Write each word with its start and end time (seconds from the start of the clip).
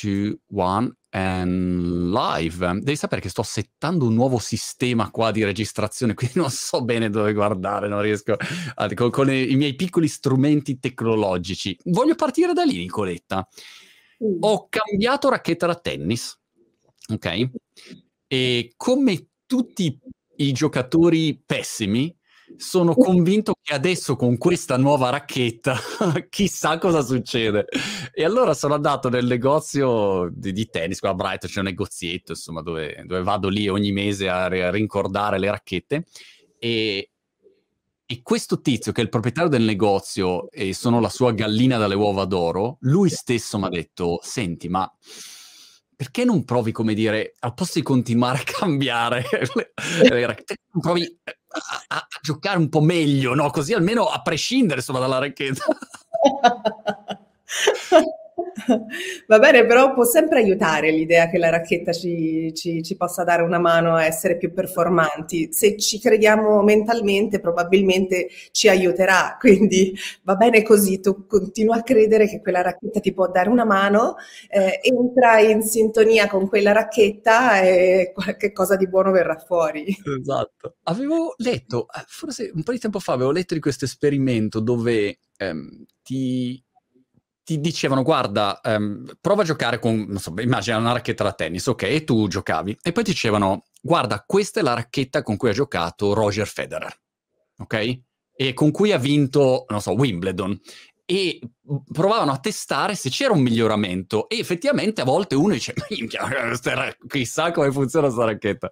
2, 0.00 0.38
1 0.46 0.96
and 1.10 2.12
live. 2.12 2.80
Devi 2.80 2.96
sapere 2.96 3.20
che 3.20 3.28
sto 3.28 3.42
settando 3.42 4.06
un 4.06 4.14
nuovo 4.14 4.38
sistema 4.38 5.10
qua 5.10 5.30
di 5.30 5.44
registrazione, 5.44 6.14
quindi 6.14 6.38
non 6.38 6.50
so 6.50 6.82
bene 6.82 7.10
dove 7.10 7.32
guardare, 7.32 7.88
non 7.88 8.00
riesco 8.00 8.36
a, 8.74 8.94
con, 8.94 9.10
con 9.10 9.32
i, 9.32 9.52
i, 9.52 9.56
miei 9.56 9.74
piccoli 9.74 10.08
strumenti 10.08 10.78
tecnologici. 10.78 11.76
Voglio 11.84 12.14
partire 12.14 12.52
da 12.52 12.62
lì, 12.64 12.78
Nicoletta. 12.78 13.46
Mm. 14.24 14.36
Ho 14.40 14.68
cambiato 14.68 15.28
racchetta 15.28 15.66
da 15.66 15.74
tennis, 15.74 16.38
ok? 17.12 17.50
E 18.26 18.72
come 18.76 19.28
tutti 19.46 19.98
i 20.36 20.52
giocatori 20.52 21.42
pessimi, 21.44 22.14
sono 22.56 22.94
convinto 22.94 23.54
che 23.60 23.74
adesso 23.74 24.16
con 24.16 24.36
questa 24.36 24.76
nuova 24.76 25.10
racchetta 25.10 25.76
chissà 26.28 26.78
cosa 26.78 27.02
succede. 27.02 27.66
E 28.12 28.24
allora 28.24 28.54
sono 28.54 28.74
andato 28.74 29.08
nel 29.08 29.26
negozio 29.26 30.28
di, 30.32 30.52
di 30.52 30.68
tennis, 30.68 31.00
qua 31.00 31.10
a 31.10 31.14
Brighton 31.14 31.50
c'è 31.50 31.60
un 31.60 31.66
negozietto, 31.66 32.32
insomma, 32.32 32.62
dove, 32.62 33.02
dove 33.06 33.22
vado 33.22 33.48
lì 33.48 33.68
ogni 33.68 33.92
mese 33.92 34.28
a, 34.28 34.44
a 34.44 34.70
rincordare 34.70 35.38
le 35.38 35.50
racchette. 35.50 36.04
E, 36.58 37.10
e 38.04 38.22
questo 38.22 38.60
tizio, 38.60 38.92
che 38.92 39.00
è 39.00 39.04
il 39.04 39.10
proprietario 39.10 39.50
del 39.50 39.62
negozio 39.62 40.50
e 40.50 40.74
sono 40.74 41.00
la 41.00 41.08
sua 41.08 41.32
gallina 41.32 41.78
dalle 41.78 41.94
uova 41.94 42.24
d'oro, 42.24 42.78
lui 42.80 43.08
stesso 43.08 43.58
mi 43.58 43.66
ha 43.66 43.68
detto: 43.68 44.18
Senti, 44.22 44.68
ma 44.68 44.90
perché 46.00 46.24
non 46.24 46.46
provi, 46.46 46.72
come 46.72 46.94
dire, 46.94 47.34
al 47.40 47.52
posto 47.52 47.78
di 47.78 47.84
continuare 47.84 48.38
a 48.38 48.42
cambiare 48.42 49.22
provi 50.80 51.20
a, 51.24 51.32
a, 51.88 52.06
giocare 52.22 52.56
un 52.56 52.70
po' 52.70 52.80
meglio, 52.80 53.34
no? 53.34 53.50
Così 53.50 53.74
almeno 53.74 54.06
a 54.06 54.22
prescindere 54.22 54.78
insomma, 54.78 54.98
dalla 54.98 55.18
racchetta. 55.18 55.62
Va 59.26 59.38
bene, 59.38 59.66
però 59.66 59.92
può 59.94 60.04
sempre 60.04 60.38
aiutare 60.40 60.90
l'idea 60.90 61.28
che 61.28 61.38
la 61.38 61.50
racchetta 61.50 61.92
ci, 61.92 62.52
ci, 62.54 62.82
ci, 62.82 62.96
possa 62.96 63.24
dare 63.24 63.42
una 63.42 63.58
mano 63.58 63.94
a 63.94 64.04
essere 64.04 64.36
più 64.36 64.52
performanti. 64.52 65.52
Se 65.52 65.76
ci 65.76 66.00
crediamo 66.00 66.62
mentalmente, 66.62 67.40
probabilmente 67.40 68.28
ci 68.50 68.68
aiuterà. 68.68 69.36
Quindi 69.40 69.96
va 70.22 70.34
bene 70.36 70.62
così, 70.62 71.00
tu 71.00 71.26
continua 71.26 71.76
a 71.76 71.82
credere 71.82 72.28
che 72.28 72.40
quella 72.40 72.62
racchetta 72.62 73.00
ti 73.00 73.12
può 73.12 73.28
dare 73.30 73.48
una 73.48 73.64
mano, 73.64 74.16
eh, 74.48 74.80
entra 74.82 75.40
in 75.40 75.62
sintonia 75.62 76.28
con 76.28 76.48
quella 76.48 76.72
racchetta 76.72 77.60
e 77.60 78.12
qualche 78.14 78.52
cosa 78.52 78.76
di 78.76 78.88
buono 78.88 79.10
verrà 79.10 79.36
fuori. 79.36 79.86
Esatto. 80.20 80.76
Avevo 80.84 81.34
letto, 81.38 81.86
eh, 81.88 82.04
forse 82.06 82.50
un 82.52 82.62
po' 82.62 82.72
di 82.72 82.78
tempo 82.78 82.98
fa, 82.98 83.12
avevo 83.12 83.30
letto 83.30 83.54
di 83.54 83.60
questo 83.60 83.84
esperimento 83.84 84.60
dove 84.60 85.18
ehm, 85.36 85.84
ti 86.02 86.62
ti 87.50 87.58
dicevano 87.58 88.04
guarda, 88.04 88.60
um, 88.62 89.04
prova 89.20 89.42
a 89.42 89.44
giocare 89.44 89.80
con, 89.80 90.04
non 90.06 90.18
so, 90.18 90.32
immagina 90.38 90.76
una 90.76 90.92
racchetta 90.92 91.24
da 91.24 91.32
tennis, 91.32 91.66
ok, 91.66 91.82
e 91.82 92.04
tu 92.04 92.28
giocavi. 92.28 92.78
E 92.80 92.92
poi 92.92 93.02
ti 93.02 93.10
dicevano 93.10 93.64
guarda, 93.82 94.22
questa 94.24 94.60
è 94.60 94.62
la 94.62 94.74
racchetta 94.74 95.24
con 95.24 95.36
cui 95.36 95.48
ha 95.48 95.52
giocato 95.52 96.12
Roger 96.14 96.46
Federer, 96.46 96.96
ok? 97.58 98.00
E 98.36 98.54
con 98.54 98.70
cui 98.70 98.92
ha 98.92 98.98
vinto, 98.98 99.64
non 99.68 99.80
so, 99.80 99.94
Wimbledon. 99.94 100.60
E 101.04 101.40
provavano 101.92 102.30
a 102.30 102.38
testare 102.38 102.94
se 102.94 103.10
c'era 103.10 103.32
un 103.32 103.40
miglioramento 103.40 104.28
e 104.28 104.38
effettivamente 104.38 105.00
a 105.00 105.04
volte 105.04 105.34
uno 105.34 105.52
dice 105.52 105.74
chissà 107.08 107.50
come 107.50 107.72
funziona 107.72 108.06
questa 108.06 108.26
racchetta. 108.26 108.70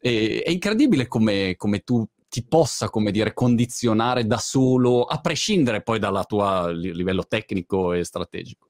E, 0.00 0.42
è 0.44 0.50
incredibile 0.50 1.06
come, 1.06 1.54
come 1.56 1.78
tu 1.84 2.04
ti 2.28 2.44
possa, 2.46 2.90
come 2.90 3.10
dire, 3.10 3.32
condizionare 3.32 4.26
da 4.26 4.38
solo, 4.38 5.04
a 5.04 5.20
prescindere 5.20 5.82
poi 5.82 5.98
dal 5.98 6.26
tuo 6.26 6.68
livello 6.68 7.24
tecnico 7.26 7.92
e 7.92 8.04
strategico. 8.04 8.68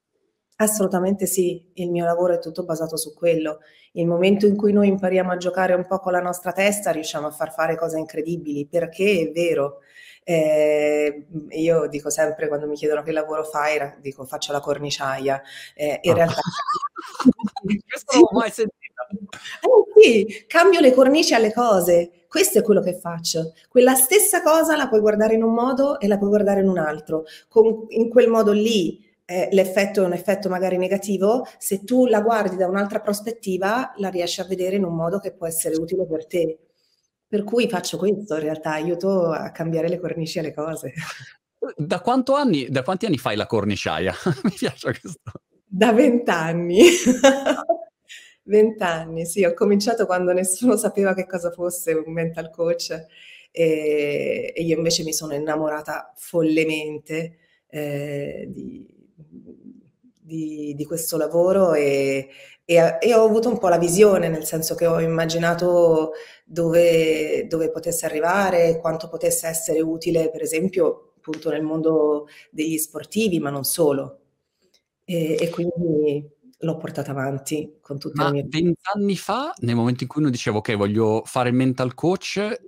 Assolutamente 0.61 1.27
sì, 1.27 1.71
il 1.75 1.89
mio 1.91 2.05
lavoro 2.05 2.35
è 2.35 2.39
tutto 2.41 2.65
basato 2.65 2.97
su 2.97 3.15
quello. 3.15 3.59
Il 3.93 4.07
momento 4.07 4.45
in 4.47 4.57
cui 4.57 4.73
noi 4.73 4.89
impariamo 4.89 5.31
a 5.31 5.37
giocare 5.37 5.75
un 5.75 5.87
po' 5.87 6.01
con 6.01 6.11
la 6.11 6.21
nostra 6.21 6.53
testa, 6.53 6.91
riusciamo 6.91 7.29
a 7.29 7.31
far 7.31 7.53
fare 7.53 7.77
cose 7.77 7.99
incredibili, 7.99 8.67
perché 8.67 9.29
è 9.29 9.31
vero. 9.31 9.79
Eh, 10.25 11.27
io 11.51 11.87
dico 11.87 12.11
sempre 12.11 12.49
quando 12.49 12.67
mi 12.67 12.75
chiedono 12.75 13.03
che 13.03 13.13
lavoro 13.13 13.45
fai, 13.45 13.79
dico 14.01 14.25
faccio 14.25 14.51
la 14.53 14.61
corniciaia. 14.61 15.41
Eh, 15.75 16.01
in 16.03 16.11
ah. 16.11 16.15
realtà... 16.15 16.41
Questo 17.87 18.15
non 18.15 18.23
l'ho 18.23 18.39
mai 18.39 18.51
sentito. 18.51 18.88
Eh 19.11 20.01
sì, 20.01 20.45
cambio 20.47 20.81
le 20.81 20.93
cornici 20.93 21.35
alle 21.35 21.53
cose. 21.53 22.25
Questo 22.29 22.59
è 22.59 22.63
quello 22.63 22.81
che 22.81 22.99
faccio. 22.99 23.55
Quella 23.69 23.95
stessa 23.95 24.43
cosa 24.43 24.77
la 24.77 24.89
puoi 24.89 25.01
guardare 25.01 25.35
in 25.35 25.43
un 25.43 25.55
modo 25.55 25.99
e 25.99 26.07
la 26.07 26.19
puoi 26.19 26.29
guardare 26.29 26.61
in 26.61 26.69
un 26.69 26.79
altro. 26.79 27.25
Con, 27.49 27.87
in 27.89 28.09
quel 28.11 28.29
modo 28.29 28.53
lì 28.53 29.07
eh, 29.25 29.49
l'effetto 29.53 30.03
è 30.03 30.07
un 30.07 30.13
effetto 30.13 30.49
magari 30.49 30.79
negativo, 30.79 31.47
se 31.59 31.85
tu 31.85 32.07
la 32.07 32.21
guardi 32.21 32.57
da 32.57 32.67
un'altra 32.67 33.01
prospettiva 33.01 33.93
la 33.97 34.09
riesci 34.09 34.41
a 34.41 34.45
vedere 34.45 34.77
in 34.77 34.85
un 34.85 34.95
modo 34.95 35.19
che 35.19 35.33
può 35.33 35.47
essere 35.47 35.77
utile 35.77 36.07
per 36.07 36.27
te. 36.27 36.59
Per 37.27 37.45
cui 37.45 37.69
faccio 37.69 37.99
questo, 37.99 38.35
in 38.35 38.41
realtà 38.41 38.73
aiuto 38.73 39.31
a 39.31 39.51
cambiare 39.51 39.89
le 39.89 40.01
cornici 40.01 40.39
alle 40.39 40.55
cose. 40.55 40.95
Da, 41.77 42.03
anni, 42.03 42.69
da 42.71 42.83
quanti 42.83 43.05
anni 43.05 43.19
fai 43.19 43.37
la 43.37 43.47
corniciaia? 43.47 44.15
Mi 44.45 44.55
piace 44.57 44.99
questo. 44.99 45.21
Da 45.67 45.93
vent'anni. 45.93 46.81
Vent'anni, 48.49 49.27
sì, 49.27 49.45
ho 49.45 49.53
cominciato 49.53 50.07
quando 50.07 50.33
nessuno 50.33 50.77
sapeva 50.79 51.13
che 51.13 51.27
cosa 51.27 51.51
fosse 51.51 51.93
un 51.93 52.11
mental 52.13 52.51
coach 52.51 53.07
e, 53.51 54.53
e 54.57 54.63
io 54.63 54.77
invece 54.77 55.03
mi 55.03 55.13
sono 55.13 55.35
innamorata 55.35 56.15
follemente 56.17 57.37
eh, 57.69 58.47
di, 58.49 58.87
di, 60.23 60.75
di, 60.75 60.85
questo 60.87 61.19
lavoro 61.19 61.75
e, 61.75 62.29
e, 62.65 62.97
e, 62.99 63.15
ho 63.15 63.23
avuto 63.25 63.51
un 63.51 63.59
po' 63.59 63.69
la 63.69 63.77
visione, 63.77 64.29
nel 64.29 64.45
senso 64.45 64.75
che 64.75 64.87
ho 64.87 64.99
immaginato 64.99 66.13
dove, 66.47 67.47
dove 67.49 67.71
potesse 67.71 68.07
arrivare, 68.07 68.79
quanto 68.81 69.11
potesse 69.11 69.47
essere 69.47 69.83
utile, 69.83 70.31
per 70.31 70.41
esempio, 70.41 71.13
appunto 71.19 71.51
nel 71.51 71.63
mondo 71.63 72.29
degli 72.51 72.79
sportivi, 72.79 73.41
ma 73.41 73.51
non 73.51 73.65
solo. 73.65 74.21
E, 75.05 75.37
e 75.39 75.51
quindi 75.51 76.37
l'ho 76.59 76.77
portata 76.77 77.11
avanti 77.11 77.79
con 77.81 77.99
tutte 77.99 78.15
Ma 78.17 78.27
le 78.27 78.33
mie... 78.33 78.47
vent'anni 78.49 79.17
fa, 79.17 79.53
nel 79.59 79.77
momento 79.77 80.03
in 80.03 80.09
cui 80.09 80.23
uno 80.23 80.31
diceva 80.31 80.59
ok, 80.59 80.77
voglio 80.77 81.23
fare 81.25 81.51
il 81.51 81.55
mental 81.55 81.95
coach, 81.95 82.61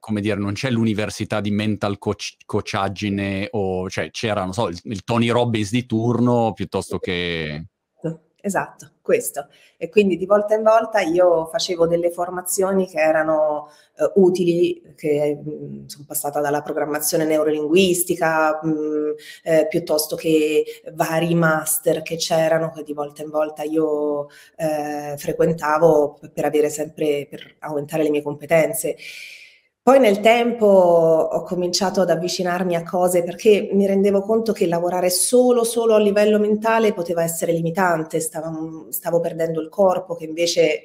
come 0.00 0.20
dire, 0.20 0.36
non 0.36 0.52
c'è 0.52 0.70
l'università 0.70 1.40
di 1.40 1.50
mental 1.50 1.98
coach, 1.98 2.36
coachaggine 2.44 3.48
o 3.52 3.88
cioè 3.90 4.10
c'era, 4.10 4.44
non 4.44 4.52
so, 4.52 4.68
il, 4.68 4.78
il 4.84 5.04
Tony 5.04 5.28
Robbins 5.28 5.70
di 5.70 5.86
turno 5.86 6.52
piuttosto 6.52 6.98
che 6.98 7.66
esatto, 8.46 8.92
questo. 9.02 9.48
E 9.76 9.88
quindi 9.88 10.16
di 10.16 10.24
volta 10.26 10.54
in 10.54 10.62
volta 10.62 11.00
io 11.00 11.46
facevo 11.46 11.86
delle 11.86 12.10
formazioni 12.10 12.86
che 12.86 12.98
erano 12.98 13.68
eh, 13.96 14.10
utili, 14.14 14.94
che 14.96 15.38
mh, 15.42 15.50
mm, 15.50 15.86
sono 15.86 16.04
passata 16.06 16.40
dalla 16.40 16.62
programmazione 16.62 17.24
neurolinguistica, 17.24 18.60
mh, 18.62 18.68
mm, 18.68 19.10
eh, 19.44 19.66
piuttosto 19.68 20.16
che 20.16 20.64
vari 20.94 21.34
master 21.34 22.02
che 22.02 22.16
c'erano, 22.16 22.70
che 22.70 22.82
di 22.84 22.92
volta 22.92 23.22
in 23.22 23.30
volta 23.30 23.62
io 23.64 24.28
eh, 24.56 25.14
frequentavo 25.18 26.18
per 26.32 26.44
avere 26.44 26.70
sempre, 26.70 27.26
per 27.28 27.56
aumentare 27.60 28.04
le 28.04 28.10
mie 28.10 28.22
competenze. 28.22 28.96
Poi 29.86 30.00
nel 30.00 30.18
tempo 30.18 30.66
ho 30.66 31.42
cominciato 31.44 32.00
ad 32.00 32.10
avvicinarmi 32.10 32.74
a 32.74 32.82
cose 32.82 33.22
perché 33.22 33.68
mi 33.72 33.86
rendevo 33.86 34.20
conto 34.20 34.50
che 34.52 34.66
lavorare 34.66 35.10
solo, 35.10 35.62
solo 35.62 35.94
a 35.94 36.00
livello 36.00 36.40
mentale 36.40 36.92
poteva 36.92 37.22
essere 37.22 37.52
limitante, 37.52 38.18
stavo, 38.18 38.88
stavo 38.90 39.20
perdendo 39.20 39.60
il 39.60 39.68
corpo 39.68 40.16
che 40.16 40.24
invece 40.24 40.82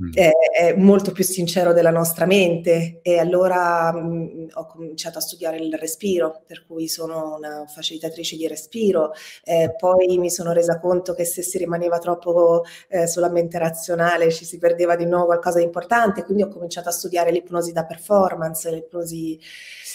Mm. 0.00 0.12
è, 0.12 0.74
molto 0.76 1.10
più 1.10 1.24
sincero 1.24 1.72
della 1.72 1.90
nostra 1.90 2.24
mente 2.24 3.00
e 3.02 3.18
allora 3.18 3.92
mh, 3.92 3.98
mm, 3.98 4.46
ho 4.52 4.66
cominciato 4.66 5.18
a 5.18 5.20
studiare 5.20 5.56
il 5.56 5.74
respiro, 5.74 6.42
per 6.46 6.64
cui 6.66 6.86
sono 6.86 7.34
una 7.36 7.64
facilitatrice 7.66 8.36
di 8.36 8.46
respiro, 8.46 9.10
eh, 9.42 9.74
poi 9.76 10.16
mi 10.18 10.30
sono 10.30 10.52
resa 10.52 10.78
conto 10.78 11.14
che 11.14 11.24
se 11.24 11.42
si 11.42 11.58
rimaneva 11.58 11.98
troppo 11.98 12.62
eh, 12.88 13.08
sulla 13.08 13.28
mente 13.28 13.58
razionale 13.58 14.30
ci 14.30 14.44
si 14.44 14.58
perdeva 14.58 14.94
di 14.94 15.04
nuovo 15.04 15.26
qualcosa 15.26 15.58
di 15.58 15.64
importante, 15.64 16.22
quindi 16.24 16.44
ho 16.44 16.48
cominciato 16.48 16.88
a 16.90 16.92
studiare 16.92 17.32
l'ipnosi 17.32 17.72
da 17.72 17.84
performance, 17.84 18.70
l'ipnosi 18.70 19.36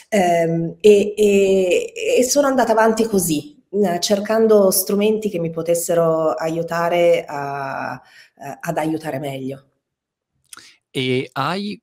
ehm, 0.09 0.75
e, 0.81 1.13
e, 1.15 1.93
e 2.17 2.23
sono 2.23 2.47
andata 2.47 2.73
avanti 2.73 3.05
così, 3.05 3.63
cercando 3.99 4.69
strumenti 4.69 5.29
che 5.29 5.39
mi 5.39 5.49
potessero 5.49 6.31
aiutare 6.31 7.23
a, 7.25 7.93
ad 8.59 8.77
aiutare 8.77 9.19
meglio. 9.19 9.67
E 10.95 11.27
hai, 11.31 11.81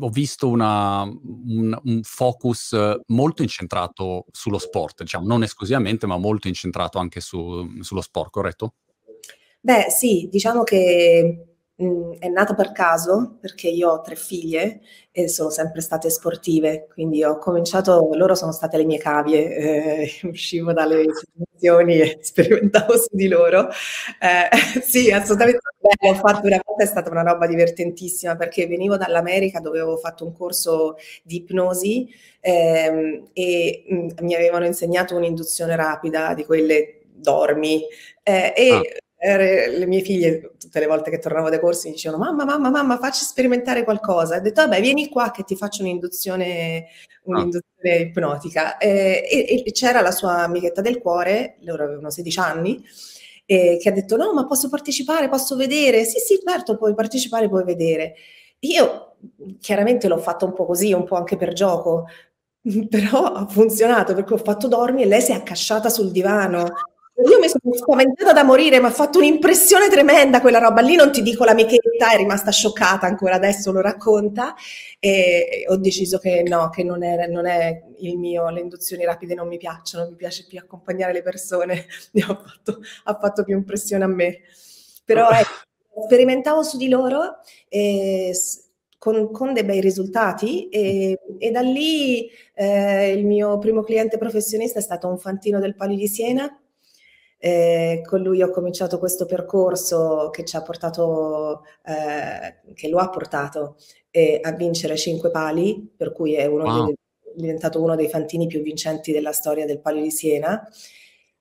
ho 0.00 0.10
visto 0.10 0.46
una, 0.46 1.04
un, 1.04 1.80
un, 1.84 2.00
focus 2.02 2.76
molto 3.06 3.40
incentrato 3.40 4.26
sullo 4.30 4.58
sport, 4.58 5.04
diciamo, 5.04 5.26
non 5.26 5.42
esclusivamente, 5.42 6.06
ma 6.06 6.18
molto 6.18 6.48
incentrato 6.48 6.98
anche 6.98 7.20
su, 7.20 7.80
sullo 7.80 8.02
sport, 8.02 8.30
corretto? 8.30 8.74
Beh, 9.58 9.86
sì, 9.88 10.28
diciamo 10.30 10.64
che 10.64 11.51
mh, 11.82 12.18
è 12.18 12.28
nata 12.28 12.54
per 12.54 12.72
caso 12.72 13.36
perché 13.40 13.68
io 13.68 13.90
ho 13.90 14.00
tre 14.00 14.14
figlie 14.16 14.80
e 15.10 15.28
sono 15.28 15.50
sempre 15.50 15.80
state 15.82 16.08
sportive, 16.10 16.86
quindi 16.92 17.22
ho 17.24 17.36
cominciato, 17.38 18.08
loro 18.14 18.34
sono 18.34 18.52
state 18.52 18.76
le 18.78 18.84
mie 18.84 18.98
cavie, 18.98 19.54
eh, 19.56 20.10
uscivo 20.28 20.72
dalle 20.72 21.04
situazioni 21.14 22.00
e 22.00 22.18
sperimentavo 22.22 22.96
su 22.96 23.08
di 23.10 23.28
loro. 23.28 23.68
Eh, 24.20 24.48
sì, 24.82 25.10
assolutamente 25.10 25.60
bello, 25.78 26.14
ho 26.14 26.18
fatto 26.18 26.48
volta, 26.48 26.82
è 26.82 26.86
stata 26.86 27.10
una 27.10 27.22
roba 27.22 27.46
divertentissima 27.46 28.36
perché 28.36 28.66
venivo 28.66 28.96
dall'America 28.96 29.60
dove 29.60 29.80
avevo 29.80 29.96
fatto 29.96 30.24
un 30.24 30.32
corso 30.32 30.96
di 31.22 31.36
ipnosi 31.36 32.08
ehm, 32.40 33.30
e 33.32 33.84
mh, 33.88 34.24
mi 34.24 34.34
avevano 34.34 34.64
insegnato 34.66 35.16
un'induzione 35.16 35.76
rapida 35.76 36.34
di 36.34 36.44
quelle 36.44 37.00
dormi 37.14 37.82
eh, 38.22 38.52
e 38.56 38.70
ah 38.70 38.80
le 39.24 39.86
mie 39.86 40.00
figlie, 40.00 40.52
tutte 40.58 40.80
le 40.80 40.86
volte 40.86 41.08
che 41.10 41.20
tornavo 41.20 41.48
dai 41.48 41.60
corsi, 41.60 41.86
mi 41.86 41.94
dicevano: 41.94 42.24
Mamma, 42.24 42.44
mamma, 42.44 42.70
mamma, 42.70 42.98
facci 42.98 43.24
sperimentare 43.24 43.84
qualcosa. 43.84 44.36
Ho 44.36 44.40
detto: 44.40 44.62
Vabbè, 44.62 44.80
vieni 44.80 45.08
qua 45.08 45.30
che 45.30 45.44
ti 45.44 45.54
faccio 45.54 45.82
un'induzione, 45.82 46.86
un'induzione 47.24 47.92
ah. 47.92 48.00
ipnotica. 48.00 48.78
E, 48.78 49.24
e, 49.30 49.62
e, 49.64 49.72
c'era 49.72 50.00
la 50.00 50.10
sua 50.10 50.42
amichetta 50.42 50.80
del 50.80 50.98
cuore, 50.98 51.58
loro 51.60 51.84
avevano 51.84 52.10
16 52.10 52.38
anni, 52.40 52.84
e, 53.46 53.78
che 53.80 53.88
ha 53.88 53.92
detto: 53.92 54.16
No, 54.16 54.32
ma 54.32 54.44
posso 54.44 54.68
partecipare, 54.68 55.28
posso 55.28 55.54
vedere? 55.54 56.04
Sì, 56.04 56.18
sì, 56.18 56.40
certo, 56.44 56.76
puoi 56.76 56.94
partecipare, 56.94 57.48
puoi 57.48 57.62
vedere. 57.62 58.14
Io 58.60 59.16
chiaramente 59.60 60.08
l'ho 60.08 60.18
fatto 60.18 60.46
un 60.46 60.52
po' 60.52 60.66
così, 60.66 60.92
un 60.92 61.04
po' 61.04 61.14
anche 61.14 61.36
per 61.36 61.52
gioco, 61.52 62.06
però 62.90 63.24
ha 63.26 63.46
funzionato 63.46 64.14
perché 64.14 64.34
ho 64.34 64.38
fatto 64.38 64.66
dormi 64.66 65.02
e 65.02 65.06
lei 65.06 65.20
si 65.20 65.30
è 65.30 65.34
accasciata 65.36 65.88
sul 65.88 66.10
divano 66.10 66.72
io 67.14 67.38
mi 67.38 67.48
sono 67.48 67.74
spaventata 67.74 68.32
da 68.32 68.42
morire, 68.42 68.80
mi 68.80 68.86
ha 68.86 68.90
fatto 68.90 69.18
un'impressione 69.18 69.88
tremenda 69.88 70.40
quella 70.40 70.58
roba. 70.58 70.80
Lì 70.80 70.96
non 70.96 71.12
ti 71.12 71.20
dico 71.20 71.44
l'amichetta, 71.44 72.10
è 72.10 72.16
rimasta 72.16 72.50
scioccata, 72.50 73.06
ancora 73.06 73.34
adesso 73.34 73.70
lo 73.70 73.80
racconta. 73.80 74.54
E 74.98 75.64
ho 75.68 75.76
deciso 75.76 76.18
che 76.18 76.42
no, 76.42 76.70
che 76.70 76.82
non 76.82 77.02
è, 77.02 77.26
non 77.26 77.46
è 77.46 77.82
il 77.98 78.18
mio, 78.18 78.48
le 78.48 78.60
induzioni 78.60 79.04
rapide 79.04 79.34
non 79.34 79.46
mi 79.46 79.58
piacciono, 79.58 80.08
mi 80.08 80.16
piace 80.16 80.46
più 80.48 80.58
accompagnare 80.58 81.12
le 81.12 81.22
persone. 81.22 81.86
ha, 82.26 82.42
fatto, 82.42 82.80
ha 83.04 83.18
fatto 83.20 83.44
più 83.44 83.56
impressione 83.56 84.04
a 84.04 84.08
me. 84.08 84.38
Però 85.04 85.28
ecco, 85.28 86.04
sperimentavo 86.06 86.62
su 86.62 86.78
di 86.78 86.88
loro. 86.88 87.40
E, 87.68 88.34
con, 88.96 89.32
con, 89.32 89.52
dei 89.52 89.64
bei 89.64 89.80
risultati 89.80 90.68
e, 90.68 91.18
e 91.36 91.50
da 91.50 91.60
lì 91.60 92.30
eh, 92.54 93.10
il 93.10 93.26
mio 93.26 93.58
primo 93.58 93.82
cliente 93.82 94.16
professionista 94.16 94.78
è 94.78 94.82
stato 94.82 95.08
un 95.08 95.18
fantino 95.18 95.58
del 95.58 95.74
Palio 95.74 95.96
di 95.96 96.06
Siena 96.06 96.61
eh, 97.44 98.02
con 98.06 98.20
lui 98.20 98.40
ho 98.40 98.50
cominciato 98.50 99.00
questo 99.00 99.26
percorso 99.26 100.30
che 100.30 100.44
ci 100.44 100.54
ha 100.54 100.62
portato, 100.62 101.64
eh, 101.84 102.72
che 102.72 102.88
lo 102.88 102.98
ha 102.98 103.08
portato 103.08 103.74
eh, 104.12 104.38
a 104.40 104.52
vincere 104.52 104.96
cinque 104.96 105.32
pali, 105.32 105.92
per 105.96 106.12
cui 106.12 106.34
è, 106.34 106.48
wow. 106.48 106.84
dei, 106.84 106.94
è 106.94 107.32
diventato 107.34 107.82
uno 107.82 107.96
dei 107.96 108.08
fantini 108.08 108.46
più 108.46 108.62
vincenti 108.62 109.10
della 109.10 109.32
storia 109.32 109.66
del 109.66 109.80
Palio 109.80 110.02
di 110.02 110.12
Siena. 110.12 110.64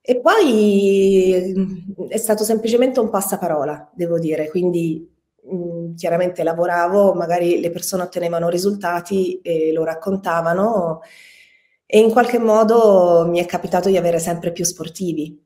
E 0.02 0.20
poi 0.20 1.54
mm, 1.56 2.08
è 2.08 2.18
stato 2.18 2.44
semplicemente 2.44 3.00
un 3.00 3.12
passaparola, 3.12 3.92
devo 3.94 4.18
dire, 4.18 4.50
quindi 4.50 5.08
mh, 5.44 5.56
mm, 5.56 5.96
chiaramente 5.96 6.42
lavoravo, 6.42 7.14
magari 7.14 7.60
le 7.60 7.70
persone 7.70 8.02
ottenevano 8.02 8.50
risultati 8.50 9.40
e 9.42 9.72
lo 9.72 9.84
raccontavano 9.84 11.02
e 11.86 12.00
in 12.00 12.10
qualche 12.10 12.40
modo 12.40 13.28
mi 13.28 13.40
è 13.40 13.46
capitato 13.46 13.90
di 13.90 13.98
avere 13.98 14.18
sempre 14.18 14.52
più 14.52 14.64
sportivi 14.64 15.41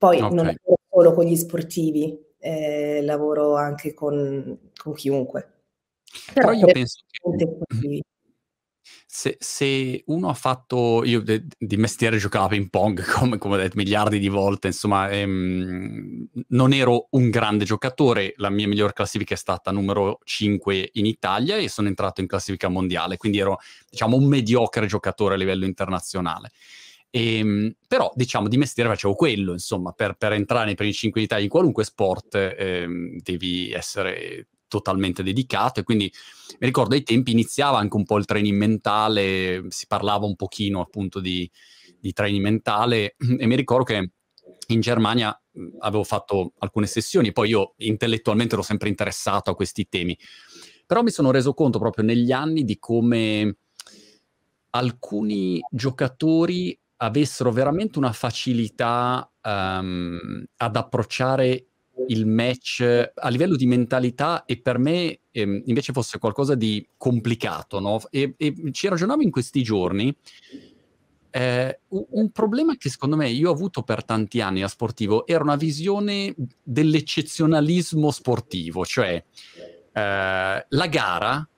poi 0.00 0.16
okay. 0.16 0.34
non 0.34 0.46
lavoro 0.46 0.78
solo 0.88 1.12
con 1.12 1.24
gli 1.26 1.36
sportivi, 1.36 2.18
eh, 2.38 3.02
lavoro 3.02 3.54
anche 3.54 3.92
con, 3.92 4.70
con 4.74 4.94
chiunque. 4.94 5.64
Però, 6.32 6.48
Però 6.48 6.58
io 6.58 6.72
penso 6.72 7.00
che 7.10 8.00
se, 9.06 9.36
se, 9.38 10.02
uno 10.06 10.30
ha 10.30 10.34
fatto, 10.34 11.04
io 11.04 11.20
de, 11.20 11.44
di 11.58 11.76
mestiere 11.76 12.16
giocavo 12.16 12.46
a 12.46 12.48
ping 12.48 12.70
pong, 12.70 13.04
come, 13.12 13.36
come 13.36 13.56
ho 13.56 13.58
detto 13.58 13.76
miliardi 13.76 14.18
di 14.18 14.28
volte, 14.28 14.68
insomma, 14.68 15.10
ehm, 15.10 16.28
non 16.48 16.72
ero 16.72 17.08
un 17.10 17.28
grande 17.28 17.66
giocatore, 17.66 18.32
la 18.36 18.48
mia 18.48 18.66
miglior 18.66 18.94
classifica 18.94 19.34
è 19.34 19.36
stata 19.36 19.70
numero 19.70 20.20
5 20.24 20.92
in 20.94 21.04
Italia 21.04 21.58
e 21.58 21.68
sono 21.68 21.88
entrato 21.88 22.22
in 22.22 22.26
classifica 22.26 22.68
mondiale, 22.68 23.18
quindi 23.18 23.38
ero, 23.38 23.58
diciamo, 23.90 24.16
un 24.16 24.24
mediocre 24.24 24.86
giocatore 24.86 25.34
a 25.34 25.36
livello 25.36 25.66
internazionale. 25.66 26.52
E, 27.10 27.38
ehm, 27.38 27.74
però, 27.86 28.12
diciamo, 28.14 28.48
di 28.48 28.56
mestiere 28.56 28.88
facevo 28.88 29.14
quello, 29.14 29.52
insomma, 29.52 29.92
per, 29.92 30.14
per 30.14 30.32
entrare 30.32 30.66
nei 30.66 30.74
primi 30.74 30.92
5 30.92 31.20
d'Italia 31.20 31.44
in 31.44 31.50
qualunque 31.50 31.84
sport 31.84 32.34
eh, 32.36 32.86
devi 33.22 33.72
essere 33.72 34.48
totalmente 34.70 35.24
dedicato 35.24 35.80
e 35.80 35.82
quindi 35.82 36.04
mi 36.60 36.66
ricordo 36.66 36.94
ai 36.94 37.02
tempi 37.02 37.32
iniziava 37.32 37.78
anche 37.78 37.96
un 37.96 38.04
po' 38.04 38.18
il 38.18 38.24
training 38.24 38.56
mentale, 38.56 39.64
si 39.68 39.86
parlava 39.88 40.26
un 40.26 40.36
pochino 40.36 40.80
appunto 40.80 41.18
di, 41.18 41.50
di 41.98 42.12
training 42.12 42.42
mentale 42.42 43.16
e 43.18 43.46
mi 43.46 43.56
ricordo 43.56 43.84
che 43.84 44.12
in 44.68 44.80
Germania 44.80 45.36
avevo 45.80 46.04
fatto 46.04 46.52
alcune 46.58 46.86
sessioni, 46.86 47.32
poi 47.32 47.48
io 47.48 47.74
intellettualmente 47.78 48.54
ero 48.54 48.62
sempre 48.62 48.88
interessato 48.88 49.50
a 49.50 49.56
questi 49.56 49.88
temi, 49.88 50.16
però 50.86 51.02
mi 51.02 51.10
sono 51.10 51.32
reso 51.32 51.52
conto 51.52 51.80
proprio 51.80 52.04
negli 52.04 52.30
anni 52.30 52.62
di 52.62 52.78
come 52.78 53.56
alcuni 54.70 55.60
giocatori 55.68 56.78
avessero 57.02 57.50
veramente 57.50 57.98
una 57.98 58.12
facilità 58.12 59.30
um, 59.42 60.44
ad 60.56 60.76
approcciare 60.76 61.66
il 62.08 62.26
match 62.26 63.10
a 63.14 63.28
livello 63.28 63.56
di 63.56 63.66
mentalità 63.66 64.44
e 64.44 64.60
per 64.60 64.78
me 64.78 65.20
ehm, 65.30 65.62
invece 65.66 65.92
fosse 65.92 66.18
qualcosa 66.18 66.54
di 66.54 66.86
complicato, 66.96 67.78
no? 67.78 68.00
E, 68.10 68.34
e 68.36 68.54
ci 68.72 68.88
ragionavo 68.88 69.22
in 69.22 69.30
questi 69.30 69.62
giorni. 69.62 70.14
Eh, 71.32 71.80
un 71.88 72.30
problema 72.30 72.76
che 72.76 72.88
secondo 72.88 73.16
me 73.16 73.28
io 73.28 73.50
ho 73.50 73.52
avuto 73.52 73.82
per 73.82 74.04
tanti 74.04 74.40
anni 74.40 74.64
a 74.64 74.68
sportivo 74.68 75.26
era 75.28 75.44
una 75.44 75.54
visione 75.54 76.34
dell'eccezionalismo 76.62 78.10
sportivo, 78.10 78.84
cioè 78.84 79.22
eh, 79.92 80.66
la 80.68 80.86
gara 80.88 81.48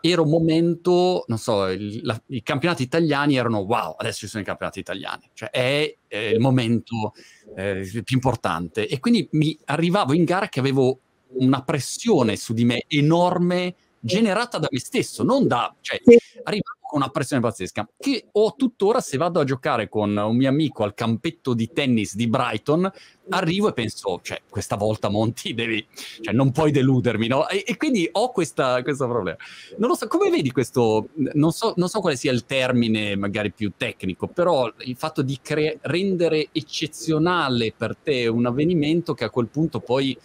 era 0.00 0.20
un 0.22 0.30
momento, 0.30 1.24
non 1.26 1.38
so, 1.38 1.68
il, 1.68 2.00
la, 2.02 2.20
i 2.28 2.42
campionati 2.42 2.82
italiani 2.82 3.36
erano 3.36 3.58
wow, 3.58 3.94
adesso 3.96 4.20
ci 4.20 4.28
sono 4.28 4.42
i 4.42 4.46
campionati 4.46 4.78
italiani, 4.78 5.30
cioè 5.34 5.50
è, 5.50 5.96
è 6.06 6.16
il 6.16 6.40
momento 6.40 7.12
eh, 7.56 7.82
più 8.04 8.16
importante. 8.16 8.86
E 8.86 8.98
quindi 9.00 9.28
mi 9.32 9.58
arrivavo 9.66 10.12
in 10.12 10.24
gara 10.24 10.48
che 10.48 10.60
avevo 10.60 11.00
una 11.38 11.62
pressione 11.62 12.36
su 12.36 12.54
di 12.54 12.64
me 12.64 12.84
enorme 12.86 13.74
generata 14.00 14.58
da 14.58 14.68
me 14.70 14.78
stesso, 14.78 15.22
non 15.22 15.46
da... 15.46 15.74
Cioè, 15.80 16.00
arrivavo 16.42 16.76
con 16.88 17.02
una 17.02 17.10
pressione 17.10 17.42
pazzesca, 17.42 17.86
che 17.98 18.28
ho 18.32 18.54
tuttora 18.56 19.00
se 19.00 19.18
vado 19.18 19.40
a 19.40 19.44
giocare 19.44 19.90
con 19.90 20.16
un 20.16 20.34
mio 20.34 20.48
amico 20.48 20.84
al 20.84 20.94
campetto 20.94 21.52
di 21.52 21.70
tennis 21.70 22.14
di 22.14 22.26
Brighton, 22.28 22.90
arrivo 23.28 23.68
e 23.68 23.74
penso, 23.74 24.20
cioè, 24.22 24.40
questa 24.48 24.76
volta 24.76 25.10
Monti 25.10 25.52
devi, 25.52 25.86
cioè, 26.22 26.32
non 26.32 26.50
puoi 26.50 26.70
deludermi, 26.70 27.26
no? 27.26 27.46
E, 27.46 27.62
e 27.66 27.76
quindi 27.76 28.08
ho 28.10 28.32
questa, 28.32 28.82
questo 28.82 29.06
problema. 29.06 29.36
Non 29.76 29.90
lo 29.90 29.96
so, 29.96 30.06
come 30.06 30.30
vedi 30.30 30.50
questo, 30.50 31.10
non 31.34 31.52
so, 31.52 31.74
non 31.76 31.90
so 31.90 32.00
quale 32.00 32.16
sia 32.16 32.32
il 32.32 32.46
termine 32.46 33.16
magari 33.16 33.52
più 33.52 33.72
tecnico, 33.76 34.26
però 34.26 34.72
il 34.78 34.96
fatto 34.96 35.20
di 35.20 35.38
cre- 35.42 35.78
rendere 35.82 36.48
eccezionale 36.52 37.74
per 37.76 37.96
te 38.02 38.28
un 38.28 38.46
avvenimento 38.46 39.12
che 39.12 39.24
a 39.24 39.30
quel 39.30 39.48
punto 39.48 39.80
poi 39.80 40.18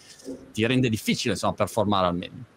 ti 0.50 0.64
rende 0.64 0.88
difficile, 0.88 1.34
insomma, 1.34 1.52
performare 1.52 2.06
al 2.06 2.16
meglio. 2.16 2.52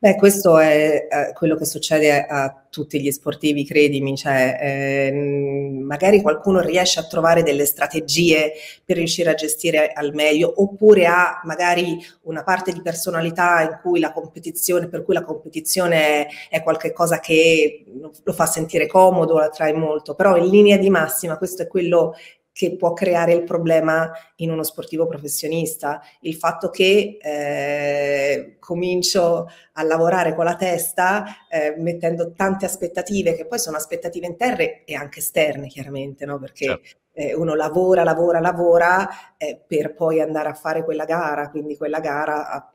Beh, 0.00 0.14
questo 0.14 0.58
è 0.58 1.08
eh, 1.10 1.32
quello 1.34 1.56
che 1.56 1.64
succede 1.64 2.24
a 2.24 2.66
tutti 2.70 3.00
gli 3.00 3.10
sportivi, 3.10 3.64
credimi, 3.64 4.16
cioè, 4.16 4.56
eh, 4.60 5.12
magari 5.12 6.22
qualcuno 6.22 6.60
riesce 6.60 7.00
a 7.00 7.06
trovare 7.08 7.42
delle 7.42 7.66
strategie 7.66 8.52
per 8.84 8.96
riuscire 8.96 9.30
a 9.30 9.34
gestire 9.34 9.90
al 9.92 10.14
meglio, 10.14 10.52
oppure 10.62 11.06
ha 11.06 11.40
magari 11.42 11.98
una 12.22 12.44
parte 12.44 12.72
di 12.72 12.80
personalità 12.80 13.60
in 13.62 13.80
cui 13.82 13.98
la 13.98 14.12
competizione, 14.12 14.86
per 14.88 15.02
cui 15.02 15.14
la 15.14 15.24
competizione 15.24 16.28
è 16.48 16.62
qualcosa 16.62 17.18
che 17.18 17.84
lo 18.22 18.32
fa 18.32 18.46
sentire 18.46 18.86
comodo, 18.86 19.32
lo 19.32 19.42
attrae 19.42 19.72
molto, 19.72 20.14
però 20.14 20.36
in 20.36 20.46
linea 20.48 20.76
di 20.76 20.90
massima 20.90 21.36
questo 21.36 21.62
è 21.62 21.66
quello 21.66 22.14
che 22.58 22.74
può 22.74 22.92
creare 22.92 23.34
il 23.34 23.44
problema 23.44 24.10
in 24.38 24.50
uno 24.50 24.64
sportivo 24.64 25.06
professionista. 25.06 26.02
Il 26.22 26.34
fatto 26.34 26.70
che 26.70 27.16
eh, 27.22 28.56
comincio 28.58 29.46
a 29.74 29.82
lavorare 29.84 30.34
con 30.34 30.44
la 30.44 30.56
testa 30.56 31.24
eh, 31.48 31.76
mettendo 31.78 32.32
tante 32.32 32.64
aspettative, 32.64 33.36
che 33.36 33.46
poi 33.46 33.60
sono 33.60 33.76
aspettative 33.76 34.26
interne 34.26 34.82
e 34.84 34.96
anche 34.96 35.20
esterne, 35.20 35.68
chiaramente, 35.68 36.26
no? 36.26 36.40
perché 36.40 36.64
certo. 36.64 36.96
eh, 37.12 37.32
uno 37.32 37.54
lavora, 37.54 38.02
lavora, 38.02 38.40
lavora 38.40 39.08
eh, 39.36 39.62
per 39.64 39.94
poi 39.94 40.20
andare 40.20 40.48
a 40.48 40.54
fare 40.54 40.82
quella 40.82 41.04
gara, 41.04 41.50
quindi 41.50 41.76
quella 41.76 42.00
gara 42.00 42.72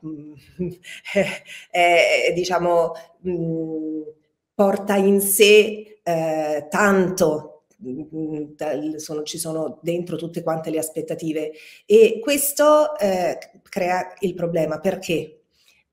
è, 1.70 2.32
diciamo, 2.34 2.92
mh, 3.20 3.30
mm, 3.30 4.02
porta 4.54 4.96
in 4.96 5.20
sé 5.20 6.00
eh, 6.02 6.66
tanto 6.70 7.53
sono, 8.96 9.22
ci 9.22 9.38
sono 9.38 9.78
dentro 9.82 10.16
tutte 10.16 10.42
quante 10.42 10.70
le 10.70 10.78
aspettative 10.78 11.52
e 11.86 12.18
questo 12.20 12.96
eh, 12.98 13.38
crea 13.62 14.14
il 14.20 14.34
problema 14.34 14.78
perché? 14.78 15.40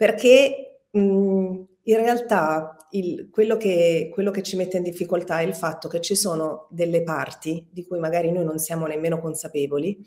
perché 0.02 0.86
mh, 0.90 1.00
in 1.00 1.96
realtà 1.96 2.88
il, 2.92 3.30
quello, 3.30 3.56
che, 3.56 4.10
quello 4.12 4.32
che 4.32 4.42
ci 4.42 4.56
mette 4.56 4.78
in 4.78 4.84
difficoltà 4.84 5.42
è 5.42 5.44
il 5.44 5.54
fatto 5.54 5.88
che 5.88 6.02
ci 6.02 6.16
sono 6.16 6.66
delle 6.72 7.04
parti 7.04 7.68
di 7.70 7.86
cui 7.86 8.00
magari 8.00 8.32
noi 8.32 8.44
non 8.44 8.58
siamo 8.58 8.88
nemmeno 8.88 9.20
consapevoli, 9.20 10.04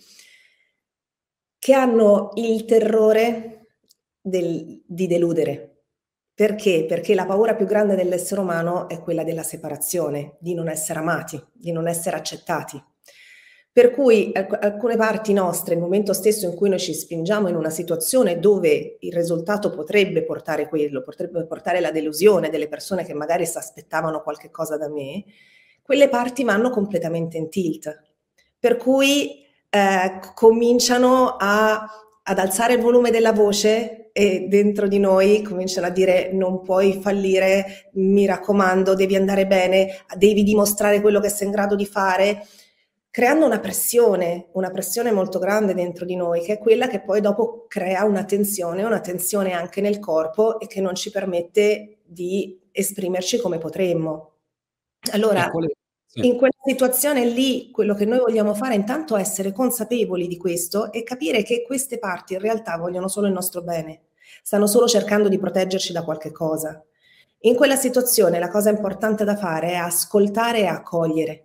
che 1.60 1.72
hanno 1.74 2.30
il 2.34 2.64
terrore 2.64 3.68
del, 4.20 4.82
di 4.84 5.06
deludere. 5.06 5.73
Perché? 6.34 6.84
Perché 6.88 7.14
la 7.14 7.26
paura 7.26 7.54
più 7.54 7.64
grande 7.64 7.94
dell'essere 7.94 8.40
umano 8.40 8.88
è 8.88 9.00
quella 9.00 9.22
della 9.22 9.44
separazione, 9.44 10.34
di 10.40 10.54
non 10.54 10.68
essere 10.68 10.98
amati, 10.98 11.40
di 11.52 11.70
non 11.70 11.86
essere 11.86 12.16
accettati. 12.16 12.82
Per 13.70 13.90
cui 13.90 14.32
alcune 14.32 14.96
parti 14.96 15.32
nostre, 15.32 15.74
nel 15.74 15.82
momento 15.82 16.12
stesso 16.12 16.46
in 16.46 16.54
cui 16.54 16.68
noi 16.68 16.78
ci 16.78 16.94
spingiamo 16.94 17.48
in 17.48 17.56
una 17.56 17.70
situazione 17.70 18.38
dove 18.38 18.98
il 19.00 19.12
risultato 19.12 19.70
potrebbe 19.70 20.24
portare 20.24 20.68
quello, 20.68 21.02
potrebbe 21.02 21.44
portare 21.44 21.80
la 21.80 21.90
delusione 21.90 22.50
delle 22.50 22.68
persone 22.68 23.04
che 23.04 23.14
magari 23.14 23.46
si 23.46 23.58
aspettavano 23.58 24.22
qualche 24.22 24.50
cosa 24.50 24.76
da 24.76 24.88
me, 24.88 25.24
quelle 25.82 26.08
parti 26.08 26.44
vanno 26.44 26.70
completamente 26.70 27.36
in 27.36 27.48
tilt. 27.48 28.02
Per 28.58 28.76
cui 28.76 29.44
eh, 29.68 30.20
cominciano 30.34 31.36
a, 31.38 31.84
ad 32.22 32.38
alzare 32.38 32.74
il 32.74 32.80
volume 32.80 33.10
della 33.10 33.32
voce 33.32 34.03
e 34.16 34.46
dentro 34.48 34.86
di 34.86 35.00
noi 35.00 35.42
cominciano 35.42 35.88
a 35.88 35.90
dire 35.90 36.30
non 36.32 36.62
puoi 36.62 37.00
fallire, 37.02 37.90
mi 37.94 38.26
raccomando, 38.26 38.94
devi 38.94 39.16
andare 39.16 39.44
bene, 39.44 40.04
devi 40.16 40.44
dimostrare 40.44 41.00
quello 41.00 41.18
che 41.18 41.28
sei 41.28 41.48
in 41.48 41.52
grado 41.52 41.74
di 41.74 41.84
fare 41.84 42.46
creando 43.14 43.46
una 43.46 43.60
pressione, 43.60 44.48
una 44.54 44.70
pressione 44.70 45.12
molto 45.12 45.38
grande 45.38 45.72
dentro 45.72 46.04
di 46.04 46.16
noi, 46.16 46.42
che 46.42 46.54
è 46.54 46.58
quella 46.58 46.88
che 46.88 47.00
poi 47.00 47.20
dopo 47.20 47.64
crea 47.68 48.04
una 48.04 48.24
tensione, 48.24 48.82
una 48.82 48.98
tensione 48.98 49.52
anche 49.52 49.80
nel 49.80 50.00
corpo 50.00 50.58
e 50.58 50.66
che 50.66 50.80
non 50.80 50.96
ci 50.96 51.12
permette 51.12 51.98
di 52.04 52.58
esprimerci 52.72 53.38
come 53.38 53.58
potremmo. 53.58 54.32
Allora, 55.12 55.48
in 56.14 56.36
quella 56.36 56.54
situazione 56.64 57.24
lì, 57.24 57.70
quello 57.70 57.94
che 57.94 58.04
noi 58.04 58.18
vogliamo 58.18 58.54
fare 58.54 58.74
intanto 58.74 59.16
è 59.16 59.20
essere 59.20 59.52
consapevoli 59.52 60.28
di 60.28 60.36
questo 60.36 60.92
e 60.92 61.02
capire 61.02 61.42
che 61.42 61.64
queste 61.66 61.98
parti 61.98 62.34
in 62.34 62.40
realtà 62.40 62.76
vogliono 62.76 63.08
solo 63.08 63.26
il 63.26 63.32
nostro 63.32 63.62
bene, 63.62 64.02
stanno 64.42 64.66
solo 64.66 64.86
cercando 64.86 65.28
di 65.28 65.38
proteggerci 65.38 65.92
da 65.92 66.04
qualche 66.04 66.30
cosa. 66.30 66.82
In 67.40 67.56
quella 67.56 67.76
situazione 67.76 68.38
la 68.38 68.48
cosa 68.48 68.70
importante 68.70 69.24
da 69.24 69.36
fare 69.36 69.72
è 69.72 69.74
ascoltare 69.74 70.60
e 70.60 70.66
accogliere 70.66 71.43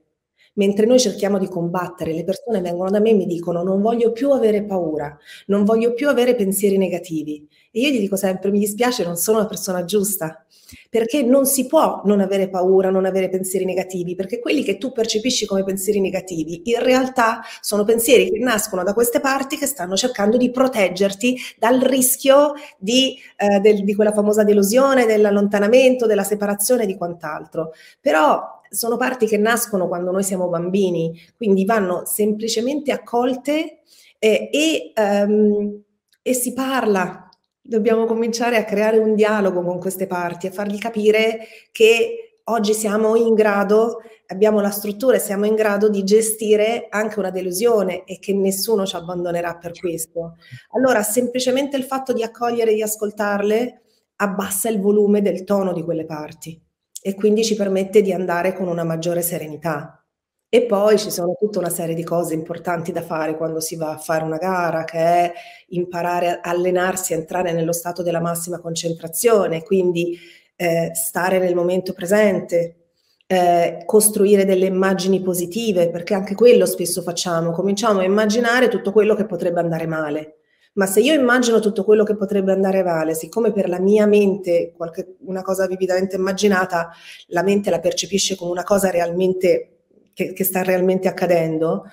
mentre 0.60 0.86
noi 0.86 1.00
cerchiamo 1.00 1.40
di 1.40 1.48
combattere, 1.48 2.14
le 2.14 2.26
persone 2.26 2.60
vengono 2.60 2.90
da 2.90 3.00
me 3.00 3.12
e 3.12 3.14
mi 3.14 3.26
dicono 3.26 3.64
non 3.64 3.82
voglio 3.82 4.12
più 4.12 4.32
avere 4.32 4.64
paura, 4.64 5.18
non 5.46 5.64
voglio 5.64 5.94
più 5.94 6.10
avere 6.10 6.36
pensieri 6.36 6.78
negativi. 6.78 7.48
E 7.72 7.80
io 7.80 7.90
gli 7.90 8.00
dico 8.00 8.18
sempre 8.18 8.52
mi 8.52 8.60
dispiace, 8.60 9.06
non 9.06 9.16
sono 9.16 9.38
la 9.38 9.46
persona 9.46 9.86
giusta, 9.86 10.44
perché 10.90 11.24
non 11.24 11.46
si 11.46 11.66
può 11.66 12.02
non 12.04 12.20
avere 12.20 12.50
paura, 12.50 12.90
non 12.90 13.06
avere 13.06 13.30
pensieri 13.30 13.64
negativi, 13.64 14.16
perché 14.16 14.40
quelli 14.40 14.64
che 14.64 14.78
tu 14.78 14.92
percepisci 14.92 15.46
come 15.46 15.64
pensieri 15.64 16.02
negativi 16.02 16.62
in 16.66 16.84
realtà 16.84 17.42
sono 17.62 17.86
pensieri 17.86 18.30
che 18.30 18.40
nascono 18.40 18.84
da 18.84 18.94
queste 18.94 19.22
parti 19.22 19.56
che 19.58 19.66
stanno 19.66 19.96
cercando 19.96 20.36
di 20.36 20.52
proteggerti 20.52 21.38
dal 21.58 21.80
rischio 21.80 22.54
di, 22.78 23.18
eh, 23.38 23.60
del, 23.62 23.86
di 23.86 23.96
quella 23.96 24.12
famosa 24.12 24.44
delusione, 24.44 25.06
dell'allontanamento, 25.06 26.06
della 26.06 26.24
separazione 26.24 26.86
di 26.86 26.98
quant'altro. 26.98 27.72
Però 28.02 28.59
sono 28.70 28.98
parti 28.98 29.26
che 29.26 29.38
nascono 29.38 29.88
quando 29.88 30.12
noi 30.12 30.24
siamo 30.24 30.48
bambini, 30.48 31.20
quindi 31.36 31.66
vanno 31.66 32.06
semplicemente 32.06 32.92
accolte 32.92 33.82
eh, 34.20 34.50
e, 34.52 34.94
um, 34.96 35.82
e 36.22 36.34
si 36.34 36.54
parla. 36.54 37.30
Dobbiamo 37.62 38.06
cominciare 38.06 38.58
a 38.58 38.66
creare 38.66 38.98
un 38.98 39.16
dialogo 39.16 39.64
con 39.64 39.80
queste 39.80 40.08
parti, 40.08 40.48
a 40.48 40.52
fargli 40.52 40.78
capire 40.78 41.40
che 41.72 42.42
oggi 42.46 42.74
siamo 42.74 43.16
in 43.16 43.34
grado, 43.36 44.02
abbiamo 44.28 44.60
la 44.60 44.72
struttura 44.72 45.18
e 45.18 45.20
siamo 45.20 45.46
in 45.46 45.56
grado 45.56 45.90
di 45.90 46.04
gestire 46.04 46.88
anche 46.90 47.20
una 47.20 47.30
delusione 47.30 48.04
e 48.06 48.18
che 48.20 48.34
nessuno 48.34 48.86
ci 48.86 48.96
abbandonerà 48.96 49.56
per 49.58 49.78
questo. 49.80 50.38
Allora, 50.76 51.04
semplicemente 51.04 51.78
il 51.78 51.84
fatto 51.84 52.14
di 52.14 52.24
accogliere 52.24 52.72
e 52.72 52.76
di 52.76 52.82
ascoltarle 52.82 53.82
abbassa 54.18 54.70
il 54.70 54.80
volume 54.80 55.22
del 55.22 55.44
tono 55.44 55.74
di 55.74 55.84
quelle 55.84 56.06
parti 56.06 56.60
e 57.02 57.16
quindi 57.16 57.44
ci 57.44 57.56
permette 57.56 58.02
di 58.02 58.12
andare 58.12 58.54
con 58.54 58.68
una 58.68 58.84
maggiore 58.84 59.22
serenità. 59.22 60.04
E 60.52 60.64
poi 60.64 60.98
ci 60.98 61.12
sono 61.12 61.36
tutta 61.38 61.60
una 61.60 61.70
serie 61.70 61.94
di 61.94 62.04
cose 62.04 62.34
importanti 62.34 62.92
da 62.92 63.04
fare 63.04 63.38
quando 63.38 63.60
si 63.60 63.76
va 63.76 63.92
a 63.92 63.98
fare 63.98 64.24
una 64.24 64.38
gara, 64.38 64.84
che 64.84 64.98
è 64.98 65.34
imparare 65.70 66.30
a 66.30 66.40
allenarsi, 66.42 67.14
entrare 67.14 67.52
nello 67.52 67.72
stato 67.72 68.02
della 68.02 68.20
massima 68.20 68.60
concentrazione, 68.60 69.62
quindi 69.62 70.18
eh, 70.56 70.90
stare 70.94 71.38
nel 71.38 71.54
momento 71.54 71.94
presente, 71.94 72.94
eh, 73.28 73.84
costruire 73.86 74.44
delle 74.44 74.66
immagini 74.66 75.22
positive, 75.22 75.92
perché 75.92 76.16
anche 76.16 76.34
quello 76.34 76.66
spesso 76.66 77.04
facciamo, 77.04 77.52
cominciamo 77.52 78.00
a 78.00 78.04
immaginare 78.04 78.70
tutto 78.70 78.92
quello 78.92 79.14
che 79.14 79.26
potrebbe 79.28 79.60
andare 79.60 79.86
male 79.86 80.39
ma 80.74 80.86
se 80.86 81.00
io 81.02 81.14
immagino 81.14 81.60
tutto 81.60 81.84
quello 81.84 82.04
che 82.04 82.16
potrebbe 82.16 82.52
andare 82.52 82.84
male, 82.84 83.14
siccome 83.16 83.52
per 83.52 83.68
la 83.68 83.80
mia 83.80 84.06
mente 84.06 84.74
qualche, 84.76 85.16
una 85.26 85.42
cosa 85.42 85.68
vividamente 85.68 86.16
immaginata, 86.16 86.92
la 87.28 87.44
mente 87.44 87.70
la 87.70 87.80
percepisce 87.80 88.36
come 88.36 88.52
una 88.52 88.64
cosa 88.64 88.90
realmente 88.90 89.80
che, 90.14 90.34
che 90.34 90.44
sta 90.44 90.64
realmente 90.64 91.08
accadendo, 91.08 91.86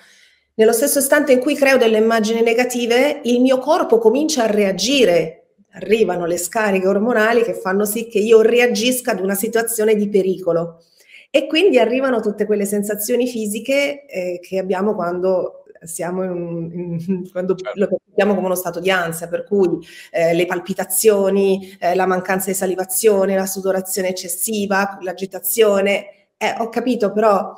nello 0.57 0.73
stesso 0.73 0.97
istante 0.97 1.33
in 1.33 1.39
cui 1.39 1.53
creo 1.53 1.77
delle 1.77 1.99
immagini 1.99 2.41
negative, 2.41 3.21
il 3.25 3.41
mio 3.41 3.59
corpo 3.59 3.99
comincia 3.99 4.43
a 4.43 4.47
reagire. 4.47 5.49
Arrivano 5.73 6.25
le 6.25 6.37
scariche 6.37 6.87
ormonali 6.87 7.43
che 7.43 7.53
fanno 7.53 7.85
sì 7.85 8.07
che 8.07 8.17
io 8.17 8.41
reagisca 8.41 9.11
ad 9.11 9.19
una 9.19 9.35
situazione 9.35 9.93
di 9.93 10.09
pericolo. 10.09 10.83
E 11.29 11.45
quindi 11.45 11.77
arrivano 11.77 12.21
tutte 12.21 12.47
quelle 12.47 12.65
sensazioni 12.65 13.27
fisiche 13.27 14.07
eh, 14.07 14.39
che 14.41 14.57
abbiamo 14.57 14.95
quando 14.95 15.65
siamo 15.83 16.23
in, 16.23 16.99
in, 17.07 17.29
quando 17.31 17.55
certo. 17.55 17.79
lo 17.79 17.87
percepiamo 17.87 18.33
come 18.33 18.45
uno 18.45 18.55
stato 18.55 18.79
di 18.79 18.89
ansia, 18.89 19.27
per 19.27 19.43
cui 19.43 19.85
eh, 20.11 20.33
le 20.33 20.45
palpitazioni, 20.45 21.75
eh, 21.79 21.95
la 21.95 22.05
mancanza 22.05 22.49
di 22.49 22.55
salivazione, 22.55 23.35
la 23.35 23.45
sudorazione 23.45 24.09
eccessiva, 24.09 24.97
l'agitazione. 25.01 26.29
Eh, 26.37 26.55
ho 26.59 26.69
capito, 26.69 27.11
però 27.11 27.53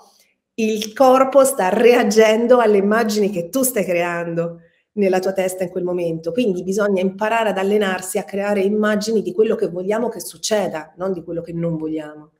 il 0.55 0.93
corpo 0.93 1.43
sta 1.45 1.69
reagendo 1.69 2.59
alle 2.59 2.77
immagini 2.77 3.29
che 3.29 3.49
tu 3.49 3.63
stai 3.63 3.85
creando 3.85 4.61
nella 4.93 5.19
tua 5.19 5.33
testa 5.33 5.63
in 5.63 5.69
quel 5.69 5.83
momento. 5.83 6.31
Quindi 6.31 6.63
bisogna 6.63 7.01
imparare 7.01 7.49
ad 7.49 7.57
allenarsi 7.57 8.17
a 8.17 8.23
creare 8.23 8.61
immagini 8.61 9.21
di 9.21 9.33
quello 9.33 9.55
che 9.55 9.69
vogliamo 9.69 10.09
che 10.09 10.19
succeda, 10.19 10.93
non 10.97 11.13
di 11.13 11.23
quello 11.23 11.41
che 11.41 11.53
non 11.53 11.77
vogliamo. 11.77 12.31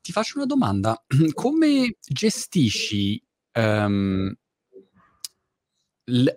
Ti 0.00 0.12
faccio 0.12 0.36
una 0.36 0.46
domanda. 0.46 1.04
Come 1.34 1.96
gestisci 2.00 3.22
um, 3.54 4.32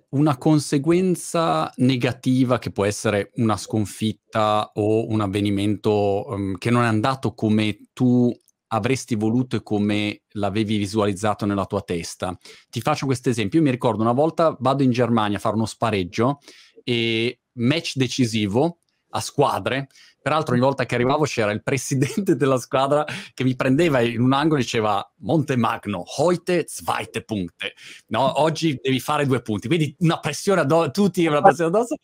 una 0.10 0.38
conseguenza 0.38 1.72
negativa 1.78 2.60
che 2.60 2.72
può 2.72 2.86
essere 2.86 3.32
una 3.36 3.56
sconfitta 3.58 4.72
o 4.76 5.08
un 5.08 5.22
avvenimento 5.22 6.26
um, 6.28 6.58
che 6.58 6.70
non 6.70 6.84
è 6.84 6.88
andato 6.88 7.34
come 7.34 7.78
tu 7.94 8.32
avresti 8.74 9.16
voluto 9.16 9.58
e 9.58 9.64
come 9.64 10.24
l'avevi 10.32 10.78
visualizzato 10.78 11.46
nella 11.46 11.66
tua 11.66 11.82
testa. 11.82 12.38
Ti 12.70 12.82
faccio 12.82 13.06
questo 13.06 13.30
esempio. 13.30 13.60
Io 13.60 13.66
mi 13.66 13.72
ricordo 13.72 14.02
una 14.02 14.14
volta 14.14 14.56
vado 14.60 14.84
in 14.84 14.92
Germania 14.92 15.38
a 15.38 15.42
fare 15.42 15.56
uno 15.56 15.66
spareggio 15.66 16.40
e 16.84 17.42
match 17.54 17.96
decisivo 17.96 18.80
a 19.10 19.20
squadre 19.20 19.88
Peraltro 20.22 20.54
ogni 20.54 20.64
volta 20.64 20.86
che 20.86 20.96
arrivavo 20.96 21.24
c'era 21.24 21.52
il 21.52 21.64
presidente 21.64 22.36
della 22.36 22.60
squadra 22.60 23.06
che 23.34 23.44
mi 23.44 23.56
prendeva 23.56 24.02
in 24.02 24.22
un 24.22 24.34
angolo 24.34 24.60
e 24.60 24.64
diceva 24.64 25.04
Montemagno, 25.18 26.04
heute 26.20 26.66
zweite 26.68 27.24
punte. 27.24 27.74
No, 28.08 28.42
oggi 28.42 28.78
devi 28.82 29.00
fare 29.00 29.26
due 29.26 29.42
punti. 29.42 29.68
Quindi 29.68 29.96
una 30.00 30.20
pressione 30.20 30.62
addosso, 30.62 30.92
tutti 30.92 31.26
una 31.26 31.42
pressione 31.42 31.70
addosso. 31.70 31.96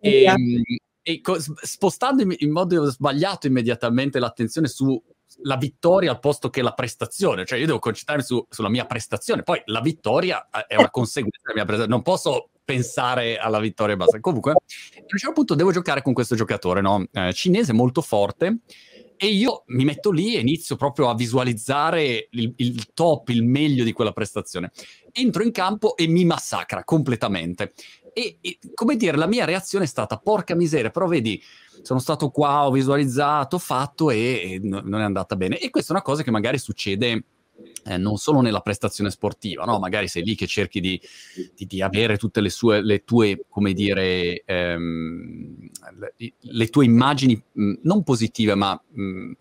E, 0.00 0.22
ehm, 0.24 0.62
e 1.02 1.20
co- 1.20 1.38
spostando 1.38 2.22
in, 2.22 2.34
in 2.38 2.50
modo 2.50 2.84
sbagliato 2.90 3.46
immediatamente 3.46 4.18
l'attenzione 4.18 4.68
su 4.68 5.00
la 5.42 5.56
vittoria 5.56 6.10
al 6.10 6.20
posto 6.20 6.50
che 6.50 6.62
la 6.62 6.72
prestazione, 6.72 7.44
cioè 7.44 7.58
io 7.58 7.66
devo 7.66 7.78
concentrarmi 7.78 8.22
su, 8.22 8.44
sulla 8.48 8.68
mia 8.68 8.86
prestazione, 8.86 9.42
poi 9.42 9.60
la 9.66 9.80
vittoria 9.80 10.48
è 10.66 10.76
una 10.76 10.90
conseguenza 10.90 11.40
della 11.42 11.54
mia 11.54 11.64
prestazione, 11.64 11.94
non 11.94 12.02
posso 12.02 12.50
pensare 12.64 13.38
alla 13.38 13.60
vittoria 13.60 13.94
e 13.94 13.96
basta. 13.96 14.20
Comunque, 14.20 14.52
a 14.52 14.56
un 14.56 15.18
certo 15.18 15.32
punto 15.32 15.54
devo 15.54 15.72
giocare 15.72 16.02
con 16.02 16.12
questo 16.12 16.34
giocatore 16.34 16.82
no? 16.82 17.06
eh, 17.12 17.32
cinese 17.32 17.72
molto 17.72 18.02
forte 18.02 18.58
e 19.16 19.26
io 19.26 19.64
mi 19.68 19.84
metto 19.84 20.10
lì 20.10 20.36
e 20.36 20.40
inizio 20.40 20.76
proprio 20.76 21.08
a 21.08 21.14
visualizzare 21.14 22.28
il, 22.30 22.52
il, 22.56 22.92
top, 22.92 23.30
il 23.30 23.42
meglio 23.42 23.84
di 23.84 23.92
quella 23.92 24.12
prestazione. 24.12 24.70
Entro 25.12 25.42
in 25.42 25.50
campo 25.50 25.96
e 25.96 26.06
mi 26.06 26.24
massacra 26.24 26.84
completamente. 26.84 27.72
E, 28.18 28.38
e 28.40 28.58
come 28.74 28.96
dire, 28.96 29.16
la 29.16 29.26
mia 29.26 29.44
reazione 29.44 29.84
è 29.84 29.88
stata 29.88 30.18
porca 30.18 30.56
miseria, 30.56 30.90
però 30.90 31.06
vedi, 31.06 31.40
sono 31.82 32.00
stato 32.00 32.30
qua, 32.30 32.66
ho 32.66 32.70
visualizzato, 32.72 33.58
fatto 33.58 34.10
e, 34.10 34.18
e 34.18 34.60
non 34.62 35.00
è 35.00 35.04
andata 35.04 35.36
bene. 35.36 35.58
E 35.58 35.70
questa 35.70 35.92
è 35.92 35.96
una 35.96 36.04
cosa 36.04 36.24
che 36.24 36.30
magari 36.30 36.58
succede 36.58 37.24
eh, 37.84 37.96
non 37.96 38.16
solo 38.16 38.40
nella 38.40 38.60
prestazione 38.60 39.10
sportiva, 39.10 39.64
no? 39.64 39.78
magari 39.78 40.08
sei 40.08 40.24
lì 40.24 40.34
che 40.34 40.46
cerchi 40.46 40.80
di, 40.80 41.00
di, 41.54 41.66
di 41.66 41.82
avere 41.82 42.16
tutte 42.16 42.40
le, 42.40 42.50
sue, 42.50 42.82
le 42.82 43.04
tue, 43.04 43.44
come 43.48 43.72
dire, 43.72 44.42
ehm, 44.44 45.70
le, 46.16 46.32
le, 46.38 46.66
tue 46.68 46.84
immagini 46.84 47.40
mh, 47.52 47.72
non 47.82 48.02
positive, 48.02 48.54
ma 48.54 48.80
mh, 48.90 49.32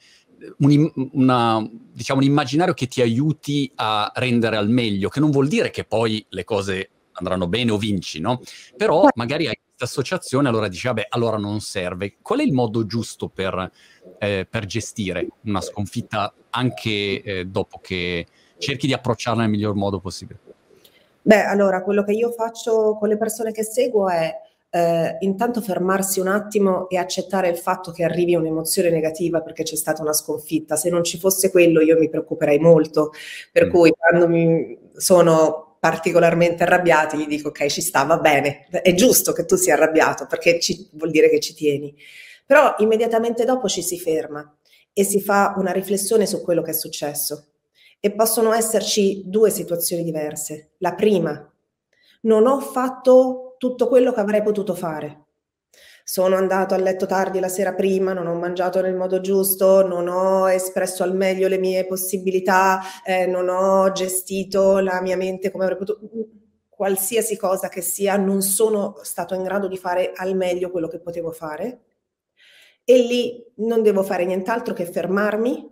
un, 0.60 0.91
una, 1.13 1.69
diciamo, 1.93 2.19
un 2.19 2.25
immaginario 2.25 2.74
che 2.74 2.88
ti 2.88 3.01
aiuti 3.01 3.72
a 3.75 4.12
rendere 4.15 4.57
al 4.57 4.69
meglio, 4.69 5.10
che 5.10 5.19
non 5.19 5.31
vuol 5.31 5.48
dire 5.48 5.69
che 5.69 5.84
poi 5.84 6.25
le 6.29 6.43
cose 6.43 6.89
andranno 7.17 7.47
bene 7.47 7.71
o 7.71 7.77
vinci, 7.77 8.19
no? 8.19 8.41
Però 8.75 9.07
magari 9.15 9.47
hai 9.47 9.57
questa 9.77 9.86
associazione, 9.86 10.47
allora 10.47 10.67
dici, 10.67 10.88
vabbè, 10.88 11.07
allora 11.09 11.38
non 11.38 11.59
serve. 11.59 12.15
Qual 12.21 12.39
è 12.39 12.43
il 12.43 12.53
modo 12.53 12.86
giusto 12.86 13.29
per, 13.29 13.71
eh, 14.17 14.47
per 14.50 14.65
gestire 14.65 15.27
una 15.43 15.62
sconfitta 15.62 16.33
anche 16.50 17.21
eh, 17.21 17.45
dopo 17.45 17.79
che 17.81 18.25
cerchi 18.57 18.88
di 18.88 18.93
approcciarla 18.93 19.41
nel 19.41 19.51
miglior 19.51 19.75
modo 19.75 20.00
possibile? 20.00 20.39
Beh, 21.21 21.43
allora, 21.43 21.83
quello 21.83 22.03
che 22.03 22.13
io 22.13 22.31
faccio 22.31 22.95
con 22.97 23.09
le 23.09 23.17
persone 23.17 23.51
che 23.51 23.63
seguo 23.63 24.09
è 24.09 24.33
eh, 24.69 25.17
intanto 25.19 25.62
fermarsi 25.62 26.19
un 26.19 26.27
attimo 26.27 26.89
e 26.89 26.97
accettare 26.97 27.50
il 27.50 27.57
fatto 27.57 27.91
che 27.91 28.03
arrivi 28.03 28.36
un'emozione 28.36 28.89
negativa 28.89 29.41
perché 29.41 29.63
c'è 29.63 29.75
stata 29.75 30.01
una 30.01 30.13
sconfitta. 30.13 30.75
Se 30.75 30.89
non 30.89 31.03
ci 31.03 31.17
fosse 31.17 31.51
quello 31.51 31.81
io 31.81 31.97
mi 31.97 32.09
preoccuperei 32.09 32.59
molto. 32.59 33.12
Per 33.51 33.67
mm. 33.67 33.69
cui 33.69 33.91
quando 33.97 34.27
mi 34.27 34.77
sono 34.95 35.66
particolarmente 35.79 36.63
arrabbiati 36.63 37.17
gli 37.17 37.27
dico 37.27 37.50
ok 37.50 37.65
ci 37.67 37.81
sta, 37.81 38.03
va 38.03 38.17
bene, 38.17 38.67
è 38.69 38.93
giusto 38.93 39.31
che 39.34 39.46
tu 39.46 39.55
sia 39.55 39.75
arrabbiato 39.75 40.25
perché 40.25 40.60
ci, 40.60 40.89
vuol 40.93 41.12
dire 41.12 41.29
che 41.29 41.39
ci 41.39 41.53
tieni. 41.53 41.96
Però 42.46 42.75
immediatamente 42.79 43.46
dopo 43.46 43.67
ci 43.67 43.81
si 43.81 44.00
ferma 44.00 44.55
e 44.93 45.03
si 45.03 45.22
fa 45.22 45.53
una 45.57 45.72
riflessione 45.72 46.25
su 46.25 46.41
quello 46.41 46.62
che 46.62 46.72
è 46.72 46.74
successo. 46.74 47.48
E 48.00 48.12
possono 48.12 48.53
esserci 48.53 49.24
due 49.25 49.50
situazioni 49.50 50.03
diverse. 50.03 50.72
La 50.77 50.93
prima, 50.93 51.51
non 52.22 52.48
ho 52.48 52.60
fatto 52.60 53.55
tutto 53.57 53.88
quello 53.88 54.13
che 54.13 54.19
avrei 54.19 54.41
potuto 54.41 54.75
fare. 54.75 55.26
Sono 56.09 56.37
andato 56.37 56.73
a 56.73 56.77
letto 56.77 57.05
tardi 57.05 57.37
la 57.41 57.49
sera 57.49 57.73
prima, 57.73 58.13
non 58.13 58.27
ho 58.27 58.33
mangiato 58.33 58.79
nel 58.79 58.95
modo 58.95 59.19
giusto, 59.19 59.85
non 59.85 60.07
ho 60.07 60.49
espresso 60.49 61.03
al 61.03 61.13
meglio 61.13 61.49
le 61.49 61.57
mie 61.57 61.85
possibilità, 61.85 62.79
eh, 63.03 63.25
non 63.25 63.49
ho 63.49 63.91
gestito 63.91 64.79
la 64.79 65.01
mia 65.01 65.17
mente 65.17 65.51
come 65.51 65.65
avrei 65.65 65.77
potuto. 65.77 65.99
Qualsiasi 66.69 67.35
cosa 67.35 67.67
che 67.67 67.81
sia, 67.81 68.15
non 68.15 68.41
sono 68.41 68.95
stato 69.01 69.33
in 69.35 69.43
grado 69.43 69.67
di 69.67 69.75
fare 69.75 70.13
al 70.15 70.37
meglio 70.37 70.71
quello 70.71 70.87
che 70.87 70.99
potevo 71.01 71.33
fare 71.33 71.81
e 72.85 72.97
lì 72.99 73.43
non 73.55 73.83
devo 73.83 74.01
fare 74.01 74.23
nient'altro 74.23 74.73
che 74.73 74.85
fermarmi 74.85 75.69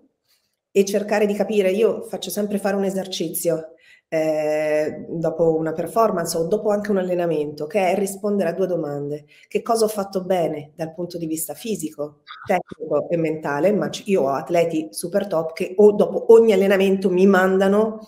e 0.69 0.83
cercare 0.83 1.25
di 1.25 1.33
capire. 1.33 1.71
Io 1.71 2.01
faccio 2.01 2.29
sempre 2.29 2.57
fare 2.57 2.75
un 2.75 2.83
esercizio 2.83 3.74
eh, 4.07 5.05
dopo 5.09 5.55
una 5.55 5.73
performance 5.73 6.37
o 6.37 6.47
dopo 6.47 6.69
anche 6.69 6.91
un 6.91 6.97
allenamento, 6.97 7.65
che 7.67 7.91
è 7.91 7.97
rispondere 7.97 8.49
a 8.49 8.53
due 8.53 8.67
domande. 8.67 9.25
Che 9.47 9.61
cosa 9.61 9.85
ho 9.85 9.87
fatto 9.87 10.23
bene 10.23 10.71
dal 10.75 10.93
punto 10.93 11.17
di 11.17 11.25
vista 11.25 11.53
fisico, 11.53 12.21
tecnico 12.45 13.09
e 13.09 13.17
mentale? 13.17 13.71
Ma 13.73 13.89
io 14.05 14.23
ho 14.23 14.29
atleti 14.29 14.89
super 14.91 15.27
top 15.27 15.53
che 15.53 15.73
o 15.77 15.91
dopo 15.93 16.33
ogni 16.33 16.53
allenamento 16.53 17.09
mi 17.09 17.25
mandano 17.25 18.07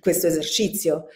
questo 0.00 0.26
esercizio. 0.26 1.06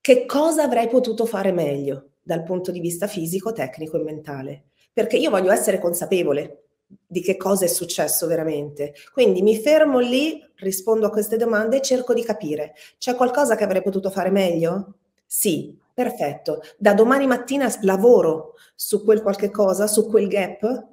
Che 0.00 0.24
cosa 0.26 0.62
avrei 0.62 0.88
potuto 0.88 1.26
fare 1.26 1.52
meglio 1.52 2.10
dal 2.22 2.42
punto 2.42 2.70
di 2.70 2.80
vista 2.80 3.06
fisico, 3.06 3.52
tecnico 3.52 3.98
e 3.98 4.02
mentale? 4.02 4.64
Perché 4.92 5.16
io 5.16 5.30
voglio 5.30 5.50
essere 5.52 5.78
consapevole 5.78 6.65
di 6.86 7.20
che 7.20 7.36
cosa 7.36 7.64
è 7.64 7.68
successo 7.68 8.26
veramente. 8.26 8.94
Quindi 9.12 9.42
mi 9.42 9.56
fermo 9.56 9.98
lì, 9.98 10.42
rispondo 10.56 11.06
a 11.06 11.10
queste 11.10 11.36
domande 11.36 11.78
e 11.78 11.82
cerco 11.82 12.14
di 12.14 12.22
capire. 12.22 12.74
C'è 12.98 13.14
qualcosa 13.14 13.56
che 13.56 13.64
avrei 13.64 13.82
potuto 13.82 14.10
fare 14.10 14.30
meglio? 14.30 14.94
Sì, 15.26 15.76
perfetto. 15.92 16.62
Da 16.76 16.94
domani 16.94 17.26
mattina 17.26 17.72
lavoro 17.82 18.54
su 18.74 19.04
quel 19.04 19.22
qualche 19.22 19.50
cosa, 19.50 19.86
su 19.86 20.06
quel 20.06 20.28
gap 20.28 20.86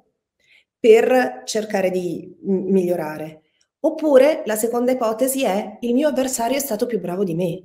per 0.78 1.42
cercare 1.44 1.90
di 1.90 2.36
migliorare. 2.42 3.42
Oppure 3.80 4.42
la 4.46 4.56
seconda 4.56 4.92
ipotesi 4.92 5.44
è 5.44 5.78
il 5.80 5.94
mio 5.94 6.08
avversario 6.08 6.56
è 6.56 6.60
stato 6.60 6.86
più 6.86 7.00
bravo 7.00 7.22
di 7.22 7.34
me. 7.34 7.62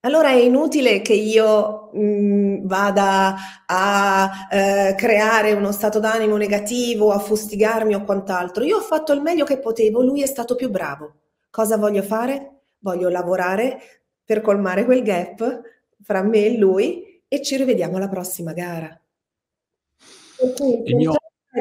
Allora 0.00 0.30
è 0.30 0.36
inutile 0.40 1.02
che 1.02 1.12
io 1.12 1.79
mh, 1.92 2.00
mm, 2.00 2.66
vada 2.66 3.36
a 3.66 4.48
eh, 4.50 4.94
creare 4.96 5.52
uno 5.52 5.72
stato 5.72 5.98
d'animo 5.98 6.36
negativo, 6.36 7.12
a 7.12 7.18
fustigarmi 7.18 7.94
o 7.94 8.04
quant'altro. 8.04 8.64
Io 8.64 8.78
ho 8.78 8.82
fatto 8.82 9.12
il 9.12 9.20
meglio 9.20 9.44
che 9.44 9.58
potevo, 9.58 10.02
lui 10.02 10.22
è 10.22 10.26
stato 10.26 10.54
più 10.54 10.70
bravo. 10.70 11.14
Cosa 11.50 11.76
voglio 11.76 12.02
fare? 12.02 12.62
Voglio 12.78 13.08
lavorare 13.08 13.78
per 14.24 14.40
colmare 14.40 14.84
quel 14.84 15.02
gap 15.02 15.60
fra 16.02 16.22
me 16.22 16.46
e 16.46 16.56
lui 16.56 17.22
e 17.26 17.42
ci 17.42 17.56
rivediamo 17.56 17.96
alla 17.96 18.08
prossima 18.08 18.52
gara. 18.52 18.98
Per 20.36 20.52
cui, 20.54 20.82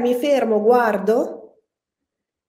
mi 0.01 0.13
fermo, 0.15 0.61
guardo, 0.61 1.57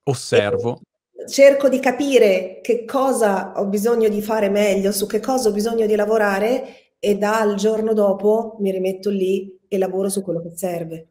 osservo 0.04 0.80
cerco 1.28 1.68
di 1.68 1.80
capire 1.80 2.60
che 2.62 2.84
cosa 2.84 3.52
ho 3.56 3.66
bisogno 3.66 4.08
di 4.08 4.22
fare 4.22 4.48
meglio, 4.48 4.92
su 4.92 5.06
che 5.06 5.20
cosa 5.20 5.48
ho 5.48 5.52
bisogno 5.52 5.86
di 5.86 5.94
lavorare 5.94 6.89
e 7.00 7.16
dal 7.16 7.56
giorno 7.56 7.94
dopo 7.94 8.56
mi 8.60 8.70
rimetto 8.70 9.10
lì 9.10 9.58
e 9.66 9.78
lavoro 9.78 10.08
su 10.08 10.22
quello 10.22 10.40
che 10.42 10.52
serve. 10.54 11.08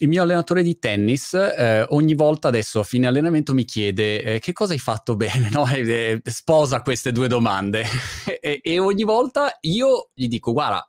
Il 0.00 0.08
mio 0.08 0.22
allenatore 0.22 0.62
di 0.62 0.78
tennis 0.78 1.34
eh, 1.34 1.84
ogni 1.90 2.14
volta 2.14 2.48
adesso 2.48 2.80
a 2.80 2.84
fine 2.84 3.06
allenamento 3.06 3.52
mi 3.52 3.64
chiede 3.64 4.22
eh, 4.22 4.38
che 4.38 4.52
cosa 4.52 4.72
hai 4.72 4.78
fatto 4.78 5.14
bene, 5.14 5.48
no? 5.52 5.66
e, 5.66 6.20
e, 6.22 6.30
sposa 6.30 6.82
queste 6.82 7.12
due 7.12 7.28
domande 7.28 7.84
e, 8.40 8.60
e 8.62 8.78
ogni 8.78 9.04
volta 9.04 9.56
io 9.60 10.10
gli 10.14 10.26
dico 10.26 10.52
guarda 10.52 10.84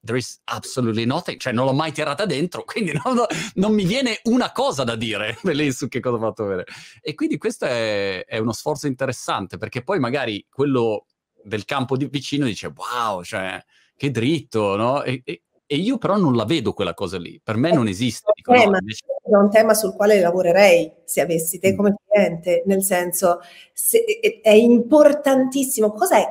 there 0.00 0.18
is 0.18 0.40
absolutely 0.44 1.04
nothing, 1.04 1.38
cioè 1.38 1.52
non 1.52 1.66
l'ho 1.66 1.72
mai 1.72 1.92
tirata 1.92 2.24
dentro, 2.24 2.62
quindi 2.66 2.92
non, 2.92 3.24
non 3.54 3.74
mi 3.74 3.84
viene 3.84 4.20
una 4.24 4.52
cosa 4.52 4.84
da 4.84 4.96
dire 4.96 5.38
su 5.72 5.88
che 5.88 6.00
cosa 6.00 6.16
ho 6.16 6.20
fatto 6.20 6.44
vedere. 6.44 6.66
E 7.00 7.14
quindi 7.14 7.38
questo 7.38 7.64
è, 7.66 8.24
è, 8.24 8.38
uno 8.38 8.52
sforzo 8.52 8.86
interessante, 8.86 9.56
perché 9.56 9.82
poi 9.82 9.98
magari 9.98 10.46
quello 10.48 11.06
del 11.44 11.64
campo 11.64 11.96
di 11.96 12.06
vicino 12.06 12.46
dice 12.46 12.72
wow, 12.74 13.22
cioè 13.22 13.62
che 13.96 14.10
dritto, 14.10 14.76
no? 14.76 15.02
E, 15.02 15.22
e, 15.24 15.42
e 15.66 15.76
io 15.76 15.98
però 15.98 16.16
non 16.16 16.34
la 16.34 16.44
vedo 16.44 16.72
quella 16.72 16.94
cosa 16.94 17.18
lì, 17.18 17.40
per 17.42 17.56
me 17.56 17.72
non 17.72 17.88
esiste. 17.88 18.32
Dico, 18.34 18.52
tema, 18.52 18.70
no, 18.72 18.78
invece... 18.78 19.04
È 19.22 19.36
un 19.36 19.50
tema 19.50 19.74
sul 19.74 19.94
quale 19.94 20.20
lavorerei 20.20 20.92
se 21.04 21.20
avessi 21.20 21.58
te 21.58 21.72
mm. 21.72 21.76
come 21.76 21.94
cliente, 22.06 22.62
nel 22.66 22.82
senso 22.82 23.40
se, 23.72 24.04
è, 24.04 24.40
è 24.42 24.52
importantissimo. 24.52 25.92
Cos'è, 25.92 26.26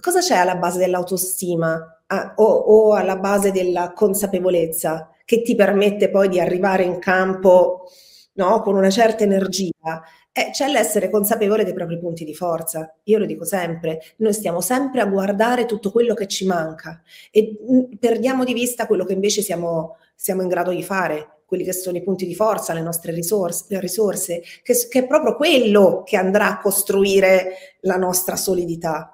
cosa 0.00 0.20
c'è 0.20 0.36
alla 0.36 0.56
base 0.56 0.78
dell'autostima? 0.78 1.96
a, 2.06 2.34
o, 2.36 2.44
o 2.44 2.92
alla 2.94 3.16
base 3.16 3.50
della 3.50 3.92
consapevolezza 3.92 5.10
che 5.24 5.42
ti 5.42 5.54
permette 5.54 6.10
poi 6.10 6.28
di 6.28 6.40
arrivare 6.40 6.84
in 6.84 6.98
campo 6.98 7.88
no, 8.36 8.60
con 8.60 8.74
una 8.74 8.90
certa 8.90 9.24
energia, 9.24 10.02
eh, 10.32 10.50
c'è 10.52 10.68
l'essere 10.68 11.10
consapevole 11.10 11.64
dei 11.64 11.72
propri 11.74 11.98
punti 11.98 12.24
di 12.24 12.34
forza. 12.34 12.94
Io 13.04 13.18
lo 13.18 13.26
dico 13.26 13.44
sempre, 13.44 14.00
noi 14.18 14.32
stiamo 14.32 14.60
sempre 14.60 15.00
a 15.00 15.06
guardare 15.06 15.66
tutto 15.66 15.90
quello 15.90 16.14
che 16.14 16.26
ci 16.26 16.46
manca 16.46 17.02
e 17.30 17.58
mm, 17.70 17.96
perdiamo 17.98 18.44
di 18.44 18.52
vista 18.52 18.86
quello 18.86 19.04
che 19.04 19.14
invece 19.14 19.42
siamo, 19.42 19.96
siamo, 20.14 20.42
in 20.42 20.48
grado 20.48 20.70
di 20.70 20.82
fare, 20.82 21.40
quelli 21.46 21.64
che 21.64 21.72
sono 21.72 21.96
i 21.96 22.02
punti 22.02 22.26
di 22.26 22.34
forza, 22.34 22.72
le 22.72 22.82
nostre 22.82 23.12
risorse, 23.12 23.64
le 23.68 23.80
risorse 23.80 24.42
che, 24.62 24.74
che 24.88 24.98
è 25.00 25.06
proprio 25.06 25.36
quello 25.36 26.02
che 26.04 26.16
andrà 26.16 26.48
a 26.48 26.60
costruire 26.60 27.76
la 27.80 27.96
nostra 27.96 28.36
solidità 28.36 29.10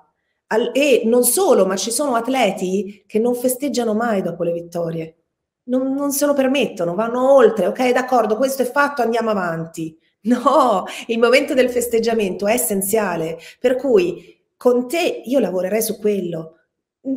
e 0.73 1.03
non 1.07 1.25
solo, 1.25 1.65
ma 1.67 1.77
ci 1.77 1.91
sono 1.91 2.15
atleti 2.15 3.05
che 3.07 3.19
non 3.19 3.35
festeggiano 3.35 3.95
mai 3.95 4.23
dopo 4.23 4.43
le 4.43 4.53
vittorie. 4.53 5.22
Non, 5.65 5.93
non, 5.95 6.11
se 6.11 6.27
lo 6.27 6.35
permettono, 6.35 6.95
vanno 6.95 7.35
oltre, 7.35 7.67
ok, 7.67 7.93
d'accordo, 7.93 8.37
questo 8.37 8.63
è 8.63 8.71
fatto, 8.71 9.03
andiamo 9.03 9.31
avanti. 9.31 9.97
No, 10.25 10.85
il 11.09 11.19
momento 11.19 11.53
del 11.53 11.69
festeggiamento 11.69 12.47
è 12.47 12.53
essenziale, 12.53 13.39
per 13.59 13.75
cui 13.75 14.41
con 14.57 14.87
te 14.87 15.23
io 15.25 15.41
lavorerei 15.41 15.83
su 15.83 15.99
quello. 15.99 16.59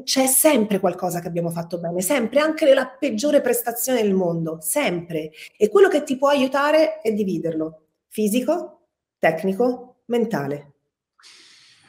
C'è 0.03 0.25
sempre 0.25 0.79
qualcosa 0.79 1.19
che 1.19 1.27
abbiamo 1.27 1.51
fatto 1.51 1.77
bene, 1.77 2.01
sempre, 2.01 2.39
anche 2.39 2.65
nella 2.65 2.87
peggiore 2.87 3.41
prestazione 3.41 4.01
del 4.01 4.15
mondo, 4.15 4.57
sempre. 4.59 5.29
E 5.55 5.69
quello 5.69 5.87
che 5.87 6.01
ti 6.01 6.17
può 6.17 6.29
aiutare 6.29 7.01
è 7.01 7.11
dividerlo, 7.11 7.83
fisico, 8.07 8.87
tecnico, 9.19 9.97
mentale. 10.05 10.74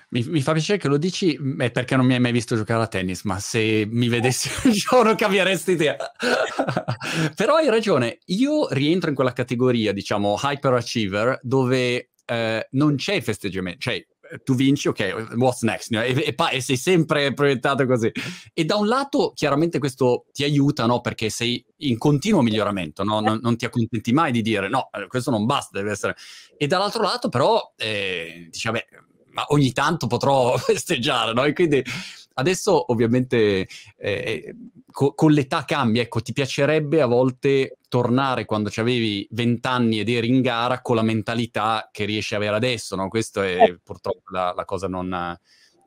Mi, 0.08 0.22
mi, 0.28 0.40
fa 0.40 0.52
piacere 0.52 0.78
che 0.78 0.86
lo 0.86 0.98
dici 0.98 1.36
mm, 1.38 1.60
è 1.62 1.70
perché 1.72 1.96
non 1.96 2.06
mi 2.06 2.14
hai 2.14 2.20
mai 2.20 2.32
visto 2.32 2.54
giocare 2.54 2.82
a 2.82 2.86
tennis, 2.86 3.22
ma 3.24 3.40
se 3.40 3.86
mi 3.90 4.08
vedessi 4.08 4.48
un 4.66 4.72
giorno 4.72 5.14
cambieresti 5.14 5.72
idea. 5.72 5.96
Però 7.34 7.56
hai 7.56 7.68
ragione, 7.68 8.18
io 8.26 8.68
rientro 8.70 9.08
in 9.08 9.16
quella 9.16 9.32
categoria, 9.32 9.92
diciamo, 9.92 10.38
hyperachiever, 10.40 11.40
dove 11.42 12.10
eh, 12.24 12.68
non 12.72 12.96
c'è 12.96 13.14
il 13.14 13.22
festeggiamento, 13.22 13.78
cioè 13.80 14.04
tu 14.42 14.54
vinci, 14.54 14.88
ok, 14.88 15.34
what's 15.36 15.62
next? 15.62 15.92
E, 15.92 16.34
e, 16.34 16.34
e, 16.52 16.60
sei 16.60 16.76
sempre 16.76 17.32
proiettato 17.32 17.86
così. 17.86 18.10
E 18.52 18.64
da 18.64 18.76
un 18.76 18.88
lato, 18.88 19.32
chiaramente 19.34 19.78
questo 19.78 20.26
ti 20.32 20.44
aiuta, 20.44 20.86
no? 20.86 21.00
Perché 21.00 21.30
sei 21.30 21.64
in 21.78 21.98
continuo 21.98 22.42
miglioramento, 22.42 23.04
no? 23.04 23.20
non, 23.20 23.38
non, 23.40 23.56
ti 23.56 23.64
accontenti 23.64 24.12
mai 24.12 24.32
di 24.32 24.42
dire 24.42 24.68
no, 24.68 24.88
eh, 24.92 25.06
questo 25.06 25.30
non 25.30 25.46
basta, 25.46 25.78
deve 25.78 25.92
essere... 25.92 26.16
E 26.56 26.66
dall'altro 26.66 27.02
lato, 27.02 27.28
però, 27.28 27.72
eh, 27.76 28.48
dici, 28.50 28.66
vabbè, 28.66 28.86
ma 29.36 29.44
ogni 29.48 29.72
tanto 29.72 30.06
potrò 30.06 30.56
festeggiare, 30.56 31.34
no? 31.34 31.44
E 31.44 31.52
quindi 31.52 31.84
adesso 32.34 32.90
ovviamente 32.90 33.68
eh, 33.98 34.56
co- 34.90 35.12
con 35.12 35.30
l'età 35.30 35.66
cambia, 35.66 36.00
ecco, 36.00 36.22
ti 36.22 36.32
piacerebbe 36.32 37.02
a 37.02 37.06
volte 37.06 37.76
tornare 37.86 38.46
quando 38.46 38.70
avevi 38.76 39.28
20 39.30 39.68
anni 39.68 40.00
ed 40.00 40.08
eri 40.08 40.28
in 40.28 40.40
gara 40.40 40.80
con 40.80 40.96
la 40.96 41.02
mentalità 41.02 41.90
che 41.92 42.06
riesci 42.06 42.32
a 42.32 42.38
avere 42.38 42.56
adesso, 42.56 42.96
no? 42.96 43.08
Questo 43.08 43.42
è 43.42 43.62
eh. 43.62 43.78
purtroppo 43.82 44.32
la, 44.32 44.54
la 44.56 44.64
cosa 44.64 44.88
non... 44.88 45.38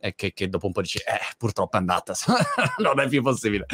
È 0.02 0.16
che, 0.16 0.32
che, 0.32 0.48
dopo 0.48 0.68
un 0.68 0.72
po' 0.72 0.80
dici, 0.80 0.98
eh, 1.00 1.20
purtroppo 1.38 1.76
è 1.76 1.80
andata, 1.80 2.14
non 2.80 3.02
è 3.02 3.10
più 3.10 3.22
possibile. 3.22 3.66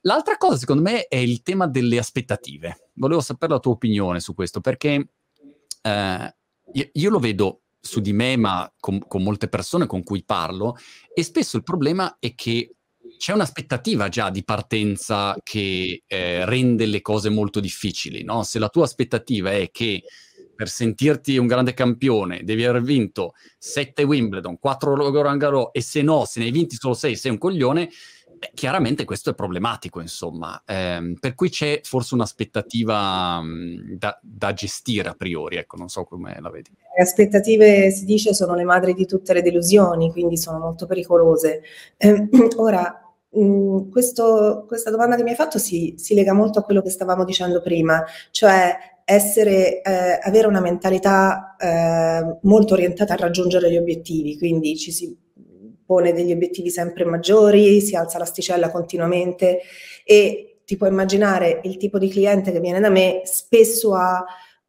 L'altra 0.00 0.36
cosa, 0.36 0.56
secondo 0.56 0.82
me, 0.82 1.06
è 1.06 1.14
il 1.14 1.42
tema 1.42 1.68
delle 1.68 1.96
aspettative. 1.96 2.88
Volevo 2.94 3.20
sapere 3.20 3.52
la 3.52 3.60
tua 3.60 3.70
opinione 3.70 4.18
su 4.18 4.34
questo, 4.34 4.60
perché 4.60 5.10
eh, 5.80 6.36
io, 6.72 6.88
io, 6.92 7.10
lo 7.10 7.20
vedo 7.20 7.60
su 7.84 8.00
di 8.00 8.14
me, 8.14 8.36
ma 8.36 8.72
con, 8.80 9.06
con, 9.06 9.22
molte 9.22 9.48
persone 9.48 9.86
con 9.86 10.02
cui 10.02 10.24
parlo, 10.24 10.76
e 11.14 11.22
spesso 11.22 11.58
il 11.58 11.62
problema 11.62 12.16
è 12.18 12.34
che 12.34 12.76
c'è 13.18 13.32
un'aspettativa 13.32 14.08
già 14.08 14.30
di 14.30 14.42
partenza 14.42 15.36
che 15.42 16.02
eh, 16.06 16.44
rende 16.46 16.86
le 16.86 17.02
cose 17.02 17.28
molto 17.28 17.60
difficili, 17.60 18.24
no? 18.24 18.42
Se 18.42 18.58
la 18.58 18.70
tua 18.70 18.84
aspettativa 18.84 19.52
è 19.52 19.70
che 19.70 20.02
per 20.54 20.68
sentirti 20.68 21.36
un 21.36 21.46
grande 21.46 21.74
campione 21.74 22.42
devi 22.42 22.64
aver 22.64 22.82
vinto 22.82 23.32
7 23.58 24.02
Wimbledon, 24.04 24.58
4 24.58 24.94
Roland 24.94 25.38
Garros 25.38 25.68
e 25.72 25.82
se 25.82 26.00
no, 26.00 26.24
se 26.24 26.40
ne 26.40 26.46
hai 26.46 26.52
vinti 26.52 26.76
solo 26.76 26.94
6 26.94 27.16
sei 27.16 27.32
un 27.32 27.38
coglione, 27.38 27.90
Beh, 28.44 28.50
chiaramente 28.52 29.06
questo 29.06 29.30
è 29.30 29.34
problematico, 29.34 30.00
insomma, 30.02 30.62
eh, 30.66 31.14
per 31.18 31.34
cui 31.34 31.48
c'è 31.48 31.80
forse 31.82 32.14
un'aspettativa 32.14 33.40
mh, 33.40 33.96
da, 33.96 34.18
da, 34.20 34.52
gestire 34.52 35.08
a 35.08 35.14
priori, 35.14 35.56
ecco, 35.56 35.76
non 35.76 35.88
so 35.88 36.04
come 36.04 36.36
la 36.40 36.50
vedi. 36.50 36.70
Le 36.94 37.02
aspettative, 37.02 37.90
si 37.90 38.04
dice, 38.04 38.34
sono 38.34 38.54
le 38.54 38.64
madri 38.64 38.92
di 38.92 39.06
tutte 39.06 39.32
le 39.32 39.40
delusioni, 39.40 40.10
quindi 40.10 40.36
sono 40.36 40.58
molto 40.58 40.84
pericolose. 40.84 41.62
Eh, 41.96 42.28
ora, 42.56 43.14
mh, 43.30 43.88
questo, 43.88 44.64
questa 44.66 44.90
domanda 44.90 45.16
che 45.16 45.22
mi 45.22 45.30
hai 45.30 45.36
fatto 45.36 45.58
si, 45.58 45.94
si, 45.96 46.12
lega 46.14 46.34
molto 46.34 46.58
a 46.58 46.64
quello 46.64 46.82
che 46.82 46.90
stavamo 46.90 47.24
dicendo 47.24 47.62
prima, 47.62 48.04
cioè 48.30 48.76
essere, 49.06 49.80
eh, 49.80 50.18
avere 50.22 50.48
una 50.48 50.60
mentalità 50.60 51.56
eh, 51.56 52.38
molto 52.42 52.74
orientata 52.74 53.14
a 53.14 53.16
raggiungere 53.16 53.70
gli 53.70 53.78
obiettivi, 53.78 54.36
quindi 54.36 54.76
ci 54.76 54.92
si 54.92 55.16
pone 55.84 56.12
degli 56.12 56.32
obiettivi 56.32 56.70
sempre 56.70 57.04
maggiori, 57.04 57.80
si 57.80 57.96
alza 57.96 58.18
l'asticella 58.18 58.70
continuamente 58.70 59.60
e 60.04 60.54
ti 60.64 60.76
puoi 60.76 60.90
immaginare 60.90 61.60
il 61.64 61.76
tipo 61.76 61.98
di 61.98 62.08
cliente 62.08 62.52
che 62.52 62.60
viene 62.60 62.80
da 62.80 62.90
me 62.90 63.22
spesso 63.24 63.94
ha 63.94 64.24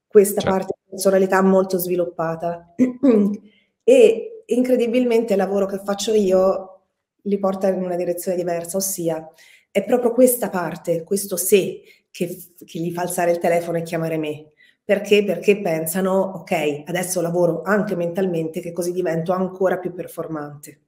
questa 0.08 0.42
certo. 0.42 0.56
parte 0.56 0.74
di 0.78 0.90
personalità 0.90 1.42
molto 1.42 1.78
sviluppata 1.78 2.74
e 3.84 4.44
incredibilmente 4.46 5.34
il 5.34 5.40
lavoro 5.40 5.66
che 5.66 5.80
faccio 5.84 6.14
io 6.14 6.82
li 7.24 7.40
porta 7.40 7.68
in 7.70 7.82
una 7.82 7.96
direzione 7.96 8.38
diversa, 8.38 8.78
ossia 8.78 9.28
è 9.72 9.84
proprio 9.84 10.12
questa 10.12 10.50
parte, 10.50 11.04
questo 11.04 11.38
se 11.38 11.82
che, 12.12 12.38
che 12.66 12.80
gli 12.80 12.92
fa 12.92 13.02
alzare 13.02 13.32
il 13.32 13.40
telefono 13.40 13.78
e 13.78 13.84
chiamare 13.84 14.18
me. 14.18 14.52
Perché? 14.84 15.24
Perché 15.24 15.60
pensano, 15.60 16.14
ok, 16.36 16.84
adesso 16.86 17.20
lavoro 17.20 17.62
anche 17.64 17.96
mentalmente 17.96 18.62
che 18.62 18.72
così 18.72 18.92
divento 18.92 19.34
ancora 19.34 19.80
più 19.80 19.94
performante 19.94 20.85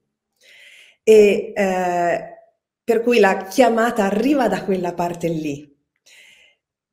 e 1.10 1.54
eh, 1.56 2.38
per 2.84 3.02
cui 3.02 3.20
la 3.20 3.46
chiamata 3.48 4.04
arriva 4.04 4.50
da 4.50 4.66
quella 4.66 4.94
parte 4.94 5.30
lì. 5.30 5.74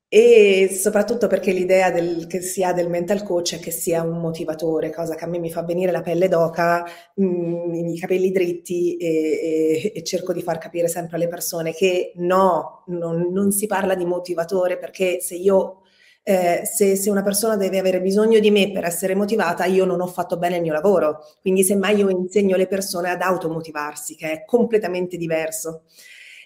E 0.07 0.69
soprattutto 0.73 1.27
perché 1.27 1.51
l'idea 1.51 1.91
del, 1.91 2.29
che 2.29 2.41
si 2.41 2.63
ha 2.63 2.73
del 2.73 2.89
mental 2.89 3.25
coach 3.25 3.57
è 3.57 3.59
che 3.59 3.73
sia 3.73 4.03
un 4.03 4.21
motivatore, 4.21 4.93
cosa 4.93 5.17
che 5.17 5.25
a 5.25 5.27
me 5.27 5.41
mi 5.41 5.51
fa 5.51 5.65
venire 5.65 5.91
la 5.91 6.03
pelle 6.03 6.29
d'oca, 6.29 6.85
mh, 7.17 7.25
mm, 7.25 7.75
i 7.89 7.99
capelli 7.99 8.31
dritti 8.31 8.97
e, 8.97 9.09
e, 9.09 9.93
e, 9.97 10.03
cerco 10.05 10.33
di 10.33 10.43
far 10.43 10.59
capire 10.59 10.87
sempre 10.87 11.17
alle 11.17 11.27
persone 11.27 11.73
che 11.73 12.13
no, 12.17 12.85
non, 12.87 13.33
non 13.33 13.51
si 13.51 13.67
parla 13.67 13.97
di 13.97 14.05
motivatore 14.05 14.79
perché 14.79 15.21
se 15.21 15.35
io 15.35 15.81
eh, 16.27 16.63
se, 16.65 16.97
se, 16.97 17.11
una 17.11 17.23
persona 17.23 17.57
deve 17.57 17.79
avere 17.79 18.01
bisogno 18.01 18.41
di 18.41 18.51
me 18.51 18.73
per 18.73 18.85
essere 18.85 19.15
motivata, 19.15 19.67
io 19.67 19.85
non 19.85 20.01
ho 20.01 20.07
fatto 20.07 20.39
bene 20.39 20.57
il 20.57 20.63
mio 20.63 20.73
lavoro. 20.73 21.21
Quindi 21.41 21.63
semmai 21.63 21.97
io 21.97 22.09
insegno 22.09 22.57
le 22.57 22.67
persone 22.67 23.11
ad 23.11 23.21
automotivarsi, 23.21 24.17
che 24.17 24.33
è 24.33 24.45
completamente 24.45 25.19
diverso. 25.19 25.83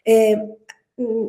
Eh, 0.03 0.37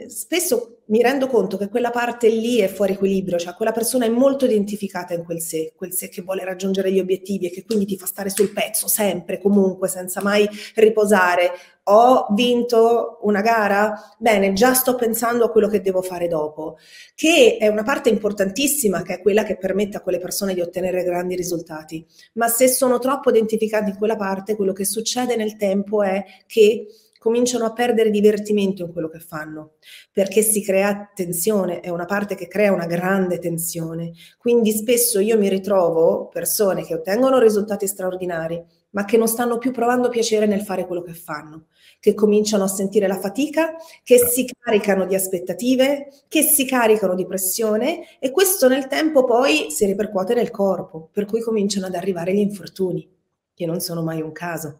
spesso 0.07 0.79
mi 0.85 1.01
rendo 1.03 1.27
conto 1.27 1.57
che 1.57 1.69
quella 1.69 1.91
parte 1.91 2.27
lì 2.27 2.57
è 2.57 2.67
fuori 2.67 2.93
equilibrio, 2.93 3.37
cioè 3.37 3.53
quella 3.53 3.71
persona 3.71 4.05
è 4.05 4.09
molto 4.09 4.45
identificata 4.45 5.13
in 5.13 5.23
quel 5.23 5.39
sé, 5.39 5.73
quel 5.75 5.93
sé 5.93 6.09
che 6.09 6.23
vuole 6.23 6.43
raggiungere 6.43 6.91
gli 6.91 6.99
obiettivi 6.99 7.45
e 7.45 7.51
che 7.51 7.63
quindi 7.63 7.85
ti 7.85 7.95
fa 7.95 8.07
stare 8.07 8.31
sul 8.31 8.51
pezzo 8.51 8.87
sempre, 8.87 9.39
comunque, 9.39 9.87
senza 9.87 10.23
mai 10.23 10.49
riposare. 10.75 11.51
Ho 11.83 12.27
vinto 12.31 13.19
una 13.21 13.41
gara? 13.41 14.15
Bene, 14.17 14.53
già 14.53 14.73
sto 14.73 14.95
pensando 14.95 15.45
a 15.45 15.51
quello 15.51 15.67
che 15.67 15.81
devo 15.81 16.01
fare 16.01 16.27
dopo, 16.27 16.77
che 17.13 17.57
è 17.59 17.67
una 17.67 17.83
parte 17.83 18.09
importantissima, 18.09 19.03
che 19.03 19.15
è 19.15 19.21
quella 19.21 19.43
che 19.43 19.57
permette 19.57 19.97
a 19.97 20.01
quelle 20.01 20.19
persone 20.19 20.55
di 20.55 20.61
ottenere 20.61 21.03
grandi 21.03 21.35
risultati. 21.35 22.03
Ma 22.33 22.47
se 22.47 22.67
sono 22.67 22.97
troppo 22.97 23.29
identificati 23.29 23.91
in 23.91 23.97
quella 23.97 24.15
parte, 24.15 24.55
quello 24.55 24.73
che 24.73 24.85
succede 24.85 25.35
nel 25.35 25.55
tempo 25.57 26.01
è 26.01 26.23
che 26.47 26.87
cominciano 27.19 27.65
a 27.65 27.73
perdere 27.73 28.09
divertimento 28.09 28.81
in 28.81 28.93
quello 28.93 29.09
che 29.09 29.19
fanno, 29.19 29.73
perché 30.11 30.41
si 30.41 30.63
crea 30.63 31.11
tensione, 31.13 31.81
è 31.81 31.89
una 31.89 32.05
parte 32.05 32.33
che 32.33 32.47
crea 32.47 32.71
una 32.71 32.87
grande 32.87 33.39
tensione. 33.39 34.13
Quindi 34.37 34.71
spesso 34.71 35.19
io 35.19 35.37
mi 35.37 35.49
ritrovo 35.49 36.29
persone 36.29 36.83
che 36.85 36.95
ottengono 36.95 37.37
risultati 37.37 37.85
straordinari, 37.85 38.63
ma 38.91 39.03
che 39.05 39.17
non 39.17 39.27
stanno 39.27 39.57
più 39.57 39.71
provando 39.71 40.07
piacere 40.07 40.45
nel 40.45 40.61
fare 40.61 40.87
quello 40.87 41.01
che 41.01 41.13
fanno, 41.13 41.65
che 41.99 42.13
cominciano 42.13 42.63
a 42.63 42.67
sentire 42.67 43.05
la 43.05 43.19
fatica, 43.19 43.75
che 44.01 44.17
si 44.17 44.49
caricano 44.57 45.05
di 45.05 45.13
aspettative, 45.13 46.07
che 46.29 46.41
si 46.41 46.65
caricano 46.65 47.15
di 47.15 47.25
pressione 47.25 48.17
e 48.17 48.31
questo 48.31 48.69
nel 48.69 48.87
tempo 48.87 49.25
poi 49.25 49.69
si 49.69 49.85
ripercuote 49.85 50.33
nel 50.33 50.51
corpo, 50.51 51.09
per 51.11 51.25
cui 51.25 51.41
cominciano 51.41 51.87
ad 51.87 51.95
arrivare 51.95 52.33
gli 52.33 52.39
infortuni, 52.39 53.07
che 53.53 53.65
non 53.65 53.81
sono 53.81 54.01
mai 54.01 54.21
un 54.21 54.31
caso. 54.31 54.79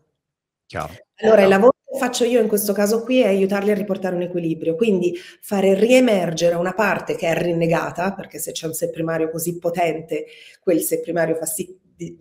Chiaro. 0.66 0.94
Allora, 1.22 1.42
il 1.42 1.50
lavoro 1.50 1.69
faccio 1.98 2.24
io 2.24 2.40
in 2.42 2.48
questo 2.48 2.74
caso 2.74 3.04
qui 3.04 3.22
è 3.22 3.28
aiutarli 3.28 3.72
a 3.72 3.76
riportare 3.76 4.16
un 4.16 4.22
equilibrio, 4.22 4.76
quindi 4.76 5.18
fare 5.42 5.74
riemergere 5.74 6.56
una 6.56 6.74
parte 6.74 7.16
che 7.16 7.28
è 7.28 7.42
rinnegata, 7.42 8.14
perché 8.14 8.40
se 8.40 8.52
c'è 8.52 8.68
un 8.68 8.74
sé 8.74 8.90
primario 8.90 9.30
così 9.32 9.58
potente, 9.58 10.26
quel 10.62 10.82
sé 10.82 11.00
primario 11.00 11.36
fa 11.36 11.46
sì 11.46 11.78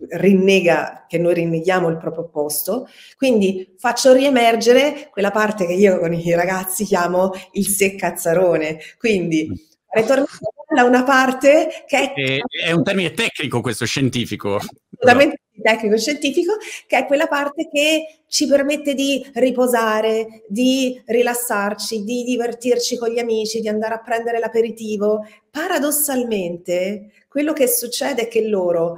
rinnega 0.09 1.05
che 1.07 1.17
noi 1.17 1.33
rinneghiamo 1.35 1.87
il 1.87 1.97
proprio 1.97 2.23
opposto, 2.23 2.87
quindi 3.15 3.75
faccio 3.77 4.13
riemergere 4.13 5.09
quella 5.11 5.31
parte 5.31 5.65
che 5.65 5.73
io 5.73 5.99
con 5.99 6.13
i 6.13 6.33
ragazzi 6.33 6.83
chiamo 6.83 7.31
il 7.53 7.67
sé 7.67 7.95
cazzarone, 7.95 8.79
quindi 8.97 9.47
mm. 9.49 9.53
ritornare 9.89 10.27
a 10.77 10.83
una 10.83 11.03
parte 11.03 11.69
che 11.87 12.13
è... 12.13 12.39
È 12.65 12.71
un 12.71 12.83
termine 12.83 13.13
tecnico 13.13 13.61
questo, 13.61 13.85
scientifico. 13.85 14.55
Assolutamente 14.55 15.41
tecnico-scientifico, 15.61 16.53
che 16.87 16.97
è 16.97 17.05
quella 17.05 17.27
parte 17.27 17.67
che 17.71 18.21
ci 18.27 18.47
permette 18.47 18.93
di 18.93 19.25
riposare, 19.33 20.43
di 20.47 21.01
rilassarci, 21.05 22.03
di 22.03 22.23
divertirci 22.23 22.97
con 22.97 23.09
gli 23.09 23.19
amici, 23.19 23.61
di 23.61 23.67
andare 23.67 23.95
a 23.95 24.01
prendere 24.01 24.39
l'aperitivo. 24.39 25.25
Paradossalmente, 25.49 27.11
quello 27.27 27.53
che 27.53 27.67
succede 27.67 28.23
è 28.23 28.27
che 28.27 28.47
loro 28.47 28.97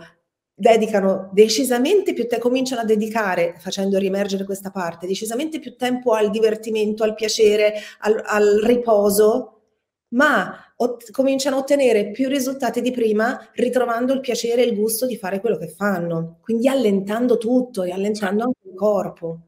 dedicano 0.54 1.32
decisamente 1.34 2.14
più 2.14 2.28
tempo, 2.28 2.48
cominciano 2.48 2.82
a 2.82 2.86
dedicare, 2.86 3.56
facendo 3.58 3.98
riemergere 3.98 4.46
questa 4.46 4.70
parte, 4.70 5.08
decisamente 5.08 5.60
più 5.60 5.76
tempo 5.76 6.14
al 6.14 6.30
divertimento, 6.30 7.04
al 7.04 7.16
piacere, 7.16 7.74
al, 8.02 8.22
al 8.24 8.62
riposo, 8.64 9.61
ma 10.12 10.74
ot- 10.78 11.12
cominciano 11.12 11.58
a 11.58 11.60
ottenere 11.60 12.12
più 12.12 12.28
risultati 12.28 12.82
di 12.82 12.92
prima 12.92 13.50
ritrovando 13.54 14.14
il 14.14 14.20
piacere 14.20 14.64
e 14.64 14.68
il 14.68 14.76
gusto 14.76 15.06
di 15.06 15.18
fare 15.18 15.40
quello 15.40 15.58
che 15.58 15.68
fanno, 15.68 16.40
quindi 16.42 16.68
allentando 16.68 17.38
tutto 17.38 17.84
e 17.84 17.92
allentando 17.92 18.44
anche 18.44 18.68
il 18.68 18.76
corpo. 18.76 19.40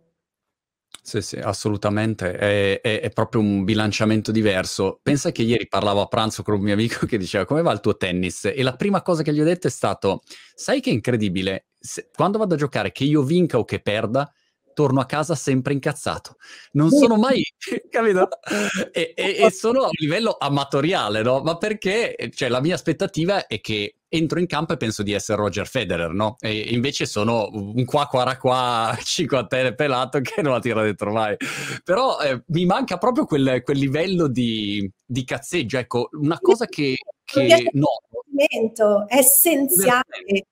Sì, 1.05 1.21
sì, 1.21 1.35
assolutamente, 1.35 2.31
è, 2.37 2.79
è, 2.79 3.01
è, 3.01 3.09
proprio 3.09 3.41
un 3.41 3.65
bilanciamento 3.65 4.31
diverso. 4.31 4.99
Pensa 5.03 5.33
che 5.33 5.41
ieri 5.41 5.67
parlavo 5.67 5.99
a 5.99 6.07
pranzo 6.07 6.43
con 6.43 6.53
un 6.53 6.61
mio 6.61 6.73
amico 6.73 7.05
che 7.05 7.17
diceva 7.17 7.43
come 7.43 7.61
va 7.61 7.73
il 7.73 7.81
tuo 7.81 7.97
tennis? 7.97 8.45
E 8.45 8.63
la 8.63 8.75
prima 8.77 9.01
cosa 9.01 9.21
che 9.21 9.33
gli 9.33 9.41
ho 9.41 9.43
detto 9.43 9.67
è 9.67 9.69
stato, 9.69 10.21
sai 10.55 10.79
che 10.79 10.91
è 10.91 10.93
incredibile, 10.93 11.65
Se, 11.77 12.09
quando 12.15 12.37
vado 12.37 12.53
a 12.53 12.57
giocare, 12.57 12.93
che 12.93 13.03
io 13.03 13.21
vinca 13.21 13.57
o 13.57 13.65
che 13.65 13.81
perda, 13.81 14.31
torno 14.73 14.99
a 14.99 15.05
casa 15.05 15.35
sempre 15.35 15.73
incazzato. 15.73 16.35
Non 16.73 16.89
sono 16.89 17.15
mai, 17.15 17.43
capito? 17.89 18.27
E, 18.95 19.13
e, 19.15 19.37
e, 19.39 19.51
sono 19.51 19.81
a 19.81 19.85
un 19.85 19.91
livello 19.99 20.35
amatoriale, 20.39 21.23
no? 21.23 21.41
Ma 21.41 21.57
perché, 21.57 22.15
cioè, 22.33 22.49
la 22.49 22.61
mia 22.61 22.75
aspettativa 22.75 23.47
è 23.47 23.59
che 23.59 23.95
entro 24.07 24.39
in 24.39 24.45
campo 24.45 24.73
e 24.73 24.77
penso 24.77 25.01
di 25.01 25.11
essere 25.11 25.39
Roger 25.39 25.67
Federer, 25.67 26.11
no? 26.11 26.35
E 26.39 26.73
invece 26.73 27.07
sono 27.07 27.49
un 27.51 27.83
qua 27.85 28.05
qua 28.05 28.37
qua 28.37 28.95
cinquantenne 29.01 29.73
pelato 29.73 30.19
che 30.21 30.41
non 30.43 30.53
la 30.53 30.59
tira 30.59 30.83
dentro 30.83 31.11
mai. 31.11 31.35
Però 31.83 32.19
eh, 32.19 32.43
mi 32.47 32.65
manca 32.65 32.97
proprio 32.97 33.25
quel, 33.25 33.61
quel 33.63 33.77
livello 33.77 34.27
di, 34.27 34.89
di, 35.03 35.23
cazzeggio. 35.23 35.79
Ecco, 35.79 36.09
una 36.11 36.39
cosa 36.39 36.65
che, 36.67 36.95
che 37.23 37.69
noto 37.73 38.22
divertimento, 38.33 39.07
è 39.07 39.17
essenziale. 39.17 40.03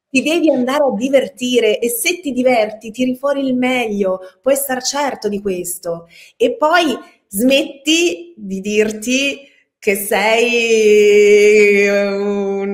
Ti 0.10 0.22
devi 0.22 0.50
andare 0.52 0.84
a 0.84 0.94
divertire 0.94 1.80
e 1.80 1.89
se 1.89 2.20
ti 2.20 2.32
diverti 2.32 2.91
tiri 2.91 3.15
fuori 3.15 3.46
il 3.46 3.56
meglio, 3.56 4.20
puoi 4.41 4.56
star 4.56 4.84
certo 4.84 5.28
di 5.30 5.41
questo. 5.41 6.08
E 6.36 6.56
poi 6.56 6.98
smetti 7.28 8.34
di 8.36 8.60
dirti 8.60 9.48
che 9.80 9.96
sei 9.96 11.88
un, 11.88 12.70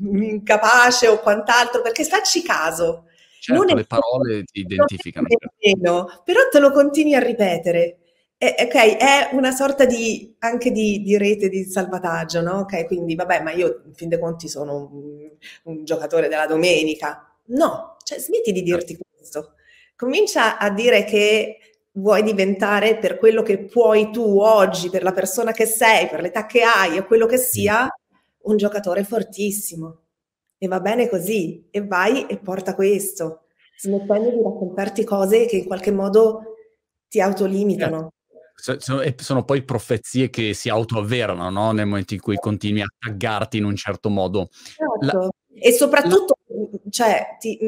un 0.00 0.22
incapace 0.22 1.08
o 1.08 1.20
quant'altro, 1.20 1.80
perché 1.80 2.04
facci 2.04 2.42
caso. 2.42 3.04
Certo, 3.40 3.62
non 3.64 3.76
le 3.76 3.84
parole 3.84 4.42
ti 4.44 4.60
identificano. 4.66 5.28
Meno, 5.62 6.22
però 6.24 6.40
te 6.50 6.58
lo 6.58 6.72
continui 6.72 7.14
a 7.14 7.20
ripetere. 7.20 7.98
Eh, 8.38 8.54
ok, 8.66 8.96
è 8.96 9.30
una 9.32 9.50
sorta 9.50 9.86
di, 9.86 10.36
anche 10.40 10.70
di, 10.70 11.00
di, 11.00 11.16
rete 11.16 11.48
di 11.48 11.64
salvataggio, 11.64 12.42
no? 12.42 12.60
Ok, 12.60 12.86
quindi 12.86 13.14
vabbè, 13.14 13.42
ma 13.42 13.50
io 13.52 13.82
in 13.86 13.94
fin 13.94 14.10
dei 14.10 14.18
conti 14.18 14.46
sono 14.46 14.90
un, 14.92 15.30
un 15.64 15.84
giocatore 15.84 16.28
della 16.28 16.46
domenica. 16.46 17.34
No, 17.46 17.96
cioè 18.04 18.18
smetti 18.18 18.52
di 18.52 18.62
dirti 18.62 18.98
questo. 18.98 19.54
Comincia 19.96 20.58
a 20.58 20.70
dire 20.70 21.04
che 21.04 21.58
vuoi 21.92 22.22
diventare 22.22 22.98
per 22.98 23.16
quello 23.16 23.42
che 23.42 23.64
puoi 23.64 24.10
tu 24.10 24.38
oggi, 24.38 24.90
per 24.90 25.02
la 25.02 25.12
persona 25.12 25.52
che 25.52 25.64
sei, 25.64 26.06
per 26.08 26.20
l'età 26.20 26.44
che 26.44 26.62
hai 26.62 26.98
o 26.98 27.06
quello 27.06 27.24
che 27.24 27.38
sia, 27.38 27.88
un 28.42 28.56
giocatore 28.58 29.02
fortissimo. 29.04 30.02
E 30.58 30.66
va 30.68 30.80
bene 30.80 31.08
così. 31.08 31.68
E 31.70 31.86
vai 31.86 32.26
e 32.26 32.38
porta 32.38 32.74
questo, 32.74 33.44
smettendo 33.78 34.28
di 34.28 34.42
raccontarti 34.42 35.04
cose 35.04 35.46
che 35.46 35.56
in 35.56 35.64
qualche 35.66 35.90
modo 35.90 36.56
ti 37.08 37.18
autolimitano. 37.20 38.10
Sono, 38.58 39.44
poi 39.44 39.62
profezie 39.62 40.30
che 40.30 40.54
si 40.54 40.68
autoavverano, 40.68 41.50
no? 41.50 41.72
Nel 41.72 41.86
momento 41.86 42.14
in 42.14 42.20
cui 42.20 42.36
continui 42.36 42.80
a 42.80 42.86
taggarti 42.98 43.58
in 43.58 43.64
un 43.64 43.76
certo 43.76 44.08
modo. 44.08 44.48
Certo. 44.50 45.18
La, 45.18 45.28
e 45.58 45.72
soprattutto, 45.72 46.38
la... 46.46 46.78
cioè, 46.90 47.36
ti, 47.38 47.58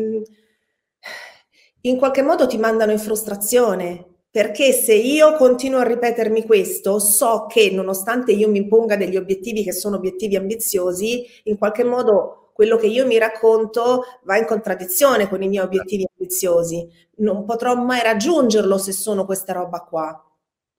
in 1.82 1.96
qualche 1.96 2.22
modo 2.22 2.46
ti 2.46 2.56
mandano 2.58 2.90
in 2.90 2.98
frustrazione, 2.98 4.04
perché 4.30 4.72
se 4.72 4.94
io 4.94 5.36
continuo 5.36 5.78
a 5.78 5.84
ripetermi 5.84 6.44
questo, 6.44 6.98
so 6.98 7.46
che 7.48 7.70
nonostante 7.70 8.32
io 8.32 8.48
mi 8.48 8.58
imponga 8.58 8.96
degli 8.96 9.16
obiettivi 9.16 9.62
che 9.62 9.72
sono 9.72 9.96
obiettivi 9.96 10.36
ambiziosi, 10.36 11.24
in 11.44 11.56
qualche 11.58 11.84
modo 11.84 12.50
quello 12.52 12.76
che 12.76 12.88
io 12.88 13.06
mi 13.06 13.18
racconto 13.18 14.02
va 14.24 14.36
in 14.36 14.44
contraddizione 14.44 15.28
con 15.28 15.42
i 15.42 15.48
miei 15.48 15.64
obiettivi 15.64 16.06
ambiziosi. 16.10 16.88
Non 17.18 17.44
potrò 17.44 17.76
mai 17.76 18.02
raggiungerlo 18.02 18.78
se 18.78 18.92
sono 18.92 19.24
questa 19.24 19.52
roba 19.52 19.80
qua. 19.80 20.22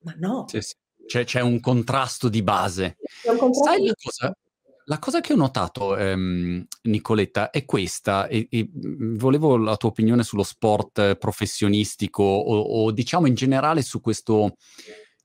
Ma 0.02 0.14
no. 0.18 0.46
Sì, 0.48 0.62
sì. 0.62 0.76
C'è, 1.06 1.24
c'è, 1.24 1.42
un 1.42 1.60
contrasto 1.60 2.30
di 2.30 2.44
base. 2.44 2.98
Contrasto 3.24 3.64
Sai 3.64 3.86
la 3.86 3.94
cosa, 4.00 4.38
la 4.86 5.00
cosa, 5.00 5.22
che 5.22 5.34
ho 5.34 5.36
notato, 5.36 5.96
ehm, 5.96 6.66
Nicoletta, 6.84 7.50
è 7.50 7.66
questa, 7.66 8.28
e, 8.28 8.48
e, 8.50 8.70
mm, 8.70 9.18
volevo 9.18 9.58
la 9.58 9.76
tua 9.76 9.90
opinione 9.90 10.24
sullo 10.24 10.44
sport 10.44 11.16
professionistico 11.16 12.24
o, 12.24 12.60
o 12.60 12.92
diciamo 12.92 13.26
in 13.28 13.34
generale 13.34 13.82
su 13.82 14.02
questo 14.02 14.56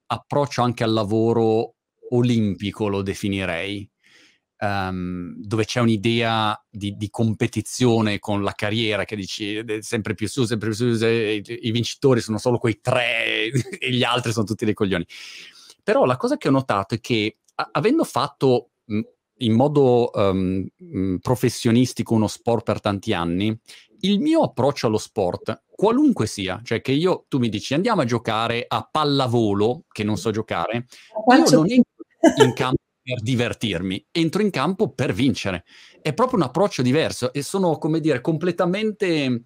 approccio 0.06 0.62
anche 0.62 0.84
al 0.84 0.92
lavoro 0.92 1.74
olimpico, 2.10 2.88
lo 2.88 3.02
definirei. 3.02 3.88
Um, 4.64 5.34
dove 5.36 5.66
c'è 5.66 5.80
un'idea 5.80 6.58
di, 6.70 6.96
di, 6.96 7.10
competizione 7.10 8.18
con 8.18 8.42
la 8.42 8.52
carriera 8.52 9.04
che 9.04 9.14
dici 9.14 9.62
sempre 9.80 10.14
più 10.14 10.26
su, 10.26 10.44
sempre 10.44 10.70
più 10.70 10.96
su, 10.96 11.04
i, 11.04 11.42
i 11.46 11.70
vincitori 11.70 12.20
sono 12.20 12.38
solo 12.38 12.56
quei 12.56 12.80
tre 12.80 13.50
e 13.78 13.90
gli 13.90 14.02
altri 14.02 14.32
sono 14.32 14.46
tutti 14.46 14.64
dei 14.64 14.72
coglioni. 14.72 15.06
Però 15.82 16.06
la 16.06 16.16
cosa 16.16 16.38
che 16.38 16.48
ho 16.48 16.52
notato 16.52 16.94
è 16.94 17.00
che 17.00 17.40
a, 17.56 17.68
avendo 17.72 18.04
fatto 18.04 18.70
mh, 18.86 19.00
in 19.38 19.52
modo 19.52 20.10
um, 20.14 20.66
mh, 20.74 21.16
professionistico 21.16 22.14
uno 22.14 22.28
sport 22.28 22.64
per 22.64 22.80
tanti 22.80 23.12
anni, 23.12 23.56
il 24.00 24.20
mio 24.20 24.42
approccio 24.42 24.86
allo 24.86 24.98
sport, 24.98 25.64
qualunque 25.74 26.26
sia, 26.26 26.60
cioè 26.62 26.80
che 26.80 26.92
io, 26.92 27.24
tu 27.28 27.38
mi 27.38 27.48
dici 27.48 27.74
andiamo 27.74 28.02
a 28.02 28.04
giocare 28.04 28.64
a 28.66 28.88
pallavolo, 28.90 29.84
che 29.90 30.04
non 30.04 30.16
so 30.16 30.30
giocare, 30.30 30.86
io 31.28 31.50
non 31.50 31.70
entro 31.70 32.44
in 32.44 32.52
campo 32.52 32.82
per 33.04 33.20
divertirmi, 33.20 34.06
entro 34.10 34.40
in 34.40 34.48
campo 34.48 34.90
per 34.90 35.12
vincere. 35.12 35.64
È 36.00 36.14
proprio 36.14 36.38
un 36.38 36.46
approccio 36.46 36.80
diverso 36.80 37.34
e 37.34 37.42
sono, 37.42 37.76
come 37.76 38.00
dire, 38.00 38.22
completamente 38.22 39.44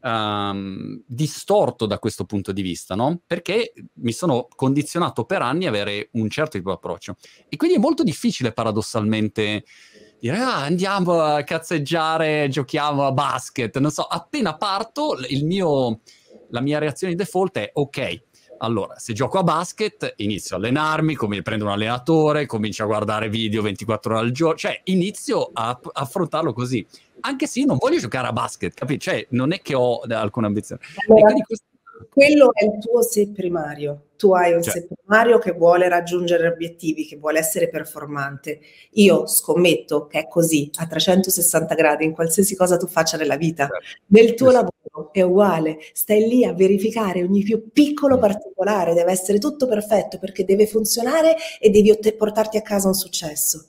um, 0.00 1.02
distorto 1.04 1.86
da 1.86 1.98
questo 1.98 2.24
punto 2.24 2.52
di 2.52 2.62
vista, 2.62 2.94
no? 2.94 3.20
Perché 3.26 3.72
mi 3.94 4.12
sono 4.12 4.46
condizionato 4.54 5.24
per 5.24 5.42
anni 5.42 5.66
a 5.66 5.70
avere 5.70 6.10
un 6.12 6.30
certo 6.30 6.56
tipo 6.56 6.70
di 6.70 6.76
approccio. 6.76 7.16
E 7.48 7.56
quindi 7.56 7.76
è 7.76 7.80
molto 7.80 8.04
difficile 8.04 8.52
paradossalmente 8.52 9.64
dire 10.20 10.36
ah, 10.36 10.62
andiamo 10.62 11.20
a 11.20 11.42
cazzeggiare, 11.42 12.48
giochiamo 12.48 13.06
a 13.06 13.12
basket. 13.12 13.76
Non 13.78 13.90
so, 13.90 14.02
appena 14.02 14.56
parto, 14.56 15.16
il 15.28 15.44
mio, 15.44 16.00
la 16.50 16.60
mia 16.60 16.78
reazione 16.78 17.14
di 17.14 17.18
default 17.18 17.58
è 17.58 17.70
ok 17.72 18.28
allora, 18.62 18.98
se 18.98 19.14
gioco 19.14 19.38
a 19.38 19.42
basket, 19.42 20.14
inizio 20.16 20.56
a 20.56 20.58
allenarmi, 20.58 21.14
come 21.14 21.40
prendo 21.40 21.64
un 21.64 21.70
allenatore, 21.70 22.44
comincio 22.44 22.82
a 22.82 22.86
guardare 22.86 23.30
video 23.30 23.62
24 23.62 24.12
ore 24.14 24.22
al 24.22 24.32
giorno, 24.32 24.56
cioè 24.56 24.80
inizio 24.84 25.50
a, 25.52 25.78
affrontarlo 25.92 26.52
così. 26.52 26.86
Anche 27.20 27.46
se 27.46 27.60
io 27.60 27.66
non 27.66 27.78
voglio 27.78 27.98
giocare 27.98 28.28
a 28.28 28.32
basket, 28.32 28.74
capisci? 28.74 29.10
Cioè, 29.10 29.26
non 29.30 29.52
è 29.52 29.60
che 29.60 29.74
ho 29.74 30.00
alcuna 30.00 30.46
ambizione. 30.46 30.82
Allora, 31.08 31.32
questo... 31.44 31.64
Quello 32.10 32.52
è 32.54 32.64
il 32.64 32.78
tuo 32.80 33.02
sé 33.02 33.28
primario. 33.28 34.02
Tu 34.20 34.34
hai 34.34 34.52
un 34.52 34.60
cioè. 34.60 34.74
sé 34.74 34.86
primario 34.86 35.38
che 35.38 35.52
vuole 35.52 35.88
raggiungere 35.88 36.46
obiettivi, 36.46 37.06
che 37.06 37.16
vuole 37.16 37.38
essere 37.38 37.70
performante. 37.70 38.60
Io 38.92 39.26
scommetto 39.26 40.06
che 40.06 40.18
è 40.18 40.28
così, 40.28 40.70
a 40.74 40.86
360 40.86 41.74
gradi, 41.74 42.04
in 42.04 42.12
qualsiasi 42.12 42.54
cosa 42.54 42.76
tu 42.76 42.86
faccia 42.86 43.16
nella 43.16 43.38
vita. 43.38 43.66
Certo. 43.66 44.02
Nel 44.08 44.34
tuo 44.34 44.50
lavoro 44.50 45.10
è 45.10 45.22
uguale, 45.22 45.78
stai 45.94 46.28
lì 46.28 46.44
a 46.44 46.52
verificare 46.52 47.22
ogni 47.22 47.42
più 47.42 47.70
piccolo 47.72 48.18
mm. 48.18 48.20
particolare, 48.20 48.92
deve 48.92 49.10
essere 49.10 49.38
tutto 49.38 49.66
perfetto 49.66 50.18
perché 50.18 50.44
deve 50.44 50.66
funzionare 50.66 51.34
e 51.58 51.70
devi 51.70 51.90
ott- 51.90 52.12
portarti 52.12 52.58
a 52.58 52.62
casa 52.62 52.88
un 52.88 52.94
successo. 52.94 53.68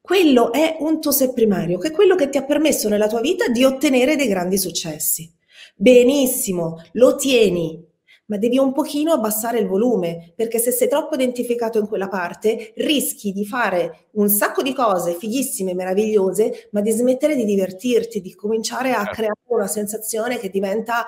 Quello 0.00 0.52
è 0.52 0.76
un 0.78 1.00
tuo 1.00 1.10
sé 1.10 1.32
primario, 1.32 1.78
che 1.78 1.88
è 1.88 1.90
quello 1.90 2.14
che 2.14 2.28
ti 2.28 2.38
ha 2.38 2.44
permesso 2.44 2.88
nella 2.88 3.08
tua 3.08 3.20
vita 3.20 3.48
di 3.48 3.64
ottenere 3.64 4.14
dei 4.14 4.28
grandi 4.28 4.58
successi. 4.58 5.28
Benissimo, 5.74 6.80
lo 6.92 7.16
tieni, 7.16 7.84
ma 8.32 8.38
devi 8.38 8.56
un 8.56 8.72
pochino 8.72 9.12
abbassare 9.12 9.58
il 9.58 9.66
volume, 9.68 10.32
perché 10.34 10.58
se 10.58 10.70
sei 10.70 10.88
troppo 10.88 11.16
identificato 11.16 11.78
in 11.78 11.86
quella 11.86 12.08
parte, 12.08 12.72
rischi 12.76 13.30
di 13.30 13.44
fare 13.44 14.06
un 14.12 14.30
sacco 14.30 14.62
di 14.62 14.72
cose 14.72 15.12
fighissime, 15.12 15.74
meravigliose, 15.74 16.70
ma 16.70 16.80
di 16.80 16.92
smettere 16.92 17.36
di 17.36 17.44
divertirti, 17.44 18.22
di 18.22 18.34
cominciare 18.34 18.92
a 18.92 19.04
certo. 19.04 19.12
creare 19.12 19.40
una 19.48 19.66
sensazione 19.66 20.38
che 20.38 20.48
diventa, 20.48 21.04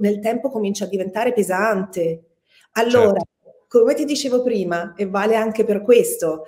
nel 0.00 0.18
tempo 0.18 0.50
comincia 0.50 0.86
a 0.86 0.88
diventare 0.88 1.32
pesante. 1.32 2.38
Allora, 2.72 3.20
certo. 3.20 3.66
come 3.68 3.94
ti 3.94 4.04
dicevo 4.04 4.42
prima, 4.42 4.94
e 4.96 5.06
vale 5.06 5.36
anche 5.36 5.64
per 5.64 5.80
questo, 5.80 6.42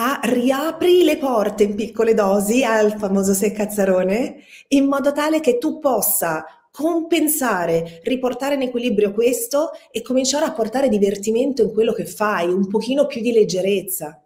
a 0.00 0.20
riapri 0.22 1.04
le 1.04 1.18
porte 1.18 1.64
in 1.64 1.74
piccole 1.74 2.14
dosi 2.14 2.64
al 2.64 2.96
famoso 2.96 3.34
seccazzarone 3.34 4.36
in 4.68 4.86
modo 4.86 5.12
tale 5.12 5.40
che 5.40 5.58
tu 5.58 5.80
possa 5.80 6.46
compensare, 6.78 8.00
riportare 8.04 8.54
in 8.54 8.62
equilibrio 8.62 9.10
questo 9.10 9.70
e 9.90 10.00
cominciare 10.00 10.44
a 10.44 10.52
portare 10.52 10.88
divertimento 10.88 11.62
in 11.62 11.72
quello 11.72 11.92
che 11.92 12.06
fai, 12.06 12.46
un 12.46 12.68
pochino 12.68 13.06
più 13.06 13.20
di 13.20 13.32
leggerezza. 13.32 14.22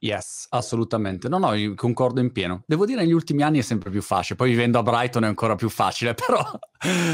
Yes, 0.00 0.46
assolutamente. 0.50 1.28
No, 1.28 1.38
no, 1.38 1.52
concordo 1.76 2.20
in 2.20 2.32
pieno. 2.32 2.64
Devo 2.66 2.84
dire, 2.84 3.02
negli 3.02 3.12
ultimi 3.12 3.42
anni 3.42 3.60
è 3.60 3.62
sempre 3.62 3.88
più 3.88 4.02
facile. 4.02 4.34
Poi 4.34 4.50
vivendo 4.50 4.80
a 4.80 4.82
Brighton 4.82 5.22
è 5.22 5.28
ancora 5.28 5.54
più 5.54 5.68
facile, 5.68 6.14
però, 6.26 6.42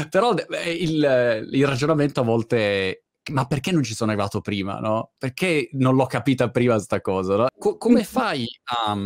però 0.09 0.33
il, 0.65 1.49
il, 1.51 1.67
ragionamento 1.67 2.21
a 2.21 2.23
volte 2.23 2.57
è 2.57 3.01
ma 3.31 3.45
perché 3.45 3.71
non 3.71 3.83
ci 3.83 3.93
sono 3.93 4.11
arrivato 4.11 4.41
prima, 4.41 4.79
no? 4.79 5.11
Perché 5.19 5.69
non 5.73 5.95
l'ho 5.95 6.07
capita 6.07 6.49
prima 6.49 6.79
sta 6.79 6.99
cosa, 6.99 7.35
no? 7.35 7.47
Co- 7.57 7.77
come 7.77 8.03
fai 8.03 8.45
a, 8.63 8.97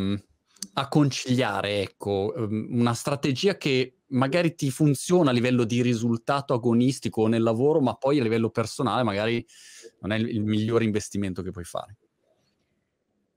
a 0.74 0.88
conciliare, 0.88 1.82
ecco, 1.82 2.34
una 2.38 2.94
strategia 2.94 3.58
che 3.58 3.98
magari 4.10 4.56
ti 4.56 4.70
funziona 4.72 5.32
a 5.32 5.34
livello 5.34 5.64
di 5.64 5.82
risultato 5.82 6.54
agonistico 6.54 7.28
nel 7.28 7.44
lavoro, 7.44 7.82
ma 7.82 7.96
poi 7.96 8.20
a 8.20 8.24
livello 8.24 8.50
personale 8.50 9.04
magari 9.04 9.46
non 10.02 10.12
è 10.12 10.18
il 10.18 10.44
migliore 10.44 10.84
investimento 10.84 11.42
che 11.42 11.52
puoi 11.52 11.66
fare. 11.66 11.98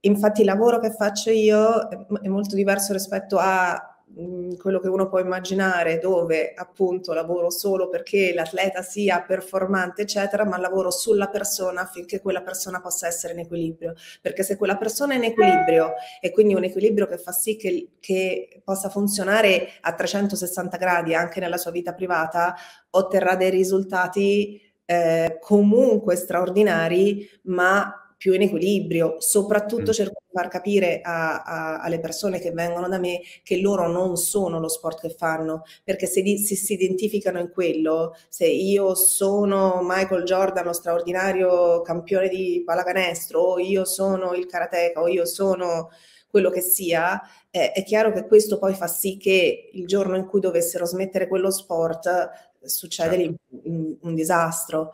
Infatti 0.01 0.41
il 0.41 0.47
lavoro 0.47 0.79
che 0.79 0.91
faccio 0.91 1.29
io 1.29 1.87
è 2.21 2.27
molto 2.27 2.55
diverso 2.55 2.93
rispetto 2.93 3.37
a 3.37 3.90
Quello 4.13 4.79
che 4.79 4.89
uno 4.89 5.07
può 5.07 5.19
immaginare, 5.19 5.97
dove 5.97 6.53
appunto 6.53 7.13
lavoro 7.13 7.49
solo 7.49 7.87
perché 7.87 8.33
l'atleta 8.33 8.81
sia 8.81 9.21
performante, 9.21 10.01
eccetera, 10.01 10.45
ma 10.45 10.57
lavoro 10.57 10.91
sulla 10.91 11.27
persona 11.29 11.81
affinché 11.81 12.19
quella 12.19 12.41
persona 12.41 12.81
possa 12.81 13.07
essere 13.07 13.33
in 13.33 13.39
equilibrio. 13.39 13.93
Perché 14.21 14.43
se 14.43 14.57
quella 14.57 14.77
persona 14.77 15.13
è 15.13 15.17
in 15.17 15.23
equilibrio 15.23 15.93
e 16.19 16.31
quindi 16.31 16.53
un 16.53 16.63
equilibrio 16.63 17.07
che 17.07 17.17
fa 17.17 17.31
sì 17.31 17.55
che, 17.55 17.91
che 17.99 18.61
possa 18.63 18.89
funzionare 18.89 19.69
a 19.81 19.93
360 19.93 20.77
gradi 20.77 21.15
anche 21.15 21.39
nella 21.39 21.57
sua 21.57 21.71
vita 21.71 21.93
privata, 21.93 22.55
otterrà 22.89 23.35
dei 23.35 23.49
risultati 23.49 24.59
eh, 24.85 25.37
comunque 25.39 26.17
straordinari, 26.17 27.25
ma 27.43 28.00
più 28.21 28.33
in 28.33 28.43
equilibrio, 28.43 29.15
soprattutto 29.17 29.89
mm. 29.89 29.93
cerco 29.93 30.21
di 30.23 30.29
far 30.31 30.47
capire 30.47 31.01
a, 31.01 31.41
a, 31.41 31.79
alle 31.79 31.99
persone 31.99 32.37
che 32.37 32.51
vengono 32.51 32.87
da 32.87 32.99
me 32.99 33.19
che 33.41 33.59
loro 33.59 33.87
non 33.87 34.15
sono 34.15 34.59
lo 34.59 34.67
sport 34.67 35.01
che 35.01 35.09
fanno, 35.09 35.63
perché 35.83 36.05
se, 36.05 36.21
di, 36.21 36.37
se 36.37 36.53
si 36.55 36.73
identificano 36.73 37.39
in 37.39 37.49
quello, 37.49 38.15
se 38.29 38.45
io 38.45 38.93
sono 38.93 39.79
Michael 39.81 40.21
Jordan, 40.21 40.65
lo 40.65 40.73
straordinario 40.73 41.81
campione 41.81 42.29
di 42.29 42.61
pallacanestro, 42.63 43.39
o 43.39 43.57
io 43.57 43.85
sono 43.85 44.35
il 44.35 44.45
karateka, 44.45 45.01
o 45.01 45.07
io 45.07 45.25
sono 45.25 45.89
quello 46.29 46.51
che 46.51 46.61
sia, 46.61 47.19
eh, 47.49 47.71
è 47.71 47.83
chiaro 47.83 48.11
che 48.11 48.27
questo 48.27 48.59
poi 48.59 48.75
fa 48.75 48.85
sì 48.85 49.17
che 49.17 49.71
il 49.73 49.87
giorno 49.87 50.15
in 50.15 50.27
cui 50.27 50.41
dovessero 50.41 50.85
smettere 50.85 51.27
quello 51.27 51.49
sport 51.49 52.29
succede 52.61 53.17
certo. 53.17 53.39
un, 53.63 53.97
un 53.99 54.13
disastro. 54.13 54.91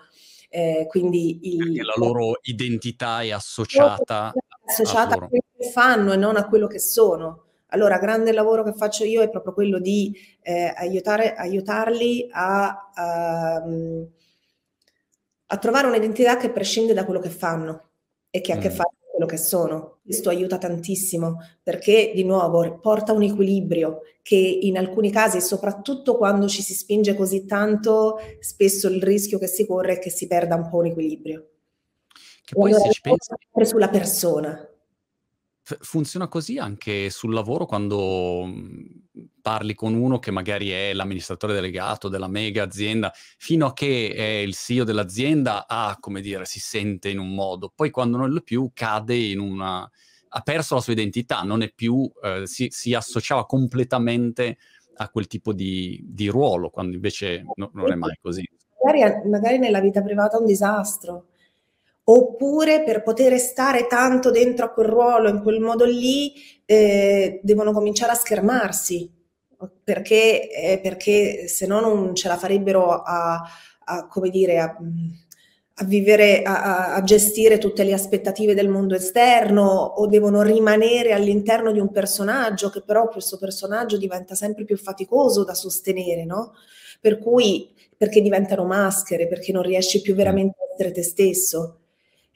Eh, 0.49 0.85
quindi 0.87 1.55
il, 1.55 1.83
la 1.83 1.93
loro 1.97 2.39
identità 2.43 3.21
è 3.21 3.31
associata, 3.31 4.33
associata 4.65 5.15
a, 5.15 5.25
a 5.25 5.27
quello 5.27 5.43
che 5.57 5.69
fanno 5.69 6.13
e 6.13 6.17
non 6.17 6.37
a 6.37 6.47
quello 6.47 6.67
che 6.67 6.79
sono. 6.79 7.43
Allora, 7.71 7.97
grande 7.97 8.31
lavoro 8.31 8.63
che 8.63 8.71
faccio 8.73 9.03
io 9.03 9.21
è 9.21 9.29
proprio 9.29 9.53
quello 9.53 9.79
di 9.79 10.15
eh, 10.41 10.73
aiutare, 10.75 11.35
aiutarli 11.35 12.29
a, 12.31 12.91
a, 12.93 13.63
a, 15.47 15.57
trovare 15.57 15.87
un'identità 15.87 16.37
che 16.37 16.49
prescinde 16.49 16.93
da 16.93 17.03
quello 17.03 17.19
che 17.19 17.29
fanno 17.29 17.89
e 18.29 18.39
che 18.39 18.53
ha 18.53 18.55
a 18.55 18.59
che 18.59 18.69
mm. 18.69 18.73
fare 18.73 18.89
quello 19.11 19.25
che 19.25 19.37
sono. 19.37 19.96
Questo 20.07 20.29
aiuta 20.29 20.57
tantissimo 20.57 21.41
perché, 21.61 22.13
di 22.15 22.23
nuovo, 22.23 22.79
porta 22.79 23.11
un 23.11 23.23
equilibrio 23.23 24.03
che 24.21 24.37
in 24.37 24.77
alcuni 24.77 25.11
casi, 25.11 25.41
soprattutto 25.41 26.15
quando 26.15 26.47
ci 26.47 26.61
si 26.61 26.73
spinge 26.73 27.13
così 27.13 27.45
tanto, 27.45 28.17
spesso 28.39 28.87
il 28.87 29.03
rischio 29.03 29.37
che 29.37 29.47
si 29.47 29.65
corre 29.65 29.95
è 29.95 29.99
che 29.99 30.09
si 30.09 30.27
perda 30.27 30.55
un 30.55 30.69
po' 30.69 30.77
un 30.77 30.85
equilibrio. 30.85 31.49
Che 32.45 32.55
poi 32.55 32.71
allora, 32.71 32.85
se 32.85 32.93
ci 32.93 33.01
pensi... 33.01 33.69
sulla 33.69 33.89
persona 33.89 34.66
funziona 35.79 36.27
così 36.27 36.57
anche 36.57 37.09
sul 37.09 37.33
lavoro 37.33 37.65
quando 37.65 38.45
mhmm, 38.45 38.85
parli 39.41 39.73
con 39.73 39.93
uno 39.93 40.19
che 40.19 40.31
magari 40.31 40.69
è 40.69 40.93
l'amministratore 40.93 41.53
delegato 41.53 42.07
della 42.07 42.27
mega 42.27 42.63
azienda, 42.63 43.11
fino 43.37 43.65
a 43.65 43.73
che 43.73 44.13
è 44.13 44.39
il 44.39 44.53
CEO 44.53 44.83
dell'azienda, 44.83 45.67
ah, 45.67 45.97
come 45.99 46.21
dire, 46.21 46.45
si 46.45 46.59
sente 46.59 47.09
in 47.09 47.19
un 47.19 47.33
modo, 47.33 47.71
poi 47.73 47.89
quando 47.89 48.17
non 48.17 48.29
lo 48.29 48.39
è 48.39 48.43
più 48.43 48.71
cade 48.73 49.15
in 49.15 49.39
una... 49.39 49.89
ha 50.29 50.41
perso 50.41 50.75
la 50.75 50.81
sua 50.81 50.93
identità, 50.93 51.41
non 51.41 51.61
è 51.61 51.71
più, 51.73 52.09
eh, 52.23 52.45
si, 52.45 52.67
si, 52.69 52.93
associava 52.93 53.45
completamente 53.45 54.57
a 54.99 55.09
quel 55.09 55.27
tipo 55.27 55.53
di, 55.53 56.01
di 56.03 56.27
ruolo, 56.27 56.69
quando 56.69 56.95
invece 56.95 57.43
no, 57.55 57.69
non 57.73 57.91
è 57.91 57.95
mai 57.95 58.17
così. 58.21 58.47
Magari, 58.83 59.29
magari 59.29 59.57
nella 59.59 59.81
vita 59.81 60.01
privata 60.01 60.37
è 60.37 60.39
un 60.39 60.45
disastro 60.45 61.27
oppure 62.09 62.83
per 62.83 63.03
poter 63.03 63.37
stare 63.37 63.85
tanto 63.87 64.31
dentro 64.31 64.65
a 64.65 64.69
quel 64.69 64.87
ruolo, 64.87 65.29
in 65.29 65.41
quel 65.41 65.59
modo 65.59 65.83
lì, 65.83 66.33
eh, 66.65 67.39
devono 67.43 67.73
cominciare 67.73 68.13
a 68.13 68.15
schermarsi, 68.15 69.11
perché, 69.83 70.49
eh, 70.49 70.79
perché 70.81 71.47
se 71.47 71.65
no 71.67 71.81
non 71.81 72.15
ce 72.15 72.29
la 72.29 72.37
farebbero 72.37 73.01
a, 73.01 73.41
a 73.85 74.07
come 74.07 74.29
dire, 74.29 74.59
a, 74.59 74.77
a 75.79 75.83
vivere, 75.83 76.43
a, 76.43 76.93
a, 76.93 77.03
gestire 77.03 77.57
tutte 77.57 77.83
le 77.83 77.93
aspettative 77.93 78.53
del 78.53 78.69
mondo 78.69 78.95
esterno 78.95 79.65
o 79.65 80.07
devono 80.07 80.41
rimanere 80.43 81.11
all'interno 81.11 81.73
di 81.73 81.79
un 81.79 81.91
personaggio 81.91 82.69
che 82.69 82.83
però 82.83 83.09
questo 83.09 83.37
personaggio 83.37 83.97
diventa 83.97 84.33
sempre 84.33 84.63
più 84.63 84.77
faticoso 84.77 85.43
da 85.43 85.53
sostenere, 85.53 86.23
no? 86.23 86.53
Per 87.01 87.19
cui, 87.19 87.73
perché 87.97 88.21
diventano 88.21 88.63
maschere, 88.63 89.27
perché 89.27 89.51
non 89.51 89.63
riesci 89.63 90.01
più 90.01 90.15
veramente 90.15 90.57
a 90.61 90.73
essere 90.73 90.91
te 90.93 91.03
stesso. 91.03 91.81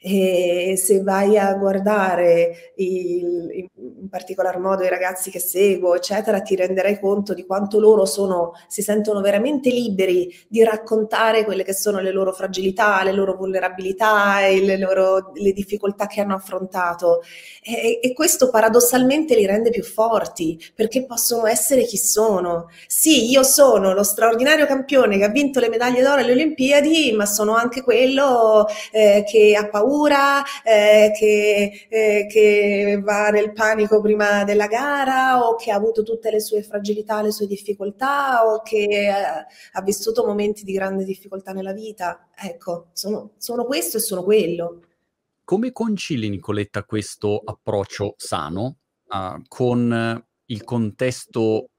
E 0.04 0.74
se 0.76 1.00
vai 1.00 1.38
a 1.38 1.54
guardare 1.54 2.72
il, 2.76 3.68
in 3.76 4.08
particolar 4.08 4.58
modo 4.58 4.82
i 4.82 4.88
ragazzi 4.88 5.30
che 5.30 5.38
seguo, 5.38 5.94
eccetera, 5.94 6.40
ti 6.40 6.56
renderai 6.56 6.98
conto 6.98 7.34
di 7.34 7.46
quanto 7.46 7.78
loro 7.78 8.04
sono, 8.04 8.50
si 8.66 8.82
sentono 8.82 9.20
veramente 9.20 9.70
liberi 9.70 10.28
di 10.48 10.64
raccontare 10.64 11.44
quelle 11.44 11.62
che 11.62 11.72
sono 11.72 12.00
le 12.00 12.10
loro 12.10 12.32
fragilità, 12.32 13.04
le 13.04 13.12
loro 13.12 13.36
vulnerabilità 13.36 14.44
e 14.44 14.60
le, 14.60 14.76
loro, 14.76 15.30
le 15.34 15.52
difficoltà 15.52 16.08
che 16.08 16.20
hanno 16.20 16.34
affrontato. 16.34 17.20
E, 17.62 18.00
e 18.02 18.12
questo 18.12 18.50
paradossalmente 18.50 19.36
li 19.36 19.46
rende 19.46 19.70
più 19.70 19.84
forti 19.84 20.58
perché 20.74 21.06
possono 21.06 21.46
essere 21.46 21.84
chi 21.84 21.96
sono. 21.96 22.66
Sì, 22.88 23.30
io 23.30 23.44
sono 23.44 23.94
lo 23.94 24.02
straordinario 24.02 24.66
campione 24.66 25.16
che 25.16 25.24
ha 25.24 25.28
vinto 25.28 25.60
le 25.60 25.68
medaglie 25.68 26.02
d'oro 26.02 26.20
alle 26.22 26.32
Olimpiadi, 26.32 27.12
ma 27.12 27.24
sono 27.24 27.54
anche 27.54 27.82
quello 27.82 28.66
eh, 28.90 29.22
che 29.24 29.54
ha 29.56 29.68
paura 29.68 29.90
paura, 29.92 30.42
eh, 30.64 31.12
che, 31.14 31.86
eh, 31.88 32.26
che 32.26 33.00
va 33.02 33.28
nel 33.28 33.52
panico 33.52 34.00
prima 34.00 34.44
della 34.44 34.66
gara 34.66 35.46
o 35.46 35.54
che 35.54 35.70
ha 35.70 35.76
avuto 35.76 36.02
tutte 36.02 36.30
le 36.30 36.40
sue 36.40 36.62
fragilità, 36.62 37.20
le 37.20 37.30
sue 37.30 37.46
difficoltà 37.46 38.46
o 38.46 38.62
che 38.62 38.84
eh, 38.84 39.10
ha 39.10 39.82
vissuto 39.82 40.24
momenti 40.24 40.64
di 40.64 40.72
grande 40.72 41.04
difficoltà 41.04 41.52
nella 41.52 41.72
vita. 41.72 42.28
Ecco, 42.34 42.88
sono, 42.92 43.32
sono 43.36 43.64
questo 43.64 43.98
e 43.98 44.00
sono 44.00 44.22
quello. 44.22 44.82
Come 45.44 45.72
concili, 45.72 46.28
Nicoletta, 46.28 46.84
questo 46.84 47.40
approccio 47.44 48.14
sano 48.16 48.76
uh, 49.08 49.42
con 49.48 50.24
il 50.46 50.64
contesto 50.64 51.71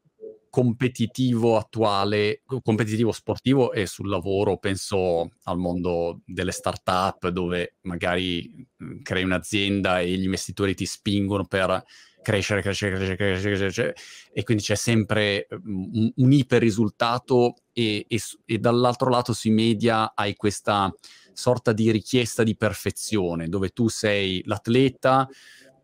competitivo 0.54 1.58
attuale, 1.58 2.44
competitivo 2.62 3.12
sportivo 3.12 3.72
e 3.72 3.88
sul 3.88 4.08
lavoro, 4.08 4.60
penso 4.60 5.32
al 5.46 5.58
mondo 5.58 6.22
delle 6.28 6.52
start-up 6.52 7.30
dove 7.30 7.78
magari 7.82 8.64
mhmm, 8.78 9.02
crei 9.02 9.24
un'azienda 9.24 10.00
e 10.00 10.10
gli 10.16 10.26
investitori 10.26 10.76
ti 10.76 10.86
spingono 10.86 11.46
per 11.46 11.84
crescere, 12.22 12.62
crescere, 12.62 12.96
crescere, 12.96 13.16
crescere, 13.16 13.58
crescere 13.58 13.96
e 14.32 14.44
quindi 14.44 14.62
c'è 14.62 14.76
sempre 14.76 15.48
mhmm, 15.50 15.90
un, 15.92 16.12
un 16.18 16.32
iper 16.32 16.62
risultato 16.62 17.56
e, 17.74 18.06
e, 18.08 18.20
e 18.46 18.58
dall'altro 18.60 19.10
lato 19.10 19.34
sui 19.34 19.50
media 19.50 20.14
hai 20.14 20.36
questa 20.36 20.94
sorta 21.34 21.74
di 21.74 21.90
richiesta 21.90 22.44
di 22.44 22.56
perfezione 22.56 23.48
dove 23.50 23.70
tu 23.70 23.88
sei 23.88 24.44
l'atleta, 24.46 25.28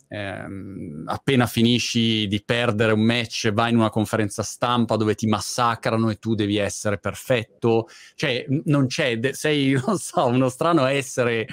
ehm, 0.09 1.03
appena 1.05 1.45
finisci 1.45 2.27
di 2.27 2.43
perdere 2.43 2.91
un 2.91 3.01
match 3.01 3.51
vai 3.53 3.71
in 3.71 3.77
una 3.77 3.89
conferenza 3.89 4.43
stampa 4.43 4.97
dove 4.97 5.15
ti 5.15 5.27
massacrano 5.27 6.09
e 6.09 6.17
tu 6.17 6.35
devi 6.35 6.57
essere 6.57 6.97
perfetto, 6.97 7.87
cioè 8.15 8.45
non 8.65 8.87
c'è, 8.87 9.19
sei, 9.31 9.79
non 9.85 9.97
so, 9.97 10.25
uno 10.25 10.49
strano 10.49 10.85
essere 10.85 11.47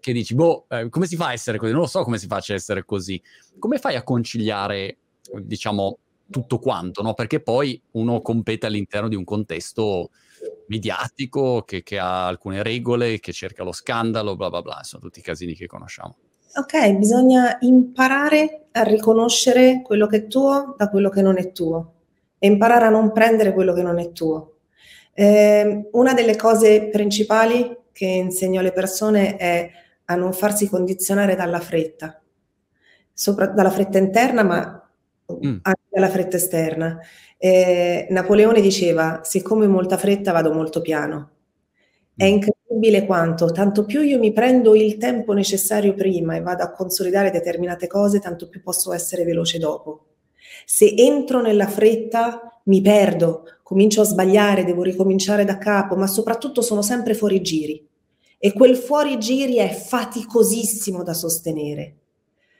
che 0.00 0.12
dici, 0.12 0.34
boh, 0.34 0.66
eh, 0.68 0.88
come 0.88 1.06
si 1.06 1.16
fa 1.16 1.28
a 1.28 1.32
essere 1.32 1.58
così? 1.58 1.72
Non 1.72 1.82
lo 1.82 1.86
so 1.86 2.02
come 2.02 2.18
si 2.18 2.26
faccia 2.26 2.52
a 2.52 2.56
essere 2.56 2.84
così. 2.84 3.20
Come 3.58 3.78
fai 3.78 3.96
a 3.96 4.02
conciliare, 4.02 4.98
diciamo, 5.42 5.98
tutto 6.30 6.58
quanto, 6.58 7.02
no? 7.02 7.14
Perché 7.14 7.40
poi 7.40 7.80
uno 7.92 8.20
compete 8.22 8.66
all'interno 8.66 9.08
di 9.08 9.16
un 9.16 9.24
contesto 9.24 10.10
mediatico 10.68 11.62
che, 11.62 11.82
che, 11.82 11.98
ha 11.98 12.26
alcune 12.26 12.62
regole, 12.62 13.18
che 13.18 13.32
cerca 13.32 13.64
lo 13.64 13.72
scandalo, 13.72 14.36
bla 14.36 14.50
bla 14.50 14.62
bla, 14.62 14.80
sono 14.82 15.02
tutti 15.02 15.18
i 15.18 15.22
casini 15.22 15.54
che 15.54 15.66
conosciamo. 15.66 16.16
Ok, 16.54 16.92
bisogna 16.96 17.58
imparare 17.60 18.68
a 18.72 18.82
riconoscere 18.82 19.82
quello 19.82 20.06
che 20.06 20.16
è 20.16 20.26
tuo 20.26 20.74
da 20.76 20.88
quello 20.88 21.10
che 21.10 21.20
non 21.20 21.36
è 21.38 21.52
tuo 21.52 21.94
e 22.38 22.46
imparare 22.46 22.86
a 22.86 22.90
non 22.90 23.12
prendere 23.12 23.52
quello 23.52 23.74
che 23.74 23.82
non 23.82 23.98
è 23.98 24.12
tuo. 24.12 24.58
Eh, 25.12 25.88
una 25.92 26.14
delle 26.14 26.36
cose 26.36 26.88
principali 26.88 27.76
che 27.92 28.06
insegno 28.06 28.60
alle 28.60 28.72
persone 28.72 29.36
è 29.36 29.70
a 30.06 30.14
non 30.14 30.32
farsi 30.32 30.68
condizionare 30.68 31.34
dalla 31.36 31.60
fretta, 31.60 32.20
sopra, 33.12 33.46
dalla 33.48 33.70
fretta 33.70 33.98
interna, 33.98 34.42
ma 34.42 34.90
mm. 35.32 35.58
anche 35.62 35.82
dalla 35.90 36.08
fretta 36.08 36.36
esterna. 36.36 36.98
Eh, 37.36 38.06
Napoleone 38.10 38.60
diceva: 38.60 39.20
Siccome 39.22 39.66
ho 39.66 39.68
molta 39.68 39.98
fretta, 39.98 40.32
vado 40.32 40.52
molto 40.52 40.80
piano. 40.80 41.30
È 42.16 42.24
mm. 42.24 42.34
Incredibile 42.68 43.06
quanto, 43.06 43.50
tanto 43.50 43.84
più 43.84 44.02
io 44.02 44.18
mi 44.18 44.32
prendo 44.32 44.74
il 44.74 44.98
tempo 44.98 45.32
necessario 45.32 45.94
prima 45.94 46.36
e 46.36 46.40
vado 46.40 46.62
a 46.62 46.72
consolidare 46.72 47.30
determinate 47.30 47.86
cose, 47.86 48.20
tanto 48.20 48.48
più 48.48 48.62
posso 48.62 48.92
essere 48.92 49.24
veloce 49.24 49.58
dopo. 49.58 50.04
Se 50.64 50.94
entro 50.96 51.40
nella 51.40 51.66
fretta, 51.66 52.60
mi 52.64 52.82
perdo, 52.82 53.44
comincio 53.62 54.02
a 54.02 54.04
sbagliare, 54.04 54.64
devo 54.64 54.82
ricominciare 54.82 55.44
da 55.44 55.56
capo, 55.56 55.96
ma 55.96 56.06
soprattutto 56.06 56.60
sono 56.60 56.82
sempre 56.82 57.14
fuori 57.14 57.40
giri. 57.40 57.86
E 58.38 58.52
quel 58.52 58.76
fuori 58.76 59.18
giri 59.18 59.56
è 59.56 59.70
faticosissimo 59.70 61.02
da 61.02 61.14
sostenere. 61.14 61.96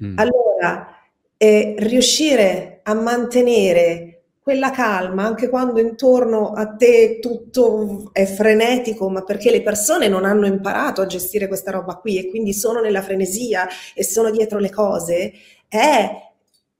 Mm. 0.03 0.19
Allora, 0.19 0.89
eh, 1.37 1.75
riuscire 1.79 2.81
a 2.83 2.95
mantenere 2.95 4.18
quella 4.49 4.71
calma, 4.71 5.25
anche 5.25 5.51
quando 5.51 5.79
intorno 5.79 6.53
a 6.53 6.69
te 6.75 7.19
tutto 7.19 8.09
è 8.15 8.25
frenetico, 8.25 9.11
ma 9.11 9.23
perché 9.23 9.51
le 9.51 9.61
persone 9.61 10.09
non 10.09 10.25
hanno 10.25 10.47
imparato 10.47 11.03
a 11.03 11.07
gestire 11.07 11.49
questa 11.49 11.71
roba 11.71 11.97
qui 11.97 12.17
e 12.17 12.31
quindi 12.31 12.55
sono 12.55 12.81
nella 12.81 13.03
frenesia 13.03 13.69
e 13.95 14.03
sono 14.03 14.31
dietro 14.31 14.59
le 14.59 14.71
cose, 14.71 15.33
è 15.69 16.11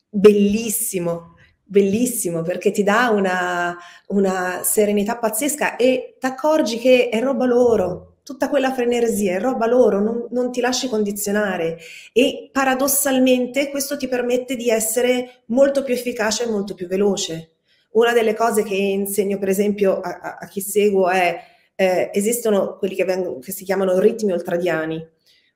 bellissimo, 0.09 1.35
bellissimo 1.63 2.41
perché 2.41 2.71
ti 2.71 2.83
dà 2.83 3.11
una, 3.11 3.77
una 4.07 4.63
serenità 4.63 5.19
pazzesca 5.19 5.77
e 5.77 6.17
ti 6.19 6.25
accorgi 6.25 6.79
che 6.79 7.11
è 7.11 7.21
roba 7.21 7.45
loro, 7.45 8.21
tutta 8.23 8.49
quella 8.49 8.73
frenesia, 8.73 9.35
è 9.35 9.41
roba 9.41 9.67
loro, 9.67 10.01
non, 10.01 10.27
non 10.31 10.51
ti 10.51 10.63
lasci 10.63 10.89
condizionare 10.89 11.77
e 12.15 12.49
paradossalmente 12.51 13.69
questo 13.69 13.99
ti 13.99 14.09
permette 14.09 14.57
di 14.57 14.71
essere 14.71 15.43
molto 15.49 15.83
più 15.83 15.93
efficace 15.93 16.45
e 16.45 16.51
molto 16.51 16.73
più 16.73 16.87
veloce. 16.87 17.51
Una 17.99 18.13
delle 18.13 18.35
cose 18.35 18.63
che 18.63 18.77
insegno 18.77 19.39
per 19.39 19.49
esempio 19.49 19.99
a, 19.99 20.39
a, 20.39 20.47
chi 20.47 20.61
seguo 20.61 21.09
è 21.09 21.37
eh, 21.75 22.11
esistono 22.15 22.77
quelli 22.79 22.95
che, 22.95 23.05
vengono, 23.05 23.41
che 23.41 23.51
si 23.51 23.65
chiamano 23.65 23.99
ritmi 23.99 24.31
ultradiani, 24.31 25.05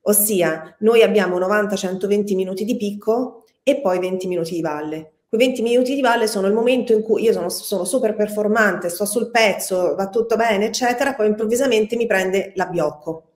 ossia 0.02 0.74
noi 0.80 1.02
abbiamo 1.02 1.38
90-120 1.38 2.34
minuti 2.34 2.64
di 2.64 2.76
picco 2.76 3.44
e 3.62 3.80
poi 3.80 4.00
20 4.00 4.26
minuti 4.26 4.54
di 4.54 4.60
valle. 4.60 5.12
Quei 5.28 5.46
20 5.46 5.62
minuti 5.62 5.94
di 5.94 6.00
valle 6.00 6.26
sono 6.26 6.48
il 6.48 6.52
momento 6.52 6.92
in 6.92 7.02
cui 7.02 7.22
io 7.22 7.32
sono, 7.32 7.48
sono 7.48 7.84
super 7.84 8.16
performante, 8.16 8.88
sto 8.88 9.04
sul 9.04 9.30
pezzo, 9.30 9.94
va 9.94 10.08
tutto 10.08 10.34
bene, 10.34 10.66
eccetera, 10.66 11.14
poi 11.14 11.28
improvvisamente 11.28 11.94
mi 11.94 12.06
prende 12.06 12.50
l'abbiocco. 12.56 13.34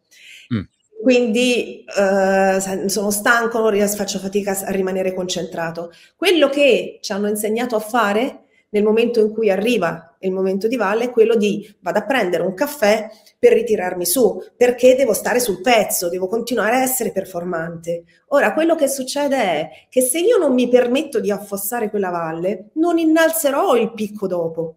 Mm. 0.52 0.62
Quindi 1.00 1.84
eh, 1.84 2.88
sono 2.88 3.10
stanco, 3.12 3.60
non 3.60 3.70
riesco, 3.70 3.98
faccio 3.98 4.18
fatica 4.18 4.58
a 4.64 4.72
rimanere 4.72 5.14
concentrato. 5.14 5.92
Quello 6.16 6.48
che 6.48 6.98
ci 7.00 7.12
hanno 7.12 7.28
insegnato 7.28 7.76
a 7.76 7.80
fare 7.80 8.40
nel 8.76 8.84
momento 8.84 9.20
in 9.20 9.32
cui 9.32 9.50
arriva 9.50 10.14
il 10.20 10.32
momento 10.32 10.68
di 10.68 10.76
valle 10.76 11.04
è 11.04 11.10
quello 11.10 11.34
di 11.34 11.66
vado 11.80 12.00
a 12.00 12.04
prendere 12.04 12.42
un 12.42 12.52
caffè 12.52 13.08
per 13.38 13.52
ritirarmi 13.52 14.04
su, 14.04 14.38
perché 14.54 14.94
devo 14.94 15.14
stare 15.14 15.40
sul 15.40 15.62
pezzo, 15.62 16.10
devo 16.10 16.26
continuare 16.26 16.76
a 16.76 16.82
essere 16.82 17.10
performante. 17.10 18.04
Ora, 18.28 18.52
quello 18.52 18.74
che 18.74 18.88
succede 18.88 19.36
è 19.36 19.68
che 19.88 20.02
se 20.02 20.18
io 20.18 20.36
non 20.36 20.52
mi 20.52 20.68
permetto 20.68 21.20
di 21.20 21.30
affossare 21.30 21.88
quella 21.88 22.10
valle, 22.10 22.70
non 22.74 22.98
innalzerò 22.98 23.76
il 23.76 23.92
picco 23.94 24.26
dopo. 24.26 24.74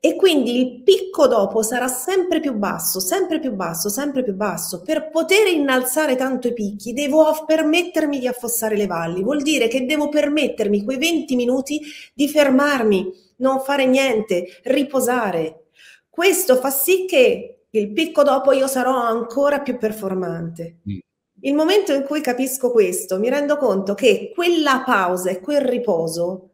E 0.00 0.16
quindi 0.16 0.58
il 0.58 0.82
picco 0.82 1.26
dopo 1.26 1.62
sarà 1.62 1.86
sempre 1.88 2.40
più 2.40 2.54
basso, 2.54 3.00
sempre 3.00 3.38
più 3.38 3.52
basso, 3.52 3.88
sempre 3.88 4.22
più 4.22 4.34
basso. 4.34 4.82
Per 4.82 5.10
poter 5.10 5.46
innalzare 5.48 6.16
tanto 6.16 6.48
i 6.48 6.54
picchi 6.54 6.92
devo 6.92 7.44
permettermi 7.46 8.18
di 8.18 8.26
affossare 8.26 8.76
le 8.76 8.86
valli, 8.86 9.22
vuol 9.22 9.42
dire 9.42 9.68
che 9.68 9.84
devo 9.84 10.08
permettermi 10.08 10.84
quei 10.84 10.96
20 10.96 11.36
minuti 11.36 11.80
di 12.14 12.28
fermarmi, 12.28 13.12
non 13.36 13.60
fare 13.60 13.86
niente, 13.86 14.60
riposare. 14.64 15.66
Questo 16.08 16.56
fa 16.56 16.70
sì 16.70 17.04
che 17.04 17.64
il 17.70 17.92
picco 17.92 18.22
dopo 18.22 18.52
io 18.52 18.66
sarò 18.66 18.94
ancora 18.94 19.60
più 19.60 19.78
performante. 19.78 20.78
Mm. 20.90 20.98
Il 21.42 21.54
momento 21.54 21.94
in 21.94 22.02
cui 22.02 22.20
capisco 22.20 22.70
questo, 22.70 23.18
mi 23.18 23.30
rendo 23.30 23.56
conto 23.56 23.94
che 23.94 24.30
quella 24.34 24.82
pausa 24.84 25.30
e 25.30 25.40
quel 25.40 25.62
riposo 25.62 26.49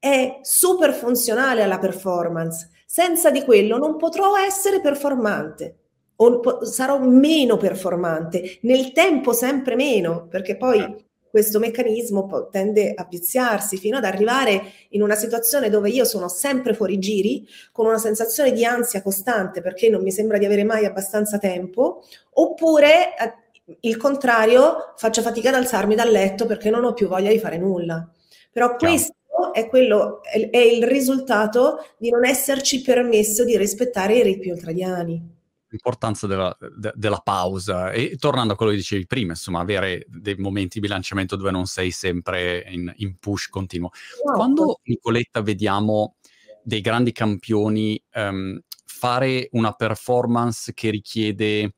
è 0.00 0.40
super 0.42 0.92
funzionale 0.92 1.62
alla 1.62 1.78
performance 1.78 2.70
senza 2.92 3.30
di 3.30 3.44
quello 3.44 3.78
non 3.78 3.96
potrò 3.96 4.36
essere 4.36 4.80
performante 4.80 5.76
o 6.16 6.64
sarò 6.64 6.98
meno 6.98 7.56
performante, 7.56 8.58
nel 8.62 8.90
tempo 8.90 9.32
sempre 9.32 9.76
meno, 9.76 10.26
perché 10.28 10.56
poi 10.56 10.78
certo. 10.80 11.04
questo 11.30 11.58
meccanismo 11.60 12.48
tende 12.50 12.92
a 12.92 13.06
viziarsi 13.08 13.78
fino 13.78 13.96
ad 13.96 14.04
arrivare 14.04 14.72
in 14.90 15.02
una 15.02 15.14
situazione 15.14 15.70
dove 15.70 15.88
io 15.88 16.04
sono 16.04 16.28
sempre 16.28 16.74
fuori 16.74 16.98
giri, 16.98 17.46
con 17.70 17.86
una 17.86 17.96
sensazione 17.96 18.52
di 18.52 18.64
ansia 18.64 19.02
costante 19.02 19.62
perché 19.62 19.88
non 19.88 20.02
mi 20.02 20.10
sembra 20.10 20.36
di 20.36 20.44
avere 20.44 20.64
mai 20.64 20.84
abbastanza 20.84 21.38
tempo, 21.38 22.02
oppure 22.32 23.16
eh, 23.16 23.76
il 23.82 23.96
contrario, 23.96 24.94
faccio 24.96 25.22
fatica 25.22 25.50
ad 25.50 25.54
alzarmi 25.54 25.94
dal 25.94 26.10
letto 26.10 26.44
perché 26.44 26.70
non 26.70 26.84
ho 26.84 26.92
più 26.92 27.06
voglia 27.06 27.30
di 27.30 27.38
fare 27.38 27.56
nulla. 27.56 28.06
Però 28.50 28.74
questo 28.74 29.14
è, 29.52 29.68
quello, 29.68 30.22
è, 30.22 30.58
il 30.58 30.84
risultato 30.86 31.78
di 31.98 32.10
non 32.10 32.24
esserci 32.24 32.82
permesso 32.82 33.44
di 33.44 33.56
rispettare 33.56 34.16
i 34.16 34.22
ritmi 34.22 34.50
ultradiani 34.50 35.38
l'importanza 35.70 36.26
della, 36.26 36.56
de, 36.58 36.92
della, 36.96 37.20
pausa 37.22 37.92
e 37.92 38.16
tornando 38.18 38.54
a 38.54 38.56
quello 38.56 38.72
che 38.72 38.78
dicevi 38.78 39.06
prima, 39.06 39.32
insomma, 39.32 39.60
avere 39.60 40.04
dei 40.08 40.34
momenti 40.34 40.80
di 40.80 40.86
bilanciamento 40.86 41.36
dove 41.36 41.52
non 41.52 41.66
sei 41.66 41.92
sempre 41.92 42.64
in, 42.68 42.92
in 42.96 43.16
push 43.18 43.46
continuo. 43.46 43.90
No. 44.24 44.32
Quando, 44.32 44.80
Nicoletta, 44.82 45.42
vediamo 45.42 46.16
dei 46.64 46.80
grandi 46.80 47.12
campioni 47.12 48.02
um, 48.14 48.60
fare 48.84 49.48
una 49.52 49.72
performance 49.72 50.74
che 50.74 50.90
richiede 50.90 51.74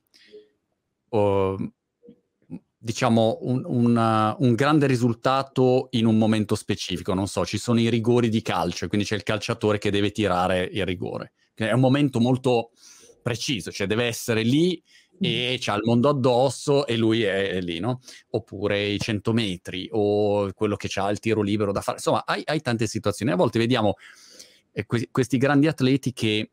uh, 1.11 1.73
diciamo, 2.83 3.39
un, 3.43 3.63
un, 3.65 4.37
un, 4.39 4.55
grande 4.55 4.89
risultato 4.89 5.87
in 5.93 6.05
un 6.05 6.19
momento 6.19 6.57
specifico. 6.57 7.15
Non 7.15 7.29
so, 7.29 7.47
ci 7.47 7.57
sono 7.57 7.79
i 7.79 7.89
rigori 7.89 8.29
di 8.29 8.43
calcio, 8.43 8.89
quindi 8.89 9.07
c'è 9.07 9.15
il 9.15 9.23
calciatore 9.23 9.79
che 9.79 9.91
deve 9.91 10.11
tirare 10.11 10.69
il 10.73 10.85
rigore. 10.85 11.33
È 11.55 11.71
un 11.71 11.81
momento 11.81 12.19
molto 12.19 12.71
preciso, 13.23 13.71
cioè 13.71 13.87
deve 13.87 14.07
essere 14.07 14.43
lì 14.43 14.83
e 15.21 15.57
c'ha 15.61 15.77
il 15.77 15.83
mondo 15.85 16.09
addosso 16.09 16.85
e 16.85 16.97
lui 16.97 17.23
è, 17.23 17.51
è, 17.51 17.61
lì, 17.61 17.79
no? 17.79 18.01
Oppure 18.31 18.85
i 18.85 18.99
100 18.99 19.33
metri 19.33 19.89
o 19.93 20.53
quello 20.53 20.75
che 20.75 20.89
ha 20.97 21.09
il 21.11 21.21
tiro 21.21 21.43
libero 21.43 21.71
da 21.71 21.81
fare. 21.81 21.99
Insomma, 21.99 22.25
hai, 22.27 22.43
hai 22.45 22.61
tante 22.61 22.89
situazioni. 22.89 23.31
A 23.31 23.37
volte 23.37 23.61
vediamo 23.61 23.95
eh, 24.73 24.85
que- 24.85 25.09
questi 25.13 25.37
grandi 25.37 25.69
atleti 25.69 26.13
che 26.13 26.51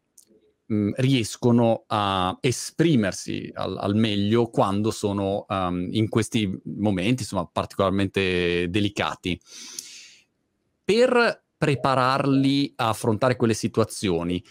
mh, 0.69 0.91
riescono 0.97 1.83
a 1.87 2.37
esprimersi 2.39 3.49
al, 3.53 3.77
al 3.77 3.95
meglio 3.95 4.47
quando 4.49 4.91
sono 4.91 5.45
um, 5.47 5.87
in 5.91 6.09
questi 6.09 6.49
momenti, 6.63 7.23
insomma, 7.23 7.45
particolarmente 7.45 8.69
delicati. 8.69 9.39
Per 10.83 11.43
prepararli 11.57 12.73
a 12.77 12.89
affrontare 12.89 13.35
quelle 13.35 13.53
situazioni, 13.53 14.43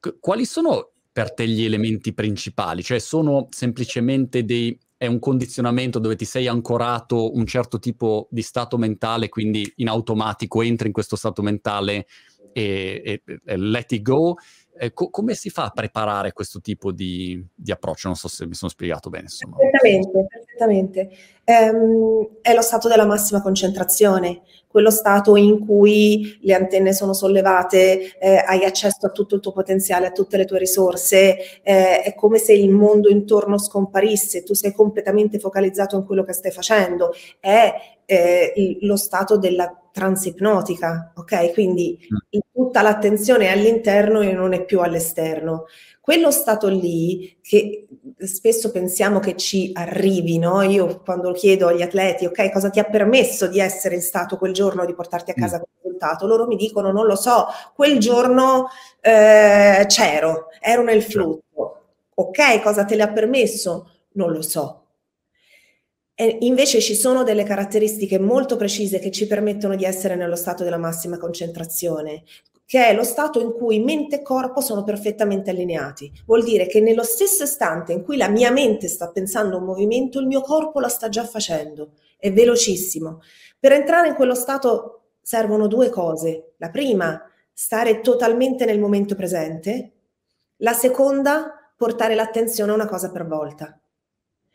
c- 0.00 0.16
quali 0.18 0.46
sono 0.46 0.92
per 1.12 1.34
te 1.34 1.46
gli 1.46 1.64
elementi 1.64 2.14
principali? 2.14 2.82
Cioè 2.82 2.98
sono 2.98 3.48
semplicemente 3.50 4.44
dei 4.44 4.78
è 5.00 5.06
un 5.06 5.18
condizionamento 5.18 5.98
dove 5.98 6.14
ti 6.14 6.26
sei 6.26 6.46
ancorato 6.46 7.34
un 7.34 7.46
certo 7.46 7.78
tipo 7.78 8.28
di 8.30 8.42
stato 8.42 8.76
mentale, 8.76 9.30
quindi 9.30 9.72
in 9.76 9.88
automatico 9.88 10.60
entri 10.60 10.88
in 10.88 10.92
questo 10.92 11.16
stato 11.16 11.40
mentale 11.40 12.06
e, 12.52 13.00
e, 13.02 13.40
e 13.42 13.56
let 13.56 13.92
it 13.92 14.02
go, 14.02 14.36
eh, 14.82 14.94
co- 14.94 15.10
come 15.10 15.34
si 15.34 15.50
fa 15.50 15.64
a 15.64 15.70
preparare 15.70 16.32
questo 16.32 16.62
tipo 16.62 16.90
di, 16.90 17.44
di, 17.54 17.70
approccio? 17.70 18.08
Non 18.08 18.16
so 18.16 18.28
se 18.28 18.46
mi 18.46 18.54
sono 18.54 18.70
spiegato 18.70 19.10
bene. 19.10 19.24
Insomma. 19.24 19.56
Perfettamente, 19.56 20.26
perfettamente. 20.26 21.10
Ehm, 21.44 22.38
è 22.40 22.54
lo 22.54 22.62
stato 22.62 22.88
della 22.88 23.04
massima 23.04 23.42
concentrazione, 23.42 24.40
quello 24.66 24.90
stato 24.90 25.36
in 25.36 25.66
cui 25.66 26.38
le 26.40 26.54
antenne 26.54 26.94
sono 26.94 27.12
sollevate, 27.12 28.16
eh, 28.18 28.36
hai 28.36 28.64
accesso 28.64 29.04
a 29.04 29.10
tutto 29.10 29.34
il 29.34 29.42
tuo 29.42 29.52
potenziale, 29.52 30.06
a 30.06 30.12
tutte 30.12 30.38
le 30.38 30.46
tue 30.46 30.58
risorse, 30.58 31.60
eh, 31.62 32.00
è 32.00 32.14
come 32.14 32.38
se 32.38 32.54
il 32.54 32.70
mondo 32.70 33.10
intorno 33.10 33.58
scomparisse, 33.58 34.44
tu 34.44 34.54
sei 34.54 34.72
completamente 34.72 35.38
focalizzato 35.38 35.96
in 35.96 36.06
quello 36.06 36.24
che 36.24 36.32
stai 36.32 36.52
facendo, 36.52 37.12
è 37.38 37.98
eh, 38.10 38.52
il, 38.56 38.78
lo 38.80 38.96
stato 38.96 39.38
della 39.38 39.72
transipnotica, 39.92 41.12
ok? 41.14 41.52
Quindi 41.52 41.96
mm. 42.12 42.38
tutta 42.52 42.82
l'attenzione 42.82 43.46
è 43.46 43.52
all'interno 43.52 44.20
e 44.20 44.32
non 44.32 44.52
è 44.52 44.64
più 44.64 44.80
all'esterno. 44.80 45.66
Quello 46.00 46.32
stato 46.32 46.66
lì 46.66 47.38
che 47.40 47.86
spesso 48.18 48.72
pensiamo 48.72 49.20
che 49.20 49.36
ci 49.36 49.70
arrivi, 49.74 50.38
no? 50.38 50.60
Io 50.62 51.00
quando 51.04 51.30
chiedo 51.30 51.68
agli 51.68 51.82
atleti, 51.82 52.26
ok, 52.26 52.50
cosa 52.50 52.68
ti 52.68 52.80
ha 52.80 52.84
permesso 52.84 53.46
di 53.46 53.60
essere 53.60 53.94
in 53.94 54.02
stato 54.02 54.36
quel 54.36 54.52
giorno, 54.52 54.84
di 54.84 54.94
portarti 54.94 55.30
a 55.30 55.34
casa 55.34 55.58
mm. 55.58 55.60
quel 55.60 55.70
risultato? 55.82 56.26
Loro 56.26 56.48
mi 56.48 56.56
dicono, 56.56 56.90
non 56.90 57.06
lo 57.06 57.14
so, 57.14 57.46
quel 57.76 58.00
giorno 58.00 58.70
eh, 59.00 59.84
c'ero, 59.86 60.48
ero 60.60 60.82
nel 60.82 61.02
flusso. 61.04 61.42
Ok, 62.14 62.60
cosa 62.60 62.84
te 62.84 62.96
le 62.96 63.02
ha 63.04 63.12
permesso? 63.12 63.88
Non 64.14 64.32
lo 64.32 64.42
so 64.42 64.79
e 66.20 66.36
invece 66.40 66.82
ci 66.82 66.94
sono 66.94 67.22
delle 67.22 67.44
caratteristiche 67.44 68.18
molto 68.18 68.56
precise 68.56 68.98
che 68.98 69.10
ci 69.10 69.26
permettono 69.26 69.74
di 69.74 69.86
essere 69.86 70.16
nello 70.16 70.36
stato 70.36 70.64
della 70.64 70.76
massima 70.76 71.16
concentrazione, 71.16 72.24
che 72.66 72.88
è 72.88 72.94
lo 72.94 73.04
stato 73.04 73.40
in 73.40 73.54
cui 73.54 73.80
mente 73.80 74.16
e 74.16 74.22
corpo 74.22 74.60
sono 74.60 74.84
perfettamente 74.84 75.48
allineati. 75.48 76.12
Vuol 76.26 76.44
dire 76.44 76.66
che 76.66 76.82
nello 76.82 77.04
stesso 77.04 77.44
istante 77.44 77.94
in 77.94 78.04
cui 78.04 78.18
la 78.18 78.28
mia 78.28 78.50
mente 78.50 78.86
sta 78.86 79.08
pensando 79.08 79.56
a 79.56 79.60
un 79.60 79.64
movimento, 79.64 80.20
il 80.20 80.26
mio 80.26 80.42
corpo 80.42 80.78
la 80.78 80.90
sta 80.90 81.08
già 81.08 81.24
facendo. 81.24 81.92
È 82.18 82.30
velocissimo. 82.30 83.22
Per 83.58 83.72
entrare 83.72 84.08
in 84.08 84.14
quello 84.14 84.34
stato 84.34 85.12
servono 85.22 85.68
due 85.68 85.88
cose. 85.88 86.52
La 86.58 86.68
prima, 86.68 87.18
stare 87.50 88.02
totalmente 88.02 88.66
nel 88.66 88.78
momento 88.78 89.14
presente. 89.14 89.92
La 90.56 90.74
seconda, 90.74 91.72
portare 91.74 92.14
l'attenzione 92.14 92.72
a 92.72 92.74
una 92.74 92.86
cosa 92.86 93.10
per 93.10 93.26
volta. 93.26 93.80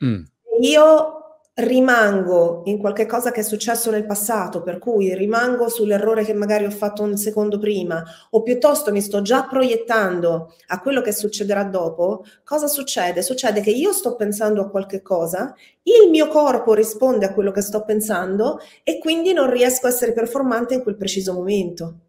Mm. 0.05 0.21
Io 0.61 1.23
rimango 1.55 2.63
in 2.65 2.77
qualche 2.77 3.05
cosa 3.05 3.31
che 3.31 3.39
è 3.39 3.43
successo 3.43 3.89
nel 3.89 4.05
passato, 4.05 4.61
per 4.61 4.77
cui 4.77 5.15
rimango 5.15 5.69
sull'errore 5.69 6.25
che 6.25 6.33
magari 6.33 6.65
ho 6.65 6.69
fatto 6.69 7.01
un 7.01 7.15
secondo 7.15 7.57
prima, 7.57 8.03
o 8.31 8.41
piuttosto 8.41 8.91
mi 8.91 8.99
sto 8.99 9.21
già 9.21 9.45
proiettando 9.45 10.53
a 10.67 10.81
quello 10.81 11.01
che 11.01 11.13
succederà 11.13 11.63
dopo, 11.63 12.25
cosa 12.43 12.67
succede? 12.67 13.21
Succede 13.21 13.61
che 13.61 13.71
io 13.71 13.93
sto 13.93 14.15
pensando 14.15 14.61
a 14.61 14.69
qualche 14.69 15.01
cosa, 15.01 15.55
il 15.83 16.09
mio 16.09 16.27
corpo 16.27 16.73
risponde 16.73 17.25
a 17.25 17.33
quello 17.33 17.51
che 17.51 17.61
sto 17.61 17.85
pensando 17.85 18.59
e 18.83 18.99
quindi 18.99 19.31
non 19.31 19.49
riesco 19.49 19.85
a 19.85 19.89
essere 19.89 20.11
performante 20.11 20.73
in 20.73 20.83
quel 20.83 20.97
preciso 20.97 21.31
momento. 21.31 21.99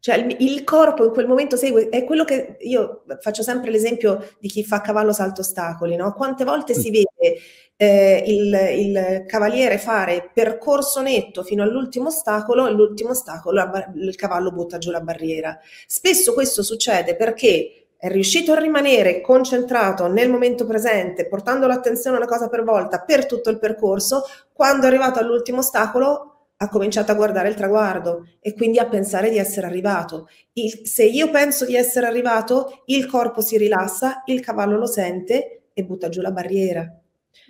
Cioè 0.00 0.16
il, 0.16 0.36
il, 0.40 0.64
corpo 0.64 1.04
in 1.04 1.10
quel 1.10 1.26
momento 1.26 1.56
segue, 1.56 1.88
è 1.88 2.04
quello 2.04 2.24
che 2.24 2.56
io 2.60 3.02
faccio 3.20 3.42
sempre 3.42 3.70
l'esempio 3.70 4.34
di 4.38 4.48
chi 4.48 4.64
fa 4.64 4.80
cavallo 4.80 5.12
salto 5.12 5.40
ostacoli, 5.40 5.96
no? 5.96 6.12
Quante 6.14 6.44
volte 6.44 6.72
si 6.74 6.90
vede 6.90 7.40
eh, 7.76 8.22
il, 8.26 8.86
il, 8.86 9.24
cavaliere 9.26 9.78
fare 9.78 10.30
percorso 10.32 11.00
netto 11.00 11.42
fino 11.42 11.62
all'ultimo 11.62 12.08
ostacolo 12.08 12.66
e 12.66 12.72
l'ultimo 12.72 13.10
ostacolo 13.10 13.60
il 13.94 14.14
cavallo 14.16 14.52
butta 14.52 14.78
giù 14.78 14.90
la 14.90 15.00
barriera. 15.00 15.58
Spesso 15.86 16.32
questo 16.32 16.62
succede 16.62 17.16
perché 17.16 17.88
è 17.96 18.08
riuscito 18.08 18.52
a 18.52 18.58
rimanere 18.58 19.20
concentrato 19.20 20.06
nel 20.06 20.30
momento 20.30 20.64
presente, 20.64 21.26
portando 21.26 21.66
l'attenzione 21.66 22.16
una 22.16 22.26
cosa 22.26 22.48
per 22.48 22.62
volta 22.62 23.00
per 23.00 23.26
tutto 23.26 23.50
il 23.50 23.58
percorso, 23.58 24.22
quando 24.52 24.84
è 24.84 24.88
arrivato 24.88 25.18
all'ultimo 25.18 25.58
ostacolo 25.58 26.37
ha 26.60 26.68
cominciato 26.68 27.12
a 27.12 27.14
guardare 27.14 27.48
il 27.48 27.54
traguardo 27.54 28.26
e 28.40 28.54
quindi 28.54 28.78
a 28.78 28.88
pensare 28.88 29.30
di 29.30 29.38
essere 29.38 29.66
arrivato. 29.66 30.28
Il, 30.54 30.80
se 30.84 31.04
io 31.04 31.30
penso 31.30 31.64
di 31.64 31.76
essere 31.76 32.06
arrivato, 32.06 32.82
il 32.86 33.06
corpo 33.06 33.40
si 33.40 33.56
rilassa, 33.56 34.22
il 34.26 34.40
cavallo 34.40 34.76
lo 34.76 34.86
sente 34.86 35.62
e 35.72 35.84
butta 35.84 36.08
giù 36.08 36.20
la 36.20 36.32
barriera. 36.32 36.84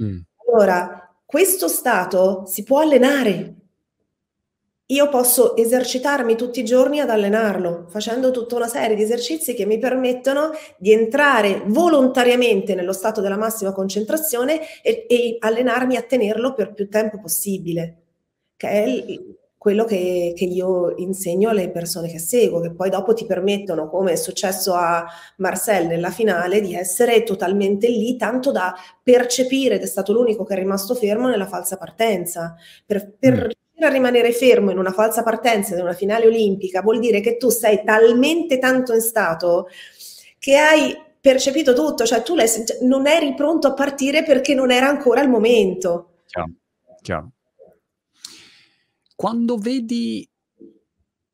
Mm. 0.03 0.19
Allora, 0.47 1.11
questo 1.25 1.69
stato 1.69 2.45
si 2.47 2.63
può 2.65 2.81
allenare. 2.81 3.55
Io 4.91 5.09
posso 5.09 5.57
esercitarmi 5.57 6.35
tutti 6.35 6.61
i 6.61 6.65
giorni 6.65 7.01
ad 7.01 7.11
allenarlo, 7.11 7.87
facendo 7.89 8.31
tutta 8.31 8.57
una 8.57 8.69
serie 8.69 8.97
di 8.97 9.03
esercizi 9.03 9.55
che 9.55 9.67
mi 9.67 9.79
permettono 9.79 10.51
di 10.79 10.93
entrare 10.93 11.63
volontariamente 11.67 12.75
nello 12.75 12.95
stato 12.95 13.21
della 13.21 13.37
massima 13.37 13.73
concentrazione 13.73 14.83
e, 14.83 15.07
e 15.09 15.37
allenarmi 15.41 15.97
a 15.97 16.03
tenerlo 16.03 16.55
per 16.55 16.73
più 16.73 16.89
tempo 16.89 17.19
possibile 17.19 18.03
che 18.59 18.69
è 18.69 19.05
quello 19.57 19.85
che, 19.85 20.35
che, 20.37 20.45
io 20.45 20.95
insegno 20.97 21.51
alle 21.51 21.71
persone 21.71 22.09
che 22.09 22.19
seguo, 22.19 22.61
che 22.61 22.73
poi 22.73 22.91
dopo 22.91 23.15
ti 23.15 23.25
permettono, 23.25 23.89
come 23.89 24.13
è 24.13 24.17
successo 24.17 24.75
a 24.75 25.07
Marcel 25.39 25.87
nella 25.87 26.11
finale, 26.11 26.61
di 26.61 26.75
essere 26.75 27.23
totalmente 27.23 27.89
lì, 27.89 28.17
tanto 28.17 28.53
da 28.53 28.75
percepire, 29.03 29.77
ed 29.77 29.83
è 29.83 29.87
stato 29.87 30.13
l'unico 30.13 30.45
che 30.45 30.55
è 30.55 30.59
rimasto 30.59 30.95
fermo 30.95 31.29
nella 31.29 31.47
falsa 31.47 31.77
partenza. 31.77 32.57
Per, 32.85 33.15
per 33.19 33.47
mm. 33.47 33.85
a 33.85 33.89
rimanere 33.89 34.33
fermo 34.33 34.71
in 34.71 34.79
una 34.79 34.93
falsa 34.93 35.23
partenza 35.23 35.75
in 35.75 35.83
una 35.83 35.93
finale 35.93 36.27
olimpica 36.27 36.83
vuol 36.83 36.99
dire 36.99 37.21
che 37.21 37.37
tu 37.37 37.49
sei 37.49 37.83
talmente 37.85 38.59
tanto 38.59 38.93
in 38.93 39.01
stato 39.01 39.69
che 40.39 40.57
hai 40.57 40.97
percepito 41.21 41.75
tutto, 41.75 42.05
cioè 42.05 42.23
tu 42.23 42.37
cioè, 42.37 42.79
non 42.83 43.07
eri 43.07 43.35
pronto 43.35 43.69
a 43.69 43.75
partire 43.75 44.25
perché 44.25 44.55
non 44.55 44.71
era 44.71 44.89
ancora 44.89 45.21
il 45.21 45.29
momento. 45.29 46.23
Chiaro, 46.27 46.51
chiaro 47.03 47.33
quando 49.19 49.57
vedi 49.57 50.25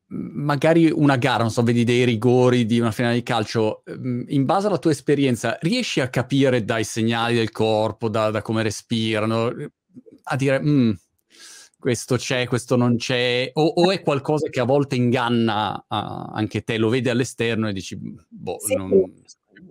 magari 0.07 0.91
una 0.91 1.17
gara, 1.17 1.43
non 1.43 1.51
so, 1.51 1.63
vedi 1.63 1.85
dei 1.85 2.05
rigori 2.05 2.65
di 2.65 2.81
una 2.81 2.93
finale 2.93 3.17
di 3.17 3.23
calcio, 3.23 3.83
in 4.29 4.45
base 4.47 4.69
alla 4.69 4.79
tua 4.79 4.91
esperienza, 4.91 5.59
riesci 5.61 6.01
a 6.01 6.09
capire 6.09 6.65
dai 6.65 6.83
segnali 6.83 7.35
del 7.35 7.51
corpo, 7.51 8.09
da, 8.09 8.31
da 8.31 8.41
come 8.41 8.63
respirano, 8.63 9.53
a 10.23 10.37
dire 10.37 10.63
mm, 10.63 10.93
questo 11.79 12.17
c'è, 12.17 12.47
questo 12.47 12.77
non 12.77 12.97
c'è, 12.97 13.51
o, 13.53 13.67
o, 13.67 13.91
è 13.91 14.01
qualcosa 14.01 14.49
che 14.49 14.61
a 14.61 14.65
volte 14.65 14.97
inganna 14.97 15.75
uh, 15.75 15.85
anche 16.33 16.65
te, 16.65 16.79
lo 16.79 16.89
vedi 16.89 17.11
all'esterno 17.11 17.69
e 17.69 17.75
dici, 17.75 17.99
boh, 18.27 18.61
sì, 18.61 18.77
non... 18.77 19.13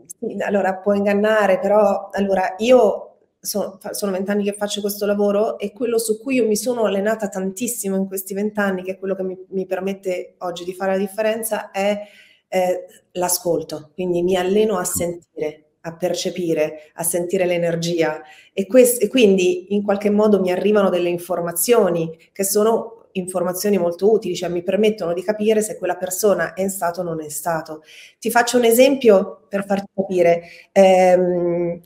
sì, 0.06 0.36
allora 0.40 0.76
può 0.76 0.94
ingannare, 0.94 1.58
però 1.58 2.12
allora 2.12 2.54
io 2.60 3.13
sono 3.44 4.12
vent'anni 4.14 4.46
che 4.46 4.54
faccio 4.54 4.80
questo 4.80 5.06
lavoro 5.06 5.60
e 5.60 5.74
quello 5.74 5.98
su 5.98 6.18
cui 6.18 6.36
io 6.36 6.48
mi 6.48 6.56
sono 6.56 6.86
allenata 6.86 7.28
tantissimo 7.28 7.98
in 7.98 8.08
questi 8.08 8.34
vent'anni, 8.34 8.84
che 8.84 8.92
è 8.92 8.98
quello 8.98 9.16
che 9.16 9.24
mi, 9.24 9.38
mi, 9.50 9.66
permette 9.66 10.36
oggi 10.40 10.64
di 10.64 10.74
fare 10.74 10.94
la 10.94 10.98
differenza, 10.98 11.70
è 11.70 12.08
eh, 12.48 12.86
l'ascolto. 13.12 13.92
Quindi 13.94 14.24
mi 14.24 14.38
alleno 14.38 14.78
a 14.78 14.86
sentire, 14.86 15.72
a 15.82 15.94
percepire, 15.94 16.92
a 16.94 17.04
sentire 17.04 17.46
l'energia 17.46 18.22
e, 18.54 18.66
quest- 18.66 19.04
e 19.04 19.10
quindi 19.10 19.74
in 19.76 19.84
qualche 19.84 20.10
modo 20.10 20.40
mi 20.40 20.52
arrivano 20.52 20.90
delle 20.90 21.10
informazioni 21.10 22.18
che 22.32 22.46
sono 22.46 23.08
informazioni 23.14 23.78
molto 23.78 24.10
utili, 24.12 24.36
cioè 24.36 24.50
mi 24.50 24.64
permettono 24.64 25.14
di 25.14 25.22
capire 25.22 25.62
se 25.62 25.78
quella 25.78 25.98
persona 25.98 26.54
è 26.54 26.62
in 26.62 26.70
stato 26.70 27.02
o 27.02 27.04
non 27.04 27.20
è 27.20 27.26
in 27.26 27.30
stato. 27.30 27.84
Ti 28.20 28.32
faccio 28.32 28.58
un 28.58 28.64
esempio 28.64 29.46
per 29.50 29.66
farti 29.66 29.92
capire. 29.94 30.44
Ehm, 30.72 31.82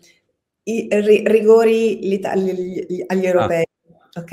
i 0.67 0.87
rigori 1.25 2.19
agli 2.23 3.05
ah. 3.07 3.15
europei. 3.27 3.63
Ah. 3.63 4.21
Ok, 4.21 4.31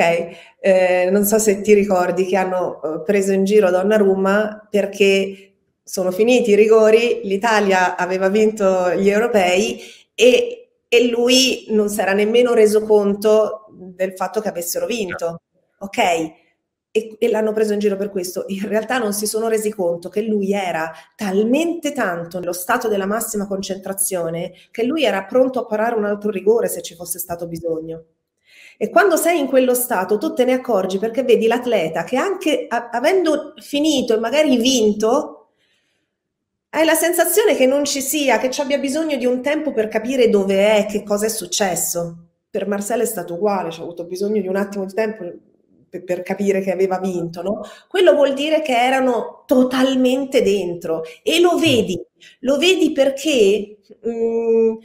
eh, 0.60 1.08
non 1.10 1.24
so 1.24 1.38
se 1.38 1.60
ti 1.60 1.74
ricordi 1.74 2.24
che 2.24 2.36
hanno 2.36 2.80
eh, 2.82 3.02
preso 3.02 3.32
in 3.32 3.44
giro 3.44 3.70
Donnarumma 3.70 4.66
perché 4.70 5.56
sono 5.82 6.10
finiti 6.10 6.52
i 6.52 6.54
rigori, 6.54 7.20
l'Italia 7.24 7.94
aveva 7.96 8.30
vinto 8.30 8.94
gli 8.94 9.10
europei 9.10 9.78
e, 10.14 10.70
e 10.88 11.08
lui 11.10 11.66
non 11.68 11.90
si 11.90 12.00
era 12.00 12.14
nemmeno 12.14 12.54
reso 12.54 12.80
conto 12.80 13.66
del 13.70 14.14
fatto 14.14 14.40
che 14.40 14.48
avessero 14.48 14.86
vinto. 14.86 15.42
Ok, 15.80 15.98
e, 16.96 17.16
e, 17.18 17.28
l'hanno 17.28 17.52
preso 17.52 17.72
in 17.72 17.80
giro 17.80 17.96
per 17.96 18.08
questo. 18.08 18.44
In 18.46 18.68
realtà 18.68 18.98
non 18.98 19.12
si 19.12 19.26
sono 19.26 19.48
resi 19.48 19.68
conto 19.68 20.08
che 20.08 20.22
lui 20.22 20.52
era 20.52 20.92
talmente 21.16 21.90
tanto 21.90 22.38
nello 22.38 22.52
stato 22.52 22.86
della 22.86 23.04
massima 23.04 23.48
concentrazione 23.48 24.52
che 24.70 24.84
lui 24.84 25.02
era 25.02 25.24
pronto 25.24 25.58
a 25.58 25.66
parare 25.66 25.96
un 25.96 26.04
altro 26.04 26.30
rigore 26.30 26.68
se 26.68 26.82
ci 26.82 26.94
fosse 26.94 27.18
stato 27.18 27.48
bisogno. 27.48 28.04
E 28.76 28.90
quando 28.90 29.16
sei 29.16 29.40
in 29.40 29.48
quello 29.48 29.74
stato 29.74 30.18
tu 30.18 30.34
te 30.34 30.44
ne 30.44 30.52
accorgi 30.52 30.98
perché 31.00 31.24
vedi 31.24 31.48
l'atleta 31.48 32.04
che 32.04 32.16
anche 32.16 32.66
a, 32.68 32.90
avendo 32.90 33.54
finito 33.56 34.14
e 34.14 34.20
magari 34.20 34.56
vinto, 34.56 35.48
hai 36.70 36.84
la 36.84 36.94
sensazione 36.94 37.56
che 37.56 37.66
non 37.66 37.84
ci 37.84 38.00
sia, 38.00 38.38
che 38.38 38.52
ci 38.52 38.60
abbia 38.60 38.78
bisogno 38.78 39.16
di 39.16 39.26
un 39.26 39.42
tempo 39.42 39.72
per 39.72 39.88
capire 39.88 40.28
dove 40.28 40.76
è, 40.76 40.86
che 40.86 41.02
cosa 41.02 41.26
è 41.26 41.28
successo. 41.28 42.18
Per 42.48 42.68
Marcelo 42.68 43.02
è 43.02 43.06
stato 43.06 43.34
uguale, 43.34 43.72
ci 43.72 43.80
ha 43.80 43.82
avuto 43.82 44.04
bisogno 44.04 44.40
di 44.40 44.46
un 44.46 44.54
attimo 44.54 44.84
di 44.84 44.94
tempo 44.94 45.24
per 46.02 46.22
capire 46.22 46.60
che 46.60 46.72
aveva 46.72 46.98
vinto, 46.98 47.42
no? 47.42 47.60
Quello 47.88 48.14
vuol 48.14 48.34
dire 48.34 48.62
che 48.62 48.76
erano 48.76 49.44
totalmente 49.46 50.42
dentro. 50.42 51.02
E 51.22 51.40
lo 51.40 51.58
vedi, 51.58 52.00
lo 52.40 52.56
vedi 52.56 52.92
perché 52.92 53.78
mh, 54.02 54.10
mm, 54.10 54.76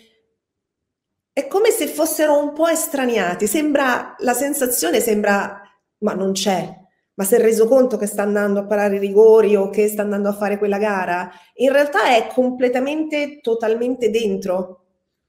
è 1.33 1.47
come 1.47 1.71
se 1.71 1.87
fossero 1.87 2.37
un 2.37 2.53
po' 2.53 2.67
estraniati, 2.67 3.47
sembra, 3.47 4.15
la 4.19 4.33
sensazione 4.33 4.99
sembra, 4.99 5.61
ma 5.99 6.13
non 6.13 6.33
c'è, 6.33 6.77
ma 7.13 7.23
si 7.23 7.35
è 7.35 7.39
reso 7.39 7.67
conto 7.67 7.97
che 7.97 8.05
sta 8.07 8.23
andando 8.23 8.59
a 8.59 8.65
parare 8.65 8.97
i 8.97 8.99
rigori 8.99 9.55
o 9.55 9.69
che 9.69 9.87
sta 9.87 10.01
andando 10.01 10.29
a 10.29 10.33
fare 10.33 10.57
quella 10.57 10.77
gara, 10.77 11.29
in 11.55 11.71
realtà 11.71 12.15
è 12.15 12.27
completamente, 12.27 13.39
totalmente 13.41 14.09
dentro. 14.09 14.83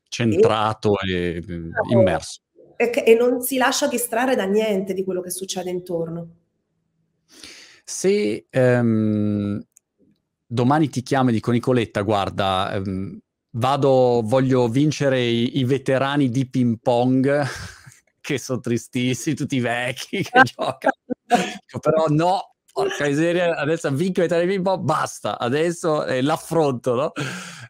Centrato 0.08 0.98
e, 0.98 1.36
e 1.36 1.92
immerso 1.92 2.40
e 2.88 3.14
non 3.14 3.42
si 3.42 3.58
lascia 3.58 3.88
distrarre 3.88 4.34
da 4.34 4.44
niente 4.44 4.94
di 4.94 5.04
quello 5.04 5.20
che 5.20 5.30
succede 5.30 5.68
intorno. 5.68 6.28
Se 7.84 8.46
um, 8.52 9.60
domani 10.46 10.88
ti 10.88 11.02
chiama 11.02 11.28
e 11.30 11.32
dico 11.34 11.50
Nicoletta, 11.50 12.00
guarda, 12.00 12.80
um, 12.82 13.18
vado, 13.50 14.22
voglio 14.24 14.68
vincere 14.68 15.20
i, 15.20 15.58
i 15.58 15.64
veterani 15.64 16.30
di 16.30 16.48
ping 16.48 16.78
pong, 16.80 17.44
che 18.20 18.38
sono 18.38 18.60
tristissimi, 18.60 19.36
tutti 19.36 19.60
vecchi 19.60 20.22
che 20.22 20.40
giocano. 20.56 20.94
Però 21.80 22.06
no, 22.08 22.49
porca 22.72 23.06
miseria, 23.06 23.56
adesso 23.56 23.90
vinco 23.90 24.22
i 24.22 24.28
Televimbo, 24.28 24.78
basta, 24.78 25.38
adesso 25.38 26.04
eh, 26.04 26.22
l'affronto, 26.22 26.94
no? 26.94 27.12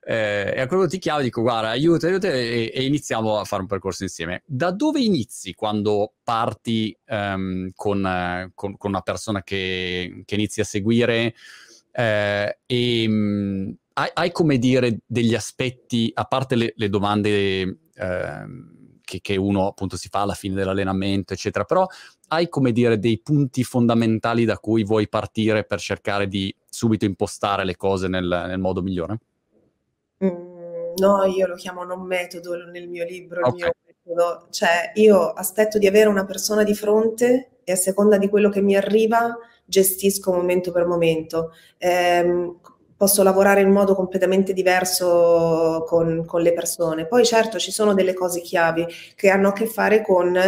Eh, 0.03 0.53
e 0.57 0.61
a 0.61 0.67
quello 0.67 0.87
ti 0.87 0.99
chiamo 0.99 1.21
e 1.21 1.25
dico, 1.25 1.43
guarda, 1.43 1.71
aiuta, 1.71 2.07
aiuta, 2.07 2.29
e, 2.29 2.71
e, 2.75 2.85
iniziamo 2.85 3.39
a 3.39 3.45
fare 3.45 3.63
un 3.63 3.69
percorso 3.69 4.03
insieme. 4.03 4.43
Da 4.47 4.71
dove 4.71 5.01
inizi 5.01 5.55
quando 5.55 6.15
parti 6.23 6.97
um, 7.09 7.71
con, 7.75 8.51
con, 8.55 8.77
con, 8.77 8.91
una 8.91 9.03
persona 9.03 9.43
che, 9.43 10.23
che 10.25 10.35
inizi 10.35 10.61
a 10.61 10.65
seguire? 10.65 11.35
Eh, 11.93 12.59
e 12.67 13.07
um, 13.09 13.75
hai, 13.95 14.11
hai, 14.15 14.33
come 14.33 14.59
dire 14.59 15.01
degli 15.07 15.35
aspetti, 15.35 16.11
a 16.15 16.25
parte 16.25 16.57
le, 16.57 16.73
le 16.77 16.89
domande... 16.89 17.79
Uh, 17.97 18.79
che, 19.11 19.21
che, 19.21 19.37
uno 19.37 19.67
appunto 19.67 19.97
si 19.97 20.09
fa 20.09 20.21
alla 20.21 20.35
fine 20.35 20.55
dell'allenamento, 20.55 21.33
eccetera. 21.33 21.65
Però 21.65 21.85
hai 22.29 22.49
come 22.49 22.71
dire 22.71 22.99
dei 23.01 23.19
punti 23.19 23.65
fondamentali 23.65 24.45
da 24.45 24.59
cui 24.59 24.85
vuoi 24.85 25.09
partire 25.09 25.65
per 25.65 25.81
cercare 25.81 26.29
di 26.29 26.55
subito 26.69 27.05
impostare 27.05 27.65
le 27.65 27.77
cose 27.77 28.07
nel, 28.07 28.45
nel 28.47 28.59
modo 28.61 28.83
migliore? 28.83 29.19
Mm, 30.25 30.93
no, 30.97 31.25
io 31.25 31.47
lo 31.49 31.57
chiamo 31.57 31.83
non 31.83 32.03
metodo 32.07 32.55
nel 32.67 32.89
mio 32.89 33.05
libro, 33.05 33.41
okay. 33.41 33.51
il 33.51 33.57
mio 33.57 33.73
metodo. 33.85 34.47
Cioè, 34.51 34.93
io 34.95 35.33
aspetto 35.33 35.79
di 35.79 35.89
avere 35.89 36.09
una 36.09 36.25
persona 36.25 36.63
di 36.63 36.75
fronte 36.75 37.59
e 37.65 37.73
a 37.73 37.77
seconda 37.77 38.17
di 38.17 38.29
quello 38.29 38.49
che 38.49 38.61
mi 38.61 38.77
arriva 38.77 39.37
gestisco 39.65 40.33
momento 40.33 40.71
per 40.71 40.87
momento. 40.87 41.53
Eh, 41.79 42.55
posso 43.01 43.23
lavorare 43.23 43.63
in 43.63 43.71
modo 43.71 43.95
completamente 43.95 44.53
diverso 44.53 45.85
con, 45.89 46.27
con, 46.27 46.43
le 46.43 46.53
persone. 46.53 47.07
Poi 47.07 47.25
certo 47.25 47.59
ci 47.59 47.73
sono 47.73 47.95
delle 47.95 48.13
cose 48.13 48.43
chiavi 48.43 48.87
che 49.15 49.31
hanno 49.31 49.49
a 49.49 49.53
che 49.55 49.65
fare 49.65 50.03
con 50.03 50.39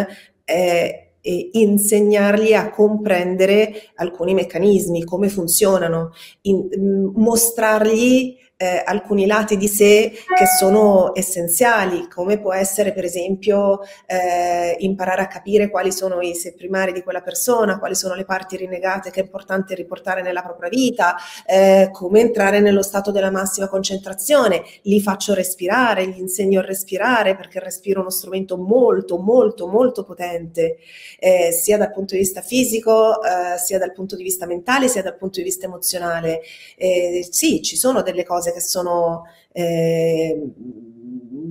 eh, 0.45 1.13
insegnargli 1.23 2.53
a 2.53 2.69
comprendere 2.69 3.73
alcuni 3.95 4.35
meccanismi, 4.35 5.03
come 5.03 5.31
funzionano, 5.31 6.11
in, 6.43 6.69
mostrargli 7.15 8.37
eh, 8.63 8.81
alcuni 8.85 9.27
lati 9.27 9.57
di 9.57 9.67
sé 9.67 10.13
che 10.13 10.47
sono 10.47 11.11
essenziali, 11.17 12.07
come 12.07 12.39
può 12.39 12.53
essere 12.53 12.93
per 12.93 13.05
esempio 13.05 13.81
eh, 14.07 14.77
imparare 14.79 15.23
a 15.23 15.27
capire 15.27 15.69
quali 15.69 15.91
sono 15.91 16.21
i 16.21 16.33
sé 16.37 16.55
primari 16.55 16.93
di 16.93 17.03
quella 17.03 17.23
persona, 17.23 17.81
quali 17.81 17.97
sono 17.97 18.15
le 18.15 18.25
parti 18.25 18.57
rinnegate 18.57 19.11
che 19.11 19.21
è 19.21 19.25
importante 19.25 19.75
riportare 19.75 20.23
nella 20.23 20.43
propria 20.43 20.69
vita, 20.69 21.17
eh, 21.45 21.89
come 21.91 22.21
entrare 22.21 22.61
nello 22.61 22.83
stato 22.83 23.11
della 23.11 23.33
massima 23.33 23.67
concentrazione. 23.67 24.63
Li 24.83 25.01
faccio 25.01 25.35
respirare, 25.35 26.07
gli 26.07 26.21
insegno 26.21 26.61
a 26.61 26.65
respirare 26.65 27.35
perché 27.35 27.59
il 27.59 27.65
respiro 27.65 27.99
è 27.99 28.03
uno 28.03 28.11
strumento 28.11 28.57
molto, 28.57 29.19
molto, 29.19 29.67
molto 29.67 30.05
potente, 30.05 30.77
eh, 31.19 31.51
sia 31.51 31.79
dal 31.79 31.91
punto 31.91 32.15
di 32.15 32.21
vista 32.21 32.43
fisico, 32.43 33.21
eh, 33.23 33.59
sia 33.59 33.79
dal 33.79 33.93
punto 33.93 34.15
di 34.15 34.23
vista 34.23 34.47
mentale, 34.47 34.87
sia 34.87 35.03
dal 35.03 35.17
punto 35.17 35.39
di 35.39 35.45
vista 35.45 35.67
emozionale. 35.67 36.43
Eh, 36.77 37.27
sì, 37.29 37.61
ci 37.63 37.77
sono 37.77 38.03
delle 38.03 38.25
cose 38.25 38.52
che 38.53 38.61
sono 38.61 39.25
eh, 39.53 40.41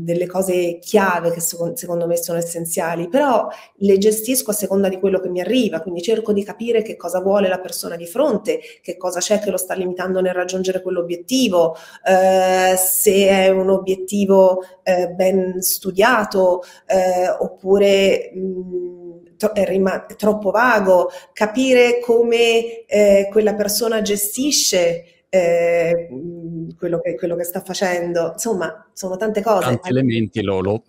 delle 0.04 0.26
cose 0.26 0.80
chiave 0.80 1.32
che 1.32 1.39
secondo 1.39 2.08
me 2.08 2.18
sono 2.18 2.38
essenziali, 2.38 3.08
però 3.08 3.47
le 3.76 3.97
gestisco 3.97 4.52
a 4.52 4.54
seconda 4.54 4.89
di 4.89 4.99
quello 4.99 5.20
che 5.20 5.30
mi 5.30 5.41
arriva, 5.41 5.82
quindi 5.82 6.02
cerco 6.02 6.34
di 6.34 6.43
capire 6.43 6.82
che 6.82 6.95
cosa 6.95 7.22
vuole 7.22 7.47
la 7.47 7.60
persona 7.60 7.95
di 7.95 8.06
fronte, 8.06 8.60
che 8.82 8.97
cosa 8.97 9.20
c'è 9.20 9.39
che 9.39 9.52
lo 9.52 9.58
sta 9.58 9.74
limitando 9.74 10.22
nel 10.22 10.34
raggiungere 10.34 10.82
quell'obiettivo, 10.82 11.76
eh, 12.06 12.76
se 12.78 13.28
è 13.28 13.49
un 13.49 13.70
obiettivo 13.70 14.64
eh, 14.84 15.10
ben 15.10 15.62
studiato 15.62 16.64
eh, 16.88 17.30
oppure... 17.30 18.32
Mh, 18.34 18.89
è 19.41 20.16
troppo 20.18 20.52
vago, 20.52 21.10
capire 21.34 21.99
come 21.99 22.86
eh, 22.86 23.28
quella 23.32 23.56
persona 23.56 24.04
gestisce 24.04 25.21
eh, 25.34 26.10
quello, 26.78 27.00
che, 27.00 27.16
quello, 27.16 27.38
che, 27.38 27.46
sta 27.46 27.62
facendo. 27.62 28.32
Insomma, 28.34 28.86
sono 28.92 29.16
tante 29.16 29.42
cose. 29.42 29.66
Tanti 29.66 29.90
elementi, 29.90 30.42
Lolo. 30.42 30.84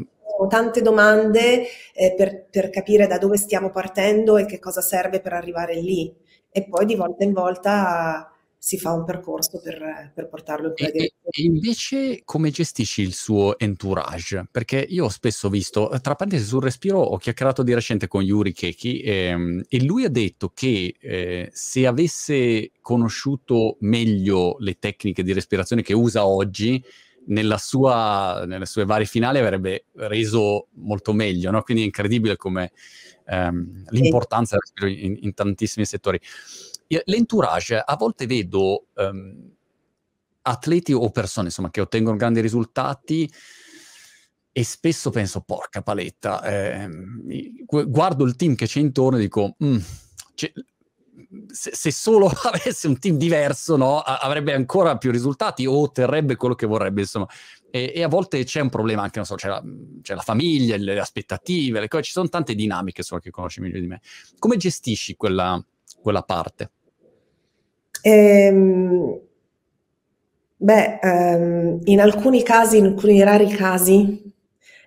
Tante 0.49 0.82
domande 0.82 1.62
eh, 1.95 2.14
per, 2.16 2.47
per 2.51 2.70
capire 2.70 3.07
da 3.07 3.18
dove 3.18 3.36
stiamo 3.36 3.70
partendo 3.70 4.36
e 4.36 4.45
che 4.45 4.59
cosa 4.59 4.80
serve 4.80 5.20
per 5.20 5.32
arrivare 5.32 5.76
lì. 5.76 6.12
E 6.51 6.64
poi 6.64 6.84
di 6.84 6.97
volta 6.97 7.22
in 7.22 7.32
volta 7.32 8.32
si 8.64 8.78
fa 8.78 8.92
un 8.92 9.04
percorso 9.04 9.60
per, 9.60 10.12
per 10.14 10.28
portarlo 10.28 10.68
in 10.68 10.74
quella 10.74 10.92
direzione. 10.92 11.30
E 11.30 11.42
invece 11.42 12.22
come 12.24 12.52
gestisci 12.52 13.02
il 13.02 13.12
suo 13.12 13.58
entourage? 13.58 14.46
Perché 14.52 14.86
io 14.88 15.06
ho 15.06 15.08
spesso 15.08 15.48
visto, 15.48 15.90
tra 16.00 16.14
parentesi 16.14 16.46
sul 16.46 16.62
respiro, 16.62 17.00
ho 17.00 17.16
chiacchierato 17.16 17.64
di 17.64 17.74
recente 17.74 18.06
con 18.06 18.22
Yuri 18.22 18.52
Keki 18.52 19.00
ehm, 19.00 19.64
e 19.68 19.82
lui 19.82 20.04
ha 20.04 20.08
detto 20.08 20.52
che 20.54 20.94
eh, 20.96 21.50
se 21.52 21.86
avesse 21.88 22.70
conosciuto 22.80 23.78
meglio 23.80 24.54
le 24.60 24.78
tecniche 24.78 25.24
di 25.24 25.32
respirazione 25.32 25.82
che 25.82 25.92
usa 25.92 26.24
oggi, 26.24 26.80
nella 27.26 27.58
sua, 27.58 28.44
nelle 28.46 28.66
sue 28.66 28.84
varie 28.84 29.06
finali 29.06 29.38
avrebbe 29.38 29.86
reso 29.94 30.68
molto 30.74 31.12
meglio, 31.12 31.50
no? 31.50 31.62
quindi 31.62 31.82
è 31.82 31.86
incredibile 31.86 32.36
come 32.36 32.70
ehm, 33.26 33.86
l'importanza 33.90 34.56
del 34.56 34.62
respiro 34.62 35.04
in, 35.04 35.18
in 35.20 35.34
tantissimi 35.34 35.84
settori 35.84 36.20
l'entourage, 37.05 37.78
a 37.78 37.97
volte 37.97 38.26
vedo 38.26 38.86
um, 38.95 39.51
atleti 40.43 40.93
o 40.93 41.11
persone 41.11 41.47
insomma, 41.47 41.70
che 41.70 41.80
ottengono 41.80 42.16
grandi 42.16 42.40
risultati 42.40 43.30
e 44.55 44.64
spesso 44.64 45.09
penso, 45.11 45.40
porca 45.40 45.80
paletta, 45.80 46.43
eh, 46.43 46.88
guardo 47.86 48.24
il 48.24 48.36
team 48.36 48.55
che 48.55 48.66
c'è 48.66 48.80
intorno 48.80 49.16
e 49.16 49.20
dico, 49.22 49.57
mm, 49.64 49.78
se, 51.47 51.70
se, 51.74 51.90
solo 51.90 52.26
avesse 52.53 52.86
un 52.86 52.99
team 52.99 53.16
diverso, 53.16 53.76
no, 53.76 54.01
avrebbe 54.01 54.53
ancora 54.53 54.99
più 54.99 55.11
risultati 55.11 55.64
o 55.64 55.80
otterrebbe 55.80 56.36
quello 56.36 56.55
che 56.55 56.66
vorrebbe, 56.66 57.01
insomma. 57.01 57.26
E, 57.70 57.93
e 57.95 58.03
a 58.03 58.09
volte 58.09 58.45
c'è 58.45 58.61
un 58.61 58.68
problema 58.68 59.01
anche, 59.01 59.16
non 59.16 59.24
so, 59.24 59.36
c'è 59.36 59.49
la, 59.49 59.62
c'è 60.03 60.14
la 60.14 60.20
famiglia, 60.20 60.76
le 60.76 60.99
aspettative, 60.99 61.80
le 61.80 61.88
cose, 61.88 62.03
ci 62.03 62.12
sono 62.12 62.28
tante 62.28 62.55
dinamiche, 62.55 63.01
insomma, 63.01 63.22
che 63.22 63.30
conosci 63.30 63.61
meglio 63.62 63.80
di 63.80 63.86
me. 63.86 64.03
Come 64.38 64.59
gestisci 64.59 65.16
quella, 65.16 65.64
quella 66.03 66.22
parte? 66.22 66.72
Ehm, 68.01 69.20
beh, 70.57 70.99
ehm, 71.03 71.80
in 71.84 72.01
alcuni 72.01 72.43
casi, 72.43 72.78
in 72.78 72.86
alcuni 72.86 73.22
rari 73.22 73.49
casi, 73.49 74.32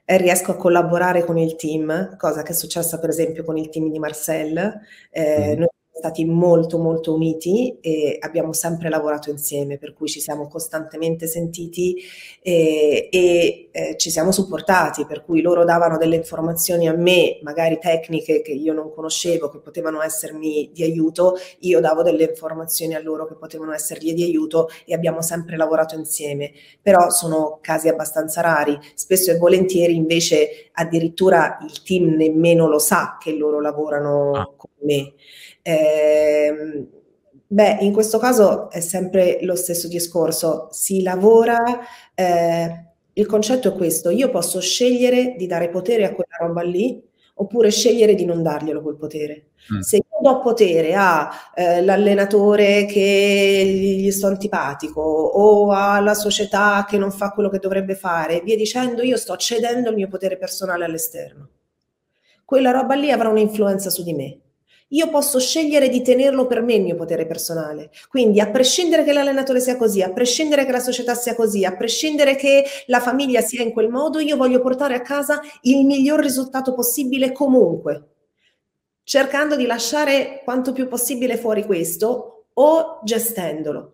eh, 0.06 0.18
riesco 0.18 0.52
a 0.52 0.56
collaborare 0.56 1.24
con 1.24 1.38
il 1.38 1.56
team, 1.56 2.16
cosa 2.18 2.44
che 2.44 2.52
è 2.52 2.56
successa 2.56 3.00
per 3.00 3.10
esempio 3.10 3.44
con 3.44 3.58
il 3.58 3.70
team 3.70 3.90
di 3.92 4.00
Marcel. 4.00 4.82
Eh, 5.12 5.56
mm. 5.56 5.60
Noi 5.60 5.68
stati 5.98 6.26
molto 6.26 6.78
molto 6.78 7.14
uniti 7.14 7.78
e 7.80 8.18
abbiamo 8.20 8.52
sempre 8.52 8.90
lavorato 8.90 9.30
insieme, 9.30 9.78
per 9.78 9.94
cui 9.94 10.10
ci 10.10 10.20
siamo 10.20 10.48
costantemente 10.50 11.26
sentiti 11.26 11.96
e, 12.42 13.08
e 13.10 13.70
eh, 13.72 13.96
ci 13.98 14.10
siamo 14.12 14.34
supportati, 14.34 15.06
per 15.06 15.24
cui 15.24 15.42
loro 15.42 15.64
davano 15.64 15.98
delle 15.98 16.18
informazioni 16.18 16.90
a 16.90 16.94
me, 16.94 17.40
magari 17.44 17.80
tecniche 17.80 18.42
che 18.42 18.52
io 18.52 18.74
non 18.74 18.94
conoscevo, 18.94 19.50
che 19.50 19.60
potevano 19.60 20.02
essermi 20.02 20.70
di 20.74 20.84
aiuto, 20.84 21.38
io 21.60 21.80
davo 21.80 22.04
delle 22.04 22.26
informazioni 22.26 22.94
a 22.94 23.02
loro 23.02 23.26
che 23.26 23.36
potevano 23.36 23.72
essergli 23.72 24.14
di 24.14 24.24
aiuto 24.24 24.68
e 24.86 24.94
abbiamo 24.94 25.22
sempre 25.22 25.56
lavorato 25.56 25.96
insieme, 25.96 26.52
però 26.82 27.10
sono 27.10 27.60
casi 27.62 27.88
abbastanza 27.88 28.42
rari, 28.42 28.78
spesso 28.96 29.32
e 29.32 29.38
volentieri 29.38 29.96
invece 29.96 30.72
addirittura 30.74 31.58
il 31.62 31.82
team 31.84 32.16
nemmeno 32.16 32.68
lo 32.68 32.80
sa 32.80 33.18
che 33.18 33.32
loro 33.32 33.62
lavorano 33.62 34.32
ah. 34.34 34.52
con 34.56 34.70
me. 34.86 35.14
Eh, 35.62 36.88
beh, 37.48 37.78
in 37.82 37.92
questo 37.92 38.18
caso 38.18 38.70
è 38.70 38.80
sempre 38.80 39.40
lo 39.42 39.56
stesso 39.56 39.88
discorso, 39.88 40.68
si 40.72 41.02
lavora, 41.02 41.80
eh, 42.14 42.86
il 43.14 43.26
concetto 43.26 43.70
è 43.70 43.74
questo, 43.74 44.10
io 44.10 44.30
posso 44.30 44.60
scegliere 44.60 45.36
di 45.38 45.48
dare 45.48 45.70
potere 45.70 46.06
a 46.06 46.14
quella 46.14 46.38
roba 46.40 46.62
lì 46.62 47.02
oppure 47.38 47.70
scegliere 47.70 48.16
di 48.16 48.26
non 48.26 48.42
darglielo 48.44 48.82
quel 48.82 48.96
potere. 48.96 49.48
Mm. 49.74 49.80
Se 49.80 49.98
io 49.98 50.04
do 50.22 50.42
potere 50.42 50.94
all'allenatore 50.94 52.80
eh, 52.80 52.86
che 52.86 53.64
gli 53.66 54.12
sto 54.12 54.28
antipatico 54.28 55.02
o 55.02 55.72
alla 55.72 56.14
società 56.14 56.86
che 56.88 56.98
non 56.98 57.12
fa 57.12 57.32
quello 57.32 57.50
che 57.50 57.60
dovrebbe 57.60 57.96
fare, 57.96 58.42
via 58.44 58.56
dicendo, 58.56 59.02
io 59.02 59.18
sto 59.18 59.36
cedendo 59.38 59.90
il 59.90 59.96
mio 59.96 60.08
potere 60.08 60.38
personale 60.38 60.86
all'esterno. 60.86 61.50
Quella 62.46 62.72
roba 62.72 62.96
lì 62.96 63.12
avrà 63.12 63.30
un'influenza 63.30 63.90
su 63.90 64.04
di 64.04 64.14
me 64.14 64.40
io 64.90 65.10
posso 65.10 65.40
scegliere 65.40 65.90
di 65.90 66.02
tenerlo 66.02 66.46
per 66.46 66.62
me 66.62 66.76
il 66.76 66.84
mio 66.84 66.96
potere 66.96 67.26
personale. 67.26 67.90
Quindi, 68.08 68.40
a 68.40 68.50
prescindere 68.50 69.04
che 69.04 69.14
l'allenatore 69.14 69.60
sia 69.60 69.78
così, 69.78 70.02
a 70.02 70.12
prescindere 70.12 70.66
che 70.66 70.72
la 70.72 70.80
società 70.80 71.16
sia 71.16 71.36
così, 71.36 71.66
a 71.66 71.76
prescindere 71.76 72.36
che 72.36 72.64
la 72.88 73.00
famiglia 73.00 73.42
sia 73.42 73.64
in 73.64 73.72
quel 73.72 73.90
modo, 73.90 74.20
io 74.20 74.38
voglio 74.38 74.62
portare 74.62 74.96
a 74.96 75.02
casa 75.02 75.42
il 75.62 75.86
miglior 75.86 76.20
risultato 76.20 76.74
possibile 76.76 77.32
comunque, 77.32 78.10
cercando 79.04 79.56
di 79.56 79.66
lasciare 79.66 80.42
quanto 80.44 80.72
più 80.72 80.88
possibile 80.88 81.38
fuori 81.38 81.66
questo 81.66 82.46
o 82.54 83.00
gestendolo. 83.04 83.94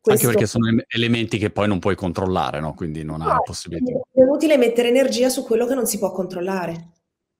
Questo... 0.00 0.26
Anche 0.26 0.38
perché 0.38 0.48
sono 0.48 0.68
elementi 0.86 1.38
che 1.38 1.50
poi 1.50 1.66
non 1.66 1.80
puoi 1.80 1.96
controllare, 1.96 2.60
no? 2.60 2.72
Quindi 2.72 3.02
non 3.02 3.18
no, 3.18 3.30
hai 3.30 3.38
possibilità. 3.44 3.98
È 4.12 4.20
inutile 4.20 4.56
mettere 4.56 4.88
energia 4.88 5.28
su 5.28 5.42
quello 5.42 5.66
che 5.66 5.74
non 5.74 5.86
si 5.86 5.98
può 5.98 6.12
controllare 6.12 6.92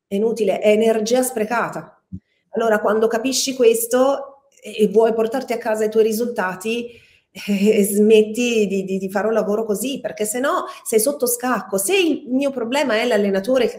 è 0.08 0.14
inutile, 0.14 0.58
è 0.58 0.70
energia 0.70 1.22
sprecata. 1.22 2.02
Allora, 2.50 2.80
quando 2.80 3.06
capisci 3.06 3.54
questo 3.54 4.46
e 4.60 4.88
vuoi 4.88 5.12
portarti 5.12 5.52
a 5.52 5.58
casa 5.58 5.84
i 5.84 5.90
tuoi 5.90 6.02
risultati, 6.02 6.90
eh, 7.30 7.84
smetti 7.88 8.66
di, 8.66 8.84
di, 8.84 8.98
di, 8.98 9.10
fare 9.10 9.26
un 9.26 9.34
lavoro 9.34 9.64
così, 9.64 10.00
perché 10.00 10.24
se 10.24 10.40
no 10.40 10.64
sei 10.82 10.98
sotto 10.98 11.26
scacco. 11.26 11.76
Se 11.76 11.96
il 11.96 12.24
mio 12.28 12.50
problema 12.50 12.96
è 12.96 13.06
l'allenatore, 13.06 13.76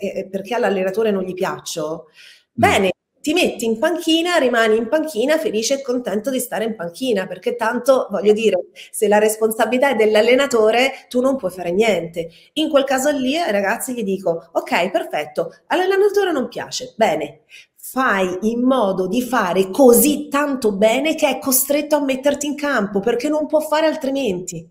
eh, 0.00 0.26
perché 0.28 0.54
all'allenatore 0.54 1.10
non 1.10 1.22
gli 1.22 1.34
piaccio, 1.34 2.06
mm. 2.06 2.52
bene, 2.52 2.92
ti 3.26 3.32
metti 3.32 3.64
in 3.64 3.80
panchina, 3.80 4.36
rimani 4.36 4.76
in 4.76 4.86
panchina 4.86 5.36
felice 5.36 5.74
e 5.74 5.82
contento 5.82 6.30
di 6.30 6.38
stare 6.38 6.62
in 6.62 6.76
panchina, 6.76 7.26
perché 7.26 7.56
tanto, 7.56 8.06
voglio 8.08 8.32
dire, 8.32 8.66
se 8.92 9.08
la 9.08 9.18
responsabilità 9.18 9.88
è 9.88 9.96
dell'allenatore, 9.96 11.06
tu 11.08 11.20
non 11.20 11.34
puoi 11.34 11.50
fare 11.50 11.72
niente. 11.72 12.28
In 12.52 12.70
quel 12.70 12.84
caso 12.84 13.10
lì, 13.10 13.34
ragazzi 13.36 13.94
gli 13.94 14.04
dico, 14.04 14.48
ok, 14.52 14.92
perfetto, 14.92 15.52
all'allenatore 15.66 16.30
non 16.30 16.46
piace, 16.46 16.94
bene, 16.96 17.40
fai 17.74 18.38
in 18.42 18.60
modo 18.62 19.08
di 19.08 19.22
fare 19.22 19.70
così 19.70 20.28
tanto 20.28 20.70
bene 20.70 21.16
che 21.16 21.28
è 21.28 21.40
costretto 21.40 21.96
a 21.96 22.04
metterti 22.04 22.46
in 22.46 22.54
campo, 22.54 23.00
perché 23.00 23.28
non 23.28 23.48
può 23.48 23.58
fare 23.58 23.86
altrimenti. 23.86 24.70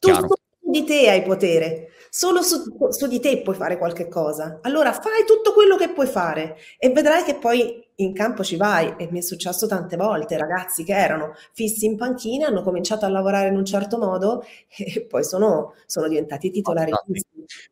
Tu 0.00 0.10
di 0.58 0.82
te 0.82 1.08
hai 1.08 1.22
potere 1.22 1.90
solo 2.14 2.42
su, 2.42 2.62
su, 2.90 3.08
di 3.08 3.18
te 3.18 3.42
puoi 3.42 3.56
fare 3.56 3.76
qualche 3.76 4.06
cosa. 4.06 4.60
Allora 4.62 4.92
fai 4.92 5.24
tutto 5.26 5.52
quello 5.52 5.76
che 5.76 5.92
puoi 5.92 6.06
fare 6.06 6.56
e 6.78 6.90
vedrai 6.90 7.24
che 7.24 7.34
poi 7.34 7.84
in 7.96 8.12
campo 8.12 8.44
ci 8.44 8.54
vai. 8.54 8.94
E 8.96 9.08
mi 9.10 9.18
è 9.18 9.20
successo 9.20 9.66
tante 9.66 9.96
volte, 9.96 10.38
ragazzi 10.38 10.84
che 10.84 10.94
erano 10.94 11.32
fissi 11.52 11.86
in 11.86 11.96
panchina, 11.96 12.46
hanno 12.46 12.62
cominciato 12.62 13.04
a 13.04 13.08
lavorare 13.08 13.48
in 13.48 13.56
un 13.56 13.64
certo 13.64 13.98
modo 13.98 14.44
e 14.78 15.04
poi 15.06 15.24
sono, 15.24 15.74
sono 15.86 16.06
diventati 16.06 16.52
titolari. 16.52 16.92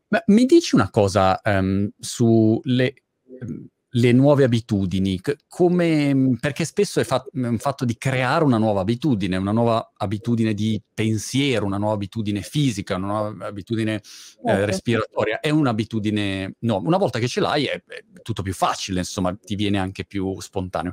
Ma 0.08 0.20
mi 0.26 0.44
dici 0.44 0.74
una 0.74 0.90
cosa 0.90 1.40
um, 1.44 1.88
sulle 2.00 2.94
um, 3.42 3.68
le 3.94 4.12
nuove 4.12 4.44
abitudini, 4.44 5.20
come, 5.48 6.36
perché 6.40 6.64
spesso 6.64 7.00
è, 7.00 7.04
fat, 7.04 7.28
è, 7.30 7.46
un 7.46 7.58
fatto 7.58 7.84
di 7.84 7.96
creare 7.98 8.42
una 8.42 8.56
nuova 8.56 8.80
abitudine, 8.80 9.36
una 9.36 9.52
nuova 9.52 9.92
abitudine 9.96 10.54
di 10.54 10.80
pensiero, 10.94 11.66
una 11.66 11.76
nuova 11.76 11.94
abitudine 11.94 12.40
fisica, 12.40 12.96
una 12.96 13.06
nuova 13.06 13.46
abitudine 13.46 13.96
eh, 13.96 14.00
certo. 14.46 14.64
respiratoria, 14.64 15.40
è 15.40 15.50
un'abitudine, 15.50 16.54
no, 16.60 16.80
una 16.82 16.96
volta 16.96 17.18
che 17.18 17.28
ce 17.28 17.40
l'hai 17.40 17.66
è, 17.66 17.82
è, 17.86 18.04
tutto 18.22 18.40
più 18.42 18.54
facile, 18.54 19.00
insomma, 19.00 19.36
ti 19.36 19.56
viene 19.56 19.78
anche 19.78 20.06
più 20.06 20.40
spontaneo. 20.40 20.92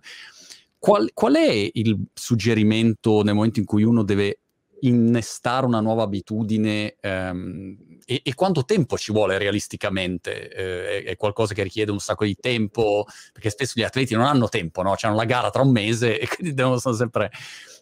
Qual, 0.77 1.11
qual 1.13 1.35
è 1.35 1.69
il 1.73 1.97
suggerimento 2.13 3.21
nel 3.23 3.33
momento 3.33 3.59
in 3.59 3.65
cui 3.65 3.83
uno 3.83 4.03
deve 4.03 4.39
innestare 4.81 5.65
una 5.65 5.79
nuova 5.79 6.03
abitudine 6.03 6.95
ehm, 6.99 7.77
e, 8.05 8.21
e, 8.23 8.33
quanto 8.33 8.65
tempo 8.65 8.97
ci 8.97 9.11
vuole 9.11 9.37
realisticamente? 9.37 10.49
Eh, 10.49 11.03
è, 11.03 11.15
qualcosa 11.15 11.53
che 11.53 11.61
richiede 11.61 11.91
un 11.91 11.99
sacco 11.99 12.25
di 12.25 12.35
tempo, 12.35 13.05
perché 13.31 13.51
spesso 13.51 13.73
gli 13.75 13.83
atleti 13.83 14.15
non 14.15 14.25
hanno 14.25 14.49
tempo, 14.49 14.81
no? 14.81 14.95
Hanno 14.99 15.15
la 15.15 15.25
gara 15.25 15.51
tra 15.51 15.61
un 15.61 15.71
mese 15.71 16.17
e 16.19 16.27
quindi 16.27 16.53
devono 16.53 16.77
stare 16.77 16.95
sempre... 16.95 17.31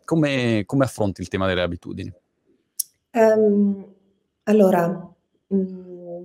Come, 0.04 0.64
come 0.66 0.86
affronti 0.86 1.20
il 1.20 1.28
tema 1.28 1.48
delle 1.48 1.62
abitudini? 1.62 2.14
Um, 3.12 3.86
allora, 4.43 5.14
mm, 5.54 6.24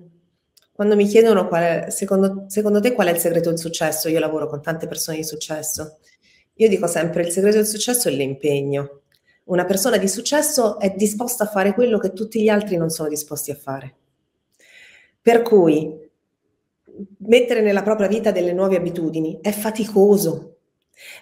quando 0.73 0.95
mi 0.95 1.07
chiedono 1.07 1.49
qual 1.49 1.63
è, 1.63 1.91
secondo, 1.91 2.45
secondo 2.47 2.81
te 2.81 2.93
qual 2.93 3.09
è 3.09 3.11
il 3.11 3.19
segreto 3.19 3.49
del 3.49 3.59
successo, 3.59 4.09
io 4.09 4.21
lavoro 4.21 4.47
con 4.47 4.63
tante 4.63 4.87
persone 4.87 5.17
di 5.17 5.25
successo, 5.25 5.99
io 6.55 6.69
dico 6.69 6.87
sempre 6.87 7.23
il 7.23 7.33
segreto 7.33 7.57
del 7.57 7.67
successo 7.67 8.09
è 8.09 8.13
l'impegno 8.13 9.02
una 9.53 9.67
persona 9.67 9.99
di 9.99 10.09
successo 10.09 10.79
è 10.79 10.95
disposta 10.97 11.45
a 11.45 11.49
fare 11.49 11.75
quello 11.75 11.99
che 11.99 12.15
tutti 12.15 12.43
gli 12.43 12.49
altri 12.49 12.77
non 12.77 12.89
sono 12.89 13.11
disposti 13.11 13.51
a 13.51 13.55
fare. 13.55 13.95
Per 15.21 15.43
cui 15.43 16.01
mettere 17.19 17.61
nella 17.61 17.83
propria 17.83 18.09
vita 18.09 18.31
delle 18.31 18.55
nuove 18.55 18.77
abitudini 18.77 19.39
è 19.43 19.53
faticoso. 19.53 20.57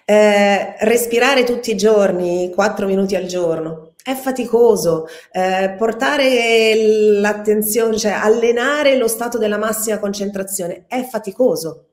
Eh, 0.05 0.75
respirare 0.79 1.43
tutti 1.43 1.71
i 1.71 1.77
giorni, 1.77 2.51
4 2.53 2.87
minuti 2.87 3.15
al 3.15 3.25
giorno, 3.25 3.93
è 4.01 4.13
faticoso. 4.13 5.07
Eh, 5.31 5.75
portare 5.77 6.73
l'attenzione, 7.19 7.97
cioè 7.97 8.11
allenare 8.13 8.95
lo 8.97 9.09
stato 9.09 9.37
della 9.37 9.57
massima 9.57 9.99
concentrazione, 9.99 10.85
è 10.87 11.03
faticoso. 11.03 11.90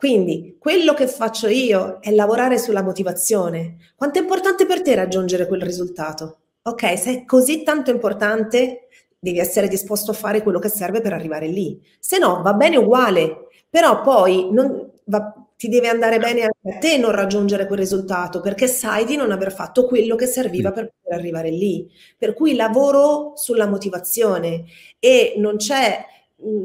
Quindi 0.00 0.56
quello 0.58 0.94
che 0.94 1.06
faccio 1.06 1.46
io 1.46 1.98
è 2.00 2.10
lavorare 2.10 2.56
sulla 2.56 2.82
motivazione. 2.82 3.76
Quanto 3.94 4.18
è 4.18 4.22
importante 4.22 4.64
per 4.64 4.80
te 4.80 4.94
raggiungere 4.94 5.46
quel 5.46 5.60
risultato? 5.60 6.38
Ok, 6.62 6.98
se 6.98 7.12
è 7.12 7.24
così 7.26 7.62
tanto 7.64 7.90
importante, 7.90 8.88
devi 9.18 9.38
essere 9.38 9.68
disposto 9.68 10.12
a 10.12 10.14
fare 10.14 10.42
quello 10.42 10.58
che 10.58 10.70
serve 10.70 11.02
per 11.02 11.12
arrivare 11.12 11.48
lì. 11.48 11.78
Se 11.98 12.16
no, 12.16 12.40
va 12.40 12.54
bene 12.54 12.78
uguale, 12.78 13.48
però 13.68 14.00
poi 14.00 14.48
non, 14.50 14.90
va, 15.04 15.34
ti 15.54 15.68
deve 15.68 15.88
andare 15.88 16.18
bene 16.18 16.44
anche 16.44 16.76
a 16.76 16.78
te 16.78 16.96
non 16.96 17.10
raggiungere 17.10 17.66
quel 17.66 17.80
risultato, 17.80 18.40
perché 18.40 18.68
sai 18.68 19.04
di 19.04 19.16
non 19.16 19.32
aver 19.32 19.52
fatto 19.52 19.84
quello 19.84 20.16
che 20.16 20.24
serviva 20.24 20.72
per 20.72 20.94
poter 20.98 21.18
arrivare 21.18 21.50
lì. 21.50 21.86
Per 22.16 22.32
cui 22.32 22.54
lavoro 22.54 23.32
sulla 23.36 23.66
motivazione 23.66 24.64
e 24.98 25.34
non 25.36 25.56
c'è 25.56 26.06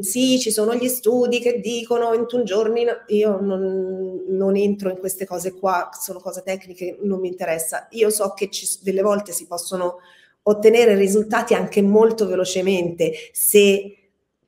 sì, 0.01 0.39
ci 0.39 0.51
sono 0.51 0.73
gli 0.75 0.87
studi 0.87 1.39
che 1.39 1.59
dicono 1.59 2.11
21 2.11 2.43
giorni, 2.43 2.85
io 3.07 3.39
non, 3.41 4.23
non, 4.27 4.55
entro 4.55 4.89
in 4.89 4.97
queste 4.97 5.25
cose 5.25 5.53
qua, 5.53 5.89
sono 5.99 6.19
cose 6.19 6.41
tecniche, 6.43 6.97
non 7.01 7.19
mi 7.19 7.27
interessa. 7.27 7.87
Io 7.91 8.09
so 8.09 8.33
che 8.33 8.49
ci, 8.49 8.67
delle 8.81 9.01
volte 9.01 9.31
si 9.31 9.47
possono 9.47 9.97
ottenere 10.43 10.95
risultati 10.95 11.53
anche 11.53 11.81
molto 11.81 12.27
velocemente 12.27 13.13
se 13.33 13.97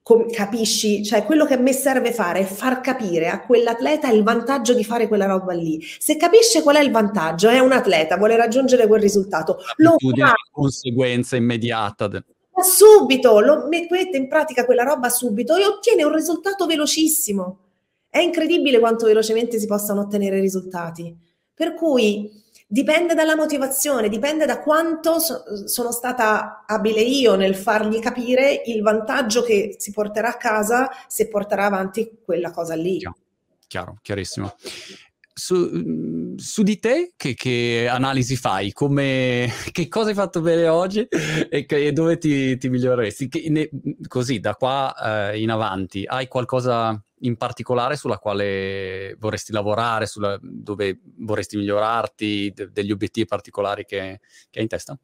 com- 0.01 0.31
capisci, 0.31 1.03
cioè 1.03 1.25
quello 1.25 1.45
che 1.45 1.55
a 1.55 1.59
me 1.59 1.73
serve 1.73 2.13
fare 2.13 2.39
è 2.39 2.45
far 2.45 2.79
capire 2.79 3.27
a 3.27 3.41
quell'atleta 3.41 4.09
il 4.09 4.23
vantaggio 4.23 4.73
di 4.73 4.85
fare 4.85 5.09
quella 5.09 5.25
roba 5.25 5.51
lì. 5.51 5.81
Se 5.99 6.15
capisce 6.15 6.61
qual 6.61 6.77
è 6.77 6.81
il 6.81 6.91
vantaggio, 6.91 7.49
è 7.49 7.59
un 7.59 7.73
atleta, 7.73 8.15
vuole 8.15 8.37
raggiungere 8.37 8.87
quel 8.87 9.01
risultato, 9.01 9.57
lo 9.77 9.95
fa. 9.97 10.33
conseguenza 10.51 11.35
immediata. 11.35 12.07
De- 12.07 12.23
subito, 12.63 13.39
lo 13.39 13.67
mettete 13.67 14.17
in 14.17 14.27
pratica 14.27 14.65
quella 14.65 14.83
roba 14.83 15.09
subito 15.09 15.55
e 15.55 15.65
ottiene 15.65 16.03
un 16.03 16.13
risultato 16.13 16.65
velocissimo. 16.65 17.59
È 18.09 18.19
incredibile 18.19 18.79
quanto 18.79 19.05
velocemente 19.05 19.59
si 19.59 19.67
possano 19.67 20.01
ottenere 20.01 20.39
risultati. 20.39 21.15
Per 21.53 21.73
cui 21.73 22.31
dipende 22.67 23.13
dalla 23.13 23.35
motivazione, 23.35 24.09
dipende 24.09 24.45
da 24.45 24.59
quanto 24.59 25.19
so- 25.19 25.67
sono 25.67 25.91
stata 25.91 26.63
abile 26.65 27.01
io 27.01 27.35
nel 27.35 27.55
fargli 27.55 27.99
capire 27.99 28.61
il 28.65 28.81
vantaggio 28.81 29.41
che 29.41 29.75
si 29.77 29.91
porterà 29.91 30.29
a 30.29 30.37
casa 30.37 30.89
se 31.07 31.27
porterà 31.27 31.65
avanti 31.65 32.19
quella 32.23 32.51
cosa 32.51 32.75
lì. 32.75 33.01
Chiaro, 33.67 33.97
chiarissimo 34.01 34.53
su, 35.37 36.33
su, 36.35 36.63
di 36.63 36.79
te 36.79 37.13
che, 37.15 37.35
che, 37.35 37.87
analisi 37.87 38.35
fai? 38.35 38.71
Come, 38.71 39.47
che 39.71 39.87
cosa 39.87 40.09
hai 40.09 40.15
fatto 40.15 40.41
bene 40.41 40.67
oggi 40.67 41.07
e, 41.49 41.65
che, 41.65 41.85
e 41.85 41.91
dove 41.91 42.17
ti, 42.17 42.57
ti 42.57 42.69
miglioreresti? 42.69 43.49
Ne, 43.49 43.69
così, 44.07 44.39
da 44.39 44.55
qua 44.55 45.31
eh, 45.31 45.39
in 45.39 45.51
avanti, 45.51 46.03
hai 46.05 46.27
qualcosa 46.27 46.99
in 47.21 47.37
particolare 47.37 47.95
sulla 47.95 48.17
quale 48.17 49.15
vorresti 49.19 49.51
lavorare, 49.51 50.07
sulla, 50.07 50.39
dove 50.41 50.99
vorresti 51.19 51.57
migliorarti, 51.57 52.51
de, 52.55 52.71
degli 52.71 52.91
obiettivi 52.91 53.27
particolari 53.27 53.85
che, 53.85 54.19
che 54.49 54.57
hai 54.57 54.63
in 54.63 54.69
testa? 54.69 54.97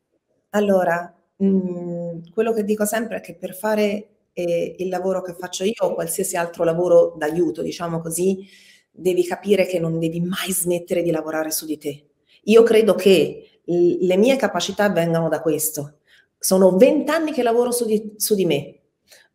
Allora, 0.50 1.14
mh, 1.38 1.46
mhmm, 1.46 2.32
quello 2.32 2.54
che 2.54 2.64
dico 2.64 2.86
sempre 2.86 3.18
è 3.18 3.22
che 3.22 3.36
per 3.36 3.56
fare 3.56 4.08
eh, 4.34 4.76
il 4.80 4.90
lavoro 4.90 5.22
che 5.22 5.34
faccio 5.34 5.64
io 5.64 5.74
o 5.82 5.94
qualsiasi 5.94 6.36
altro 6.36 6.64
lavoro 6.64 7.14
d'aiuto, 7.18 7.62
diciamo 7.62 8.00
così, 8.00 8.48
devi 8.96 9.26
capire 9.26 9.66
che 9.66 9.80
non 9.80 10.00
devi 10.00 10.22
mai 10.22 10.52
smettere 10.52 11.02
di 11.02 11.10
lavorare 11.10 11.50
su 11.50 11.66
di 11.66 11.78
te. 11.78 12.06
Io 12.44 12.64
credo 12.64 12.94
che 12.94 13.60
le 13.66 14.18
mie 14.18 14.36
capacità 14.36 14.90
vengano 14.90 15.30
da 15.30 15.42
questo. 15.42 16.00
Sono 16.38 16.76
vent'anni 16.76 17.32
che 17.32 17.42
lavoro 17.42 17.72
su 17.72 17.86
di, 17.86 18.14
su 18.18 18.36
di 18.36 18.46
me. 18.46 18.78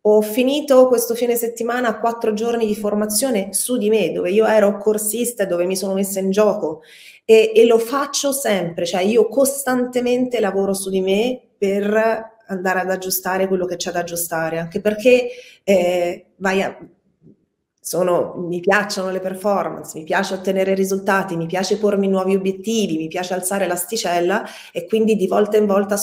Ho 0.03 0.21
finito 0.21 0.87
questo 0.87 1.13
fine 1.13 1.35
settimana 1.35 1.99
quattro 1.99 2.33
giorni 2.33 2.65
di 2.65 2.75
formazione 2.75 3.53
su 3.53 3.77
di 3.77 3.89
me, 3.89 4.13
dove 4.13 4.31
io 4.31 4.45
ero 4.45 4.77
corsista 4.77 5.45
dove 5.45 5.65
mi 5.65 5.75
sono 5.75 5.93
messa 5.93 6.19
in 6.19 6.31
gioco 6.31 6.81
e, 7.25 7.51
e, 7.53 7.65
lo 7.65 7.77
faccio 7.77 8.31
sempre, 8.31 8.85
cioè 8.85 9.01
io 9.01 9.27
costantemente 9.27 10.39
lavoro 10.39 10.73
su 10.73 10.89
di 10.89 11.01
me 11.01 11.39
per 11.57 12.37
andare 12.47 12.79
ad 12.79 12.89
aggiustare 12.89 13.47
quello 13.47 13.65
che 13.65 13.75
c'è 13.75 13.91
da 13.91 13.99
aggiustare, 13.99 14.57
anche 14.57 14.79
perché 14.79 15.29
eh, 15.63 16.25
vai 16.37 16.61
a, 16.63 16.77
sono, 17.89 18.35
mi 18.37 18.59
piacciono 18.59 19.09
le 19.09 19.19
performance, 19.19 19.97
mi 19.97 20.03
piace 20.03 20.35
ottenere 20.35 20.75
risultati, 20.75 21.35
mi 21.35 21.47
piace 21.47 21.79
pormi 21.79 22.07
nuovi 22.07 22.35
obiettivi, 22.35 22.97
mi 22.97 23.07
piace 23.07 23.33
alzare 23.33 23.65
l'asticella 23.65 24.45
e 24.71 24.85
quindi 24.85 25.15
di 25.15 25.25
volta 25.25 25.57
in 25.57 25.65
volta 25.65 25.97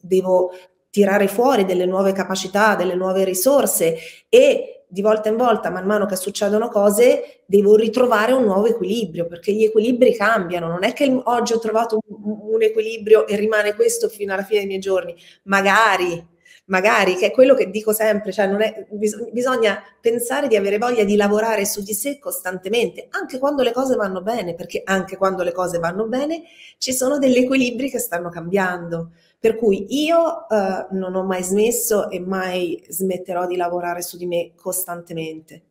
devo 0.00 0.52
tirare 0.90 1.26
fuori 1.26 1.64
delle 1.64 1.86
nuove 1.86 2.12
capacità, 2.12 2.76
delle 2.76 2.94
nuove 2.94 3.24
risorse 3.24 3.96
e 4.28 4.84
di 4.86 5.02
volta 5.02 5.28
in 5.28 5.36
volta, 5.36 5.70
man 5.70 5.86
mano 5.86 6.06
che 6.06 6.14
succedono 6.14 6.68
cose, 6.68 7.42
devo 7.46 7.74
ritrovare 7.74 8.30
un 8.30 8.44
nuovo 8.44 8.66
equilibrio, 8.66 9.26
perché 9.26 9.52
gli 9.52 9.64
equilibri 9.64 10.14
cambiano. 10.14 10.68
Non 10.68 10.84
è 10.84 10.92
che 10.92 11.20
oggi 11.24 11.52
ho 11.52 11.58
trovato 11.58 11.98
un, 12.06 12.38
un 12.52 12.62
equilibrio 12.62 13.26
e 13.26 13.34
rimane 13.34 13.74
questo 13.74 14.08
fino 14.08 14.34
alla 14.34 14.44
fine 14.44 14.60
dei 14.60 14.68
miei 14.68 14.78
giorni. 14.78 15.16
Magari 15.46 16.33
magari, 16.66 17.16
che 17.16 17.26
è 17.26 17.30
quello 17.30 17.54
che 17.54 17.70
dico 17.70 17.92
sempre, 17.92 18.32
cioè 18.32 18.48
è, 18.48 18.86
bis- 18.90 19.30
bisogna 19.30 19.82
pensare 20.00 20.48
di 20.48 20.56
avere 20.56 20.78
voglia 20.78 21.04
di 21.04 21.16
lavorare 21.16 21.66
su 21.66 21.82
di 21.82 21.92
sé 21.94 22.18
costantemente, 22.18 23.08
anche 23.10 23.38
quando 23.38 23.62
le 23.62 23.72
cose 23.72 23.96
vanno 23.96 24.22
bene, 24.22 24.54
perché 24.54 24.82
anche 24.84 25.16
quando 25.16 25.42
le 25.42 25.52
cose 25.52 25.78
vanno 25.78 26.06
bene 26.06 26.42
ci 26.78 26.92
sono 26.92 27.18
degli 27.18 27.36
equilibri 27.36 27.90
che 27.90 27.98
stanno 27.98 28.30
cambiando. 28.30 29.12
Per 29.38 29.56
cui 29.56 29.86
io 30.04 30.48
eh, 30.48 30.86
non 30.92 31.14
ho 31.14 31.24
mai 31.24 31.42
smesso 31.42 32.08
e 32.08 32.18
mai 32.18 32.82
smetterò 32.88 33.46
di 33.46 33.56
lavorare 33.56 34.00
su 34.00 34.16
di 34.16 34.26
me 34.26 34.52
costantemente. 34.56 35.62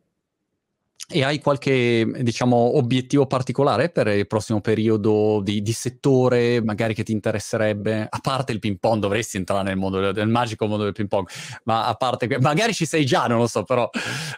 E 1.06 1.22
hai 1.22 1.38
qualche, 1.38 2.10
diciamo, 2.22 2.78
obiettivo 2.78 3.26
particolare 3.26 3.90
per 3.90 4.06
il 4.06 4.26
prossimo 4.26 4.62
periodo 4.62 5.42
di, 5.42 5.60
di, 5.60 5.72
settore, 5.72 6.62
magari 6.62 6.94
che 6.94 7.02
ti 7.02 7.12
interesserebbe? 7.12 8.06
A 8.08 8.18
parte 8.22 8.52
il 8.52 8.58
ping 8.58 8.78
pong, 8.80 9.00
dovresti 9.00 9.36
entrare 9.36 9.64
nel 9.64 9.76
mondo 9.76 10.12
del, 10.12 10.28
magico 10.28 10.66
mondo 10.66 10.84
del 10.84 10.94
ping 10.94 11.08
pong, 11.08 11.28
ma 11.64 11.86
a 11.86 11.94
parte, 11.94 12.38
magari 12.40 12.72
ci 12.72 12.86
sei 12.86 13.04
già, 13.04 13.26
non 13.26 13.38
lo 13.38 13.46
so, 13.46 13.64
però 13.64 13.88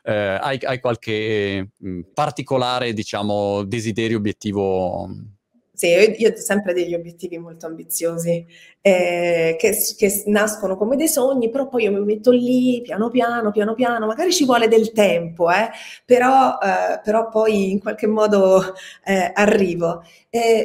eh, 0.02 0.12
hai, 0.12 0.58
hai, 0.62 0.80
qualche 0.80 1.68
mh, 1.76 1.88
mm, 1.88 2.00
particolare, 2.12 2.92
diciamo, 2.92 3.62
desiderio, 3.62 4.16
obiettivo 4.16 5.08
sì, 5.76 5.88
io, 5.88 6.14
io, 6.16 6.32
ho 6.32 6.36
sempre 6.36 6.72
degli 6.72 6.94
obiettivi 6.94 7.36
molto 7.36 7.66
ambiziosi 7.66 8.46
eh, 8.80 9.56
che, 9.58 9.76
che, 9.96 10.22
nascono 10.26 10.76
come 10.78 10.96
dei 10.96 11.06
sogni, 11.06 11.50
però 11.50 11.68
poi 11.68 11.82
io 11.82 11.92
mi 11.92 12.02
metto 12.02 12.30
lì 12.30 12.80
piano 12.82 13.10
piano, 13.10 13.50
piano 13.50 13.74
piano, 13.74 14.06
magari 14.06 14.32
ci 14.32 14.46
vuole 14.46 14.68
del 14.68 14.92
tempo, 14.92 15.50
eh, 15.50 15.68
però, 16.06 16.58
eh, 16.62 17.00
però, 17.04 17.28
poi 17.28 17.72
in 17.72 17.80
qualche 17.80 18.06
modo 18.06 18.74
eh, 19.04 19.32
arrivo. 19.34 20.02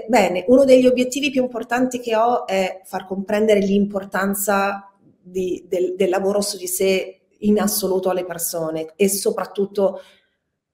bene, 0.07 0.45
uno 0.47 0.63
degli 0.63 0.87
obiettivi 0.87 1.29
più 1.29 1.41
importanti 1.41 1.99
che 1.99 2.15
ho 2.15 2.47
è 2.47 2.79
far 2.85 3.05
comprendere 3.05 3.59
l'importanza 3.59 4.89
di, 5.21 5.65
del, 5.67 5.95
del 5.97 6.09
lavoro 6.09 6.39
su 6.39 6.57
di 6.57 6.67
sé 6.67 7.19
in 7.39 7.59
assoluto 7.59 8.09
alle 8.09 8.25
persone 8.25 8.93
e 8.95 9.09
soprattutto 9.09 10.01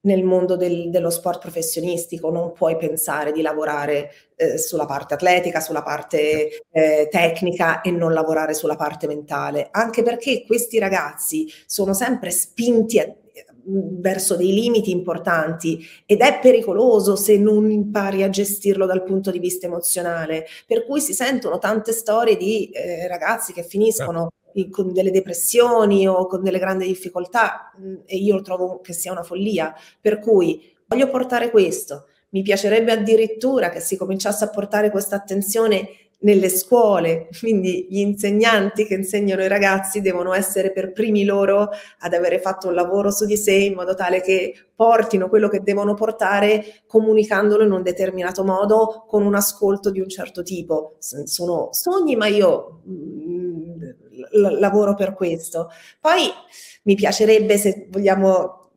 nel 0.00 0.22
mondo 0.22 0.56
del, 0.56 0.90
dello 0.90 1.10
sport 1.10 1.40
professionistico 1.40 2.30
non 2.30 2.52
puoi 2.52 2.76
pensare 2.76 3.32
di 3.32 3.42
lavorare 3.42 4.10
eh, 4.36 4.58
sulla 4.58 4.86
parte 4.86 5.14
atletica, 5.14 5.60
sulla 5.60 5.82
parte 5.82 6.62
eh, 6.70 7.08
tecnica 7.10 7.80
e 7.80 7.90
non 7.90 8.12
lavorare 8.12 8.54
sulla 8.54 8.76
parte 8.76 9.06
mentale, 9.06 9.68
anche 9.70 10.02
perché 10.02 10.44
questi 10.46 10.78
ragazzi 10.78 11.50
sono 11.66 11.94
sempre 11.94 12.30
spinti 12.30 13.00
a, 13.00 13.12
verso 13.70 14.36
dei 14.36 14.52
limiti 14.52 14.90
importanti 14.90 15.84
ed 16.06 16.20
è 16.20 16.38
pericoloso 16.40 17.16
se 17.16 17.36
non 17.36 17.70
impari 17.70 18.22
a 18.22 18.30
gestirlo 18.30 18.86
dal 18.86 19.02
punto 19.02 19.30
di 19.30 19.38
vista 19.38 19.66
emozionale, 19.66 20.46
per 20.66 20.86
cui 20.86 21.00
si 21.00 21.12
sentono 21.12 21.58
tante 21.58 21.92
storie 21.92 22.36
di 22.36 22.70
eh, 22.70 23.06
ragazzi 23.08 23.52
che 23.52 23.62
finiscono 23.62 24.30
con 24.68 24.92
delle 24.92 25.10
depressioni 25.10 26.08
o 26.08 26.26
con 26.26 26.42
delle 26.42 26.58
grandi 26.58 26.86
difficoltà 26.86 27.72
mm, 27.80 27.94
e 28.06 28.16
io 28.16 28.40
trovo 28.42 28.80
che 28.80 28.92
sia 28.92 29.12
una 29.12 29.22
follia, 29.22 29.74
per 30.00 30.18
cui 30.18 30.74
voglio 30.86 31.08
portare 31.08 31.50
questo. 31.50 32.06
Mi 32.30 32.42
piacerebbe 32.42 32.92
addirittura 32.92 33.70
che 33.70 33.80
si 33.80 33.96
cominciasse 33.96 34.44
a 34.44 34.50
portare 34.50 34.90
questa 34.90 35.16
attenzione 35.16 36.08
nelle 36.20 36.48
scuole, 36.48 37.28
quindi 37.38 37.86
gli 37.88 38.00
insegnanti 38.00 38.84
che 38.86 38.94
insegnano 38.94 39.42
i 39.42 39.48
ragazzi 39.48 40.00
devono 40.00 40.32
essere 40.32 40.72
per 40.72 40.92
primi 40.92 41.24
loro 41.24 41.68
ad 42.00 42.12
avere 42.12 42.40
fatto 42.40 42.68
un 42.68 42.74
lavoro 42.74 43.12
su 43.12 43.24
di 43.24 43.36
sé 43.36 43.52
in 43.52 43.74
modo 43.74 43.94
tale 43.94 44.20
che 44.20 44.52
portino 44.74 45.28
quello 45.28 45.48
che 45.48 45.62
devono 45.62 45.94
portare 45.94 46.82
comunicandolo 46.86 47.64
in 47.64 47.70
un 47.70 47.82
determinato 47.82 48.42
modo 48.42 49.04
con 49.06 49.24
un 49.24 49.34
ascolto 49.34 49.90
di 49.90 50.00
un 50.00 50.08
certo 50.08 50.42
tipo. 50.42 50.96
Sono 50.98 51.68
sogni, 51.70 52.16
ma 52.16 52.26
io 52.26 52.82
mm, 52.88 53.77
l- 54.32 54.58
lavoro 54.58 54.94
per 54.94 55.14
questo. 55.14 55.70
Poi 56.00 56.28
mi 56.84 56.94
piacerebbe, 56.94 57.56
se 57.58 57.86
vogliamo 57.90 58.70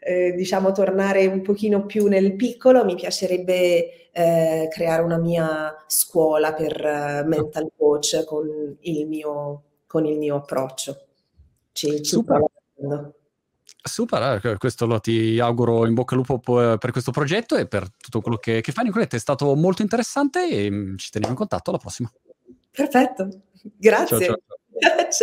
eh, 0.00 0.32
diciamo 0.32 0.72
tornare 0.72 1.26
un 1.26 1.42
pochino 1.42 1.86
più 1.86 2.06
nel 2.06 2.34
piccolo, 2.34 2.84
mi 2.84 2.94
piacerebbe 2.94 4.10
eh, 4.10 4.68
creare 4.70 5.02
una 5.02 5.18
mia 5.18 5.74
scuola 5.86 6.54
per 6.54 6.74
uh, 6.80 7.28
mental 7.28 7.70
coach 7.76 8.24
con 8.24 8.76
il 8.80 9.06
mio, 9.06 9.62
con 9.86 10.06
il 10.06 10.18
mio 10.18 10.36
approccio. 10.36 10.96
Ci, 11.72 12.02
ci 12.02 12.04
Super. 12.04 12.44
Super, 13.82 14.44
eh, 14.44 14.56
questo 14.56 14.86
lo 14.86 14.98
ti 14.98 15.38
auguro 15.38 15.86
in 15.86 15.94
bocca 15.94 16.16
al 16.16 16.24
lupo 16.26 16.40
per 16.40 16.90
questo 16.90 17.12
progetto 17.12 17.56
e 17.56 17.68
per 17.68 17.88
tutto 17.96 18.20
quello 18.20 18.36
che, 18.36 18.60
che 18.60 18.72
fai. 18.72 18.84
Nicoletta, 18.84 19.16
è 19.16 19.20
stato 19.20 19.54
molto 19.54 19.82
interessante 19.82 20.48
e 20.48 20.70
mm, 20.70 20.96
ci 20.96 21.10
teniamo 21.10 21.34
in 21.34 21.38
contatto 21.38 21.70
alla 21.70 21.78
prossima. 21.78 22.10
Perfetto, 22.76 23.28
grazie. 23.78 24.26
ciao. 24.26 24.36
ciao. 24.36 24.36
ciao. 24.36 25.08